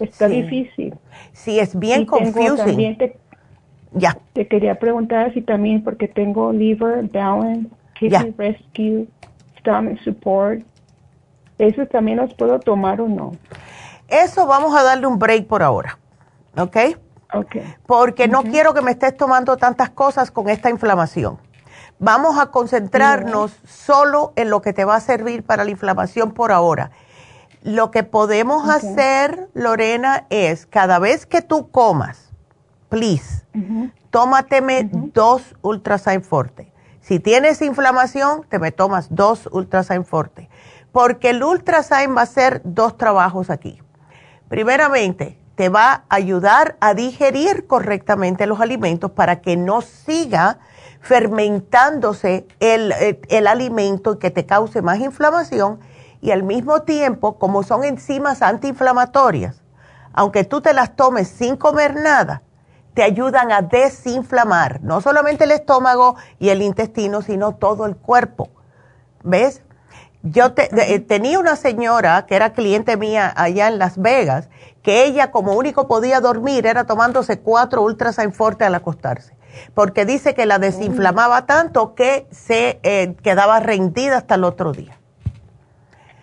[0.00, 0.94] está difícil.
[1.32, 2.96] Sí, es bien confusing.
[2.96, 3.16] te,
[3.92, 4.16] ya.
[4.32, 7.68] Te quería preguntar si también, porque tengo liver balance,
[7.98, 9.08] kidney rescue,
[9.58, 10.62] stomach support,
[11.58, 13.32] ¿eso también los puedo tomar o no?
[14.08, 15.98] Eso vamos a darle un break por ahora,
[16.56, 16.76] ¿ok?
[17.86, 21.38] Porque no quiero que me estés tomando tantas cosas con esta inflamación.
[21.98, 26.52] Vamos a concentrarnos solo en lo que te va a servir para la inflamación por
[26.52, 26.90] ahora.
[27.62, 32.32] Lo que podemos hacer, Lorena, es cada vez que tú comas,
[32.88, 33.44] please,
[34.10, 36.72] tómateme dos Ultrasign Forte.
[37.08, 40.50] Si tienes inflamación, te me tomas dos Ultrasign Forte.
[40.92, 43.80] Porque el Ultrasign va a hacer dos trabajos aquí.
[44.50, 50.58] Primeramente, te va a ayudar a digerir correctamente los alimentos para que no siga
[51.00, 55.80] fermentándose el, el, el alimento y que te cause más inflamación
[56.20, 59.62] y al mismo tiempo, como son enzimas antiinflamatorias,
[60.12, 62.42] aunque tú te las tomes sin comer nada,
[62.98, 68.48] te ayudan a desinflamar, no solamente el estómago y el intestino, sino todo el cuerpo.
[69.22, 69.62] ¿Ves?
[70.24, 74.50] Yo eh, tenía una señora que era cliente mía allá en Las Vegas,
[74.82, 79.36] que ella como único podía dormir era tomándose cuatro Ultrasign Forte al acostarse,
[79.74, 84.98] porque dice que la desinflamaba tanto que se eh, quedaba rendida hasta el otro día.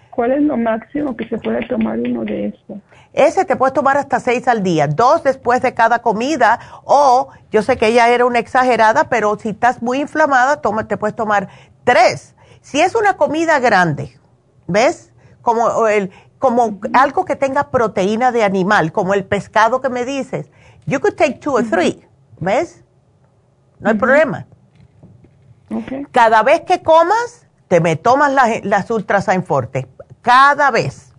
[0.10, 2.80] ¿Cuál es lo máximo que se puede tomar uno de estos?
[3.16, 7.64] Ese te puedes tomar hasta seis al día, dos después de cada comida, o yo
[7.64, 11.48] sé que ella era una exagerada, pero si estás muy inflamada, toma, te puedes tomar
[11.86, 12.36] tres.
[12.60, 14.20] Si es una comida grande,
[14.68, 15.14] ¿ves?
[15.42, 20.52] Como, el, como algo que tenga proteína de animal, como el pescado que me dices,
[20.86, 22.06] you could take two or three,
[22.42, 22.84] ¿ves?
[23.80, 24.46] No hay problema.
[26.12, 29.88] Cada vez que comas, te me tomas las, las Ultrasign Forte
[30.22, 31.15] cada vez.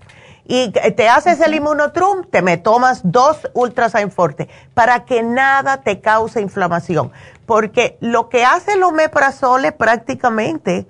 [0.49, 6.01] Y te haces el inmunotrum, te me tomas dos Ultrasign Forte para que nada te
[6.01, 7.11] cause inflamación.
[7.47, 10.87] Porque lo que hace el omeprazole prácticamente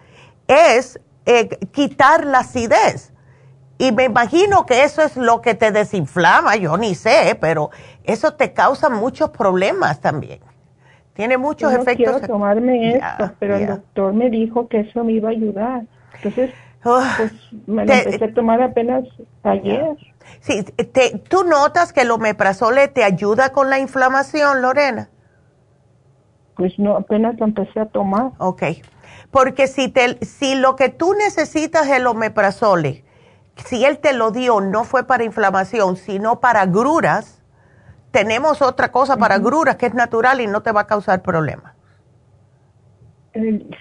[0.47, 3.13] es eh, quitar la acidez.
[3.79, 7.71] Y me imagino que eso es lo que te desinflama, yo ni sé, pero
[8.05, 10.41] eso te causa muchos problemas también.
[11.13, 12.19] Tiene muchos yo no efectos.
[12.19, 15.83] Quiero tomarme esto, pero el doctor me dijo que eso me iba a ayudar.
[16.15, 16.51] Entonces,
[17.17, 17.33] pues
[17.67, 19.05] me lo empecé a tomar apenas
[19.43, 19.97] ayer.
[20.41, 25.09] Sí, te, ¿tú notas que el omeprazole te ayuda con la inflamación, Lorena?
[26.57, 28.33] Pues no, apenas lo empecé a tomar.
[28.39, 28.63] Ok,
[29.31, 33.05] porque si, te, si lo que tú necesitas es el omeprazole,
[33.57, 37.43] si él te lo dio no fue para inflamación, sino para gruras,
[38.11, 41.76] tenemos otra cosa para gruras que es natural y no te va a causar problemas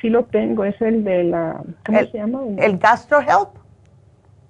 [0.01, 2.41] sí lo tengo, es el de la, ¿cómo se llama?
[2.57, 3.57] El Gastro Help.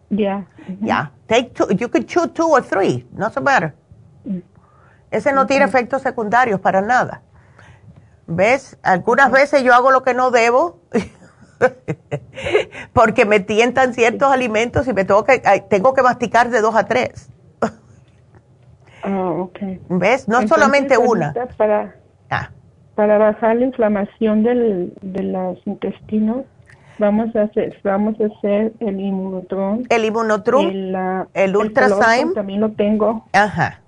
[0.09, 0.45] Ya.
[0.81, 1.11] Ya.
[1.27, 3.73] Take two, you could choose two or three, no se matter.
[4.25, 4.39] Mm.
[5.11, 7.21] Ese no tiene efectos secundarios para nada.
[8.27, 8.77] ¿Ves?
[8.81, 10.79] Algunas veces yo hago lo que no debo
[12.93, 16.85] porque me tientan ciertos alimentos y me tengo que, tengo que masticar de dos a
[16.85, 17.29] tres.
[19.03, 19.79] Ah, okay.
[19.87, 20.27] ¿Ves?
[20.27, 21.31] No solamente una.
[21.57, 21.95] Para,
[22.31, 22.49] ah
[22.95, 26.45] para bajar la inflamación del, de los intestinos,
[26.97, 29.83] vamos a hacer, vamos a hacer el inmunotron.
[29.89, 30.97] El inmunotron, el,
[31.33, 32.33] el ultrasign.
[32.33, 33.25] También lo tengo.
[33.33, 33.81] Ajá.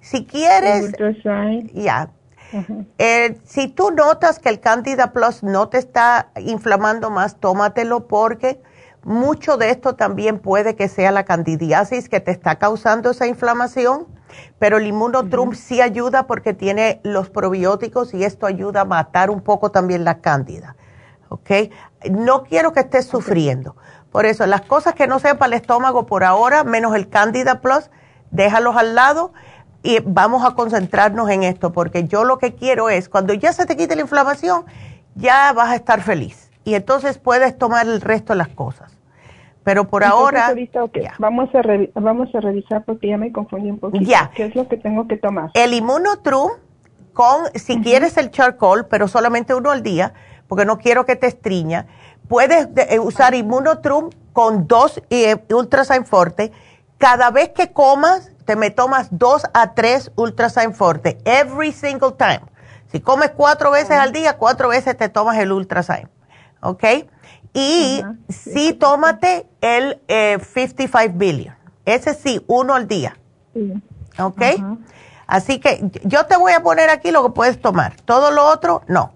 [0.00, 0.92] Si quieres,
[1.72, 2.10] ya.
[2.98, 8.60] Eh, si tú notas que el Candida Plus no te está inflamando más, tómatelo porque
[9.06, 14.06] mucho de esto también puede que sea la candidiasis que te está causando esa inflamación
[14.58, 19.40] pero el inmunotrum sí ayuda porque tiene los probióticos y esto ayuda a matar un
[19.40, 20.76] poco también la cándida.
[21.28, 21.50] ¿Ok?
[22.10, 23.76] No quiero que estés sufriendo.
[24.12, 27.60] Por eso, las cosas que no sean para el estómago por ahora, menos el Candida
[27.60, 27.90] Plus,
[28.30, 29.32] déjalos al lado
[29.82, 33.66] y vamos a concentrarnos en esto, porque yo lo que quiero es, cuando ya se
[33.66, 34.64] te quite la inflamación,
[35.14, 36.50] ya vas a estar feliz.
[36.64, 38.95] Y entonces puedes tomar el resto de las cosas.
[39.66, 40.54] Pero por ahora...
[41.18, 41.60] vamos, a
[41.98, 44.04] vamos a revisar porque ya me confundí un poquito.
[44.04, 44.30] Ya.
[44.32, 45.50] ¿Qué es lo que tengo que tomar?
[45.54, 46.52] El Immunotrum
[47.12, 50.14] con, si quieres el charcoal, pero solamente uno al día,
[50.46, 51.86] porque no quiero que te estriña.
[52.28, 56.52] Puedes eh, usar Immunotrum con dos eh, Ultrasign Forte.
[56.96, 61.18] Cada vez que comas, te me tomas dos a tres Ultrasign Forte.
[61.24, 62.42] Every single time.
[62.92, 66.08] Si comes cuatro veces al día, cuatro veces te tomas el Ultrasign.
[66.60, 66.84] ¿Ok?
[67.58, 71.54] Y sí, tómate el 55 eh, billion.
[71.86, 73.16] Ese sí, uno al día.
[74.18, 74.42] ¿Ok?
[75.26, 77.96] Así que yo te voy a poner aquí lo que puedes tomar.
[78.04, 79.12] Todo lo otro, no.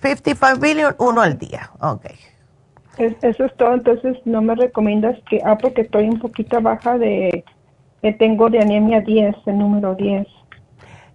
[0.00, 1.70] 55 billion, uno al día.
[1.82, 2.06] Ok.
[2.96, 3.74] eso es todo.
[3.74, 7.44] Entonces, no me recomiendas que, ah, porque estoy un poquito baja de,
[8.00, 10.26] que tengo de anemia 10, el número 10.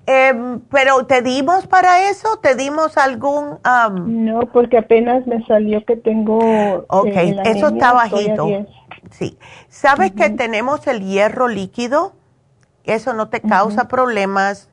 [0.06, 3.60] Eh, pero te dimos para eso, te dimos algún...
[4.04, 6.86] no, porque apenas me salió que tengo...
[6.90, 8.48] Ok, eh, eso está bajito.
[9.12, 9.38] Sí.
[9.70, 12.14] ¿Sabes que tenemos el hierro líquido?
[12.84, 14.70] Eso no te causa problemas.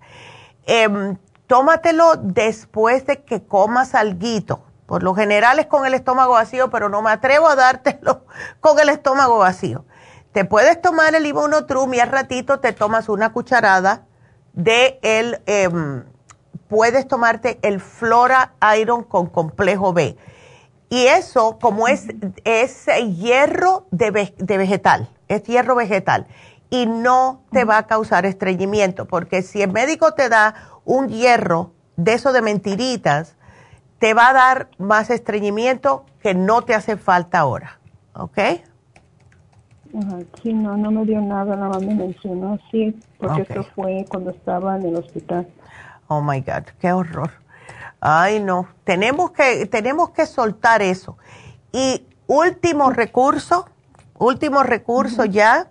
[0.66, 1.16] Eh,
[1.46, 6.88] tómatelo después de que comas alguito, Por lo general es con el estómago vacío, pero
[6.88, 8.24] no me atrevo a dártelo
[8.60, 9.84] con el estómago vacío.
[10.32, 11.32] Te puedes tomar el
[11.68, 14.06] Trum y al ratito te tomas una cucharada
[14.52, 16.04] de el, em,
[16.68, 20.16] puedes tomarte el Flora Iron con complejo B.
[20.88, 22.06] Y eso, como es,
[22.44, 22.86] es
[23.16, 26.26] hierro de, de vegetal, es hierro vegetal
[26.70, 30.54] y no te va a causar estreñimiento, porque si el médico te da
[30.84, 33.36] un hierro de eso de mentiritas,
[33.98, 37.80] te va a dar más estreñimiento que no te hace falta ahora,
[38.14, 38.38] ¿ok?
[40.42, 44.30] Sí, no, no me dio nada, nada más me mencionó sí, porque esto fue cuando
[44.30, 45.48] estaba en el hospital.
[46.08, 47.30] Oh my God, qué horror.
[48.00, 51.18] Ay, no, tenemos que, tenemos que soltar eso.
[51.72, 53.68] Y último recurso,
[54.18, 55.68] último recurso ya,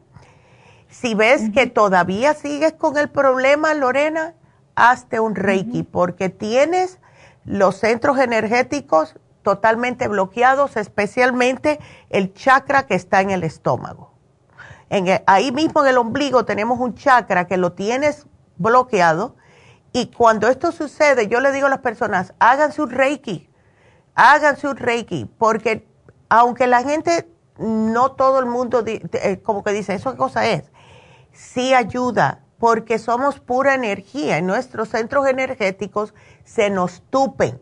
[0.89, 4.33] si ves que todavía sigues con el problema, Lorena,
[4.75, 6.99] hazte un Reiki, porque tienes
[7.45, 11.79] los centros energéticos totalmente bloqueados, especialmente
[12.09, 14.08] el chakra que está en el estómago.
[14.89, 18.25] En ahí mismo en el ombligo tenemos un chakra que lo tienes
[18.57, 19.35] bloqueado
[19.91, 23.49] y cuando esto sucede, yo le digo a las personas, háganse un Reiki,
[24.15, 25.87] háganse un Reiki, porque
[26.29, 30.71] aunque la gente, no todo el mundo eh, como que dice, ¿eso qué cosa es?
[31.39, 36.13] sí ayuda porque somos pura energía y nuestros centros energéticos
[36.43, 37.61] se nos tupen.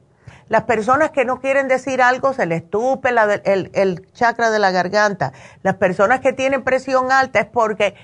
[0.49, 4.71] Las personas que no quieren decir algo se les tupe el, el, chakra de la
[4.71, 5.33] garganta.
[5.61, 7.95] Las personas que tienen presión alta es porque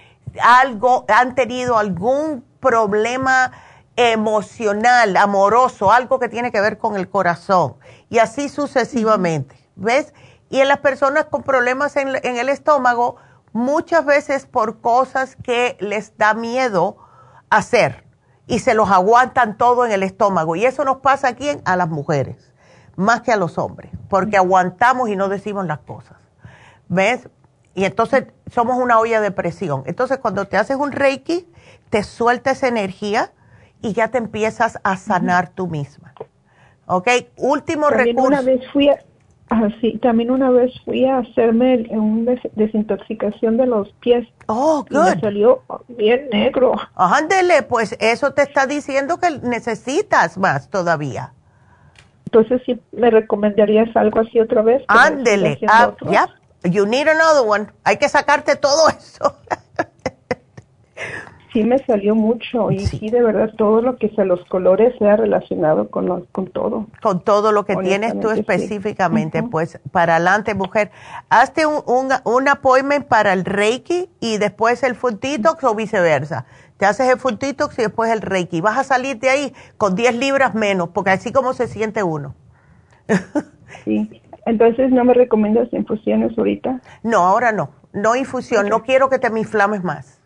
[0.41, 3.51] algo han tenido algún problema
[3.95, 7.75] emocional, amoroso, algo que tiene que ver con el corazón
[8.09, 9.55] y así sucesivamente.
[9.75, 10.13] ¿Ves?
[10.49, 13.15] Y en las personas con problemas en, en el estómago,
[13.53, 16.97] muchas veces por cosas que les da miedo
[17.49, 18.02] hacer
[18.47, 20.55] y se los aguantan todo en el estómago.
[20.55, 22.51] Y eso nos pasa aquí a las mujeres,
[22.95, 26.17] más que a los hombres, porque aguantamos y no decimos las cosas.
[26.87, 27.29] ¿Ves?
[27.75, 29.83] Y entonces somos una olla de presión.
[29.85, 31.47] Entonces cuando te haces un reiki,
[31.89, 33.31] te suelta esa energía
[33.81, 36.13] y ya te empiezas a sanar tú misma.
[36.85, 37.07] ¿Ok?
[37.37, 38.27] Último recurso.
[38.27, 38.89] Una vez fui
[39.49, 44.27] Ah, sí, también una vez fui a hacerme una desintoxicación de los pies.
[44.47, 45.07] Oh, good.
[45.11, 46.73] Y me salió bien negro.
[46.95, 51.33] Ándele, pues eso te está diciendo que necesitas más todavía.
[52.25, 54.83] Entonces, ¿sí me recomendarías algo así otra vez?
[54.87, 56.27] Ándele, ah, ya,
[56.63, 57.67] you need another one.
[57.83, 59.35] Hay que sacarte todo eso.
[61.53, 63.09] sí me salió mucho y sí.
[63.09, 66.87] de verdad todo lo que sea los colores sea relacionado con con todo.
[67.01, 70.91] Con todo lo que tienes tú específicamente, pues para adelante mujer.
[71.29, 76.45] Hazte un, un, un, appointment para el Reiki y después el Food Detox o viceversa.
[76.77, 78.59] Te haces el Food Detox y después el Reiki.
[78.59, 82.35] Vas a salir de ahí con 10 libras menos, porque así como se siente uno.
[83.85, 84.21] sí.
[84.45, 86.81] Entonces, ¿no me recomiendas infusiones ahorita?
[87.03, 87.69] No, ahora no.
[87.93, 88.67] No infusión.
[88.67, 90.19] No quiero que te me inflames más.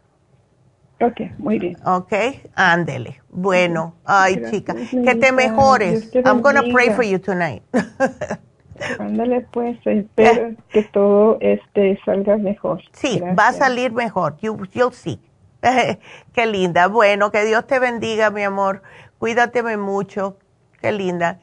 [1.00, 1.78] Ok, muy bien.
[1.86, 2.14] Ok,
[2.56, 3.22] ándele.
[3.30, 6.10] Bueno, ay chica, que te mejores.
[6.26, 7.62] I'm going to pray for you tonight.
[9.00, 12.82] Ándale pues, espero que todo este salga mejor.
[12.94, 14.38] Sí, va a salir mejor.
[14.38, 15.20] You, you'll see.
[16.34, 16.88] Qué linda.
[16.88, 18.82] Bueno, que Dios te bendiga, mi amor.
[19.18, 20.38] Cuídateme mucho.
[20.80, 21.40] Qué linda.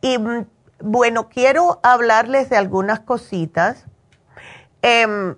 [0.00, 0.46] Y mm,
[0.80, 3.86] bueno, quiero hablarles de algunas cositas.
[4.82, 5.34] Eh,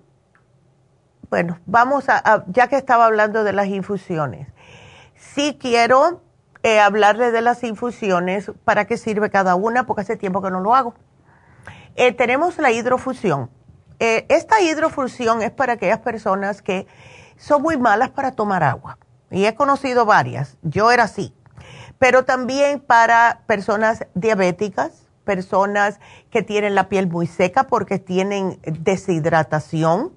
[1.31, 4.49] bueno, vamos a, ya que estaba hablando de las infusiones,
[5.15, 6.23] sí quiero
[6.63, 10.61] eh, hablarle de las infusiones, para qué sirve cada una, porque hace tiempo que no
[10.61, 10.95] lo hago.
[11.95, 13.51] Eh, tenemos la hidrofusión.
[14.01, 16.87] Eh, esta hidrofusión es para aquellas personas que
[17.37, 18.99] son muy malas para tomar agua.
[19.31, 21.35] Y he conocido varias, yo era así.
[21.99, 26.01] Pero también para personas diabéticas, personas
[26.31, 30.13] que tienen la piel muy seca porque tienen deshidratación,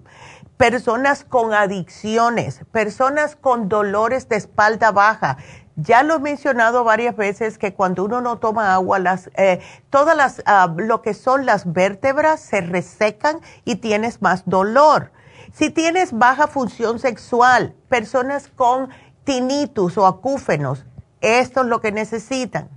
[0.61, 5.37] personas con adicciones, personas con dolores de espalda baja.
[5.75, 9.59] Ya lo he mencionado varias veces que cuando uno no toma agua, las, eh,
[9.89, 15.11] todas las, ah, lo que son las vértebras se resecan y tienes más dolor.
[15.51, 18.89] Si tienes baja función sexual, personas con
[19.23, 20.85] tinnitus o acúfenos,
[21.21, 22.69] esto es lo que necesitan.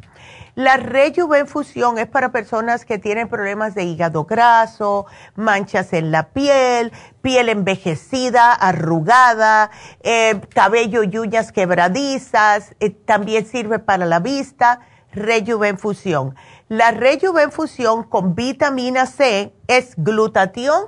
[0.55, 5.05] La rejuvenfusión es para personas que tienen problemas de hígado graso,
[5.35, 9.73] manchas en la piel, piel envejecida, arrugada,
[10.05, 12.77] eh, cabello y uñas quebradizas.
[12.79, 14.81] Eh, también sirve para la vista.
[15.11, 16.37] Rejuvenfusión.
[16.69, 20.87] La rejuvenfusión con vitamina C es glutatión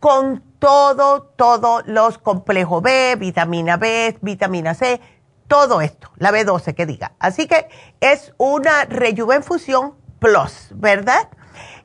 [0.00, 5.00] con todo, todos los complejos B, vitamina B, vitamina C
[5.48, 7.12] todo esto, la B12 que diga.
[7.18, 7.68] Así que
[8.00, 11.28] es una Rejuvenfusión Plus, ¿verdad?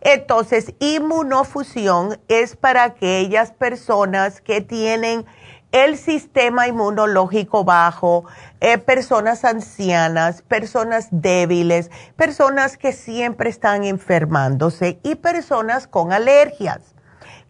[0.02, 5.26] Entonces, inmunofusión es para aquellas personas que tienen
[5.72, 8.26] el sistema inmunológico bajo,
[8.60, 16.96] eh, personas ancianas, personas débiles, personas que siempre están enfermándose y personas con alergias,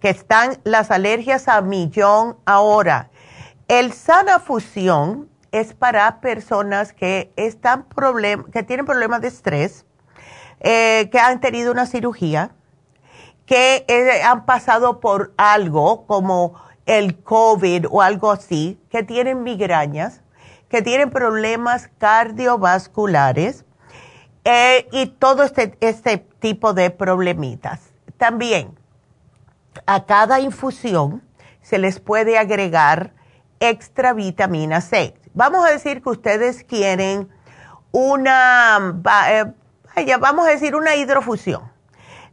[0.01, 3.09] que están las alergias a millón ahora.
[3.67, 7.85] El sana fusión es para personas que, están
[8.51, 9.85] que tienen problemas de estrés,
[10.59, 12.51] eh, que han tenido una cirugía,
[13.45, 16.53] que eh, han pasado por algo como
[16.85, 20.21] el COVID o algo así, que tienen migrañas,
[20.69, 23.65] que tienen problemas cardiovasculares
[24.43, 27.81] eh, y todo este, este tipo de problemitas.
[28.17, 28.77] También
[29.85, 31.23] a cada infusión
[31.61, 33.13] se les puede agregar
[33.59, 35.15] extra vitamina C.
[35.33, 37.29] Vamos a decir que ustedes quieren
[37.91, 38.95] una,
[39.29, 39.45] eh,
[40.19, 41.71] vamos a decir una hidrofusión.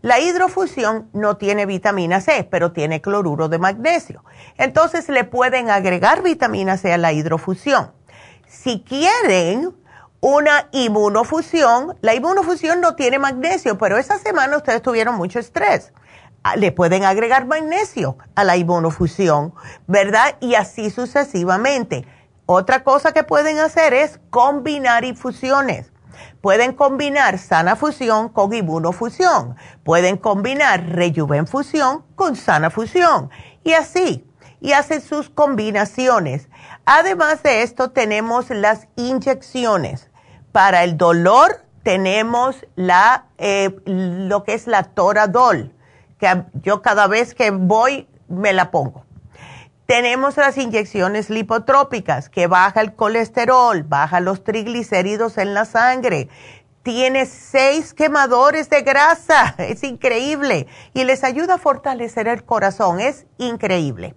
[0.02, 4.24] La hidrofusión no tiene vitamina C, pero tiene cloruro de magnesio.
[4.56, 7.92] Entonces le pueden agregar vitamina C a la hidrofusión.
[8.46, 9.74] Si quieren
[10.20, 15.92] una inmunofusión, la inmunofusión no tiene magnesio, pero esa semana ustedes tuvieron mucho estrés.
[16.42, 19.54] Ah, le pueden agregar magnesio a la inmunofusión,
[19.86, 20.36] ¿verdad?
[20.40, 22.06] Y así sucesivamente.
[22.46, 25.92] Otra cosa que pueden hacer es combinar infusiones.
[26.40, 29.56] Pueden combinar sana fusión con inmunofusión.
[29.82, 33.30] Pueden combinar rejuvenfusión con sana fusión.
[33.64, 34.24] Y así.
[34.60, 36.48] Y hacen sus combinaciones.
[36.84, 40.08] Además de esto, tenemos las inyecciones.
[40.52, 45.72] Para el dolor, tenemos la, eh, lo que es la Toradol,
[46.18, 49.05] que yo cada vez que voy me la pongo.
[49.86, 56.28] Tenemos las inyecciones lipotrópicas, que baja el colesterol, baja los triglicéridos en la sangre.
[56.82, 60.66] Tiene seis quemadores de grasa, es increíble.
[60.92, 64.16] Y les ayuda a fortalecer el corazón, es increíble.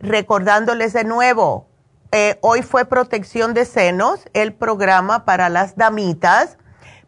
[0.00, 1.68] Recordándoles de nuevo,
[2.10, 6.56] eh, hoy fue protección de senos, el programa para las damitas,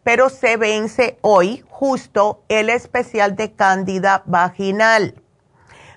[0.03, 5.15] pero se vence hoy justo el especial de cándida vaginal.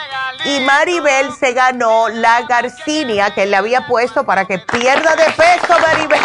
[0.45, 5.79] Y Maribel se ganó la Garcinia que le había puesto para que pierda de peso,
[5.79, 6.19] Maribel.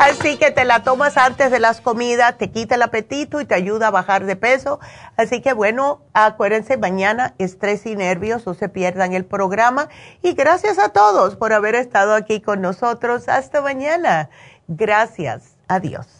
[0.00, 3.54] Así que te la tomas antes de las comidas, te quita el apetito y te
[3.54, 4.80] ayuda a bajar de peso.
[5.18, 9.90] Así que bueno, acuérdense, mañana estrés y nervios, no se pierdan el programa.
[10.22, 13.28] Y gracias a todos por haber estado aquí con nosotros.
[13.28, 14.30] Hasta mañana.
[14.68, 15.54] Gracias.
[15.68, 16.19] Adiós.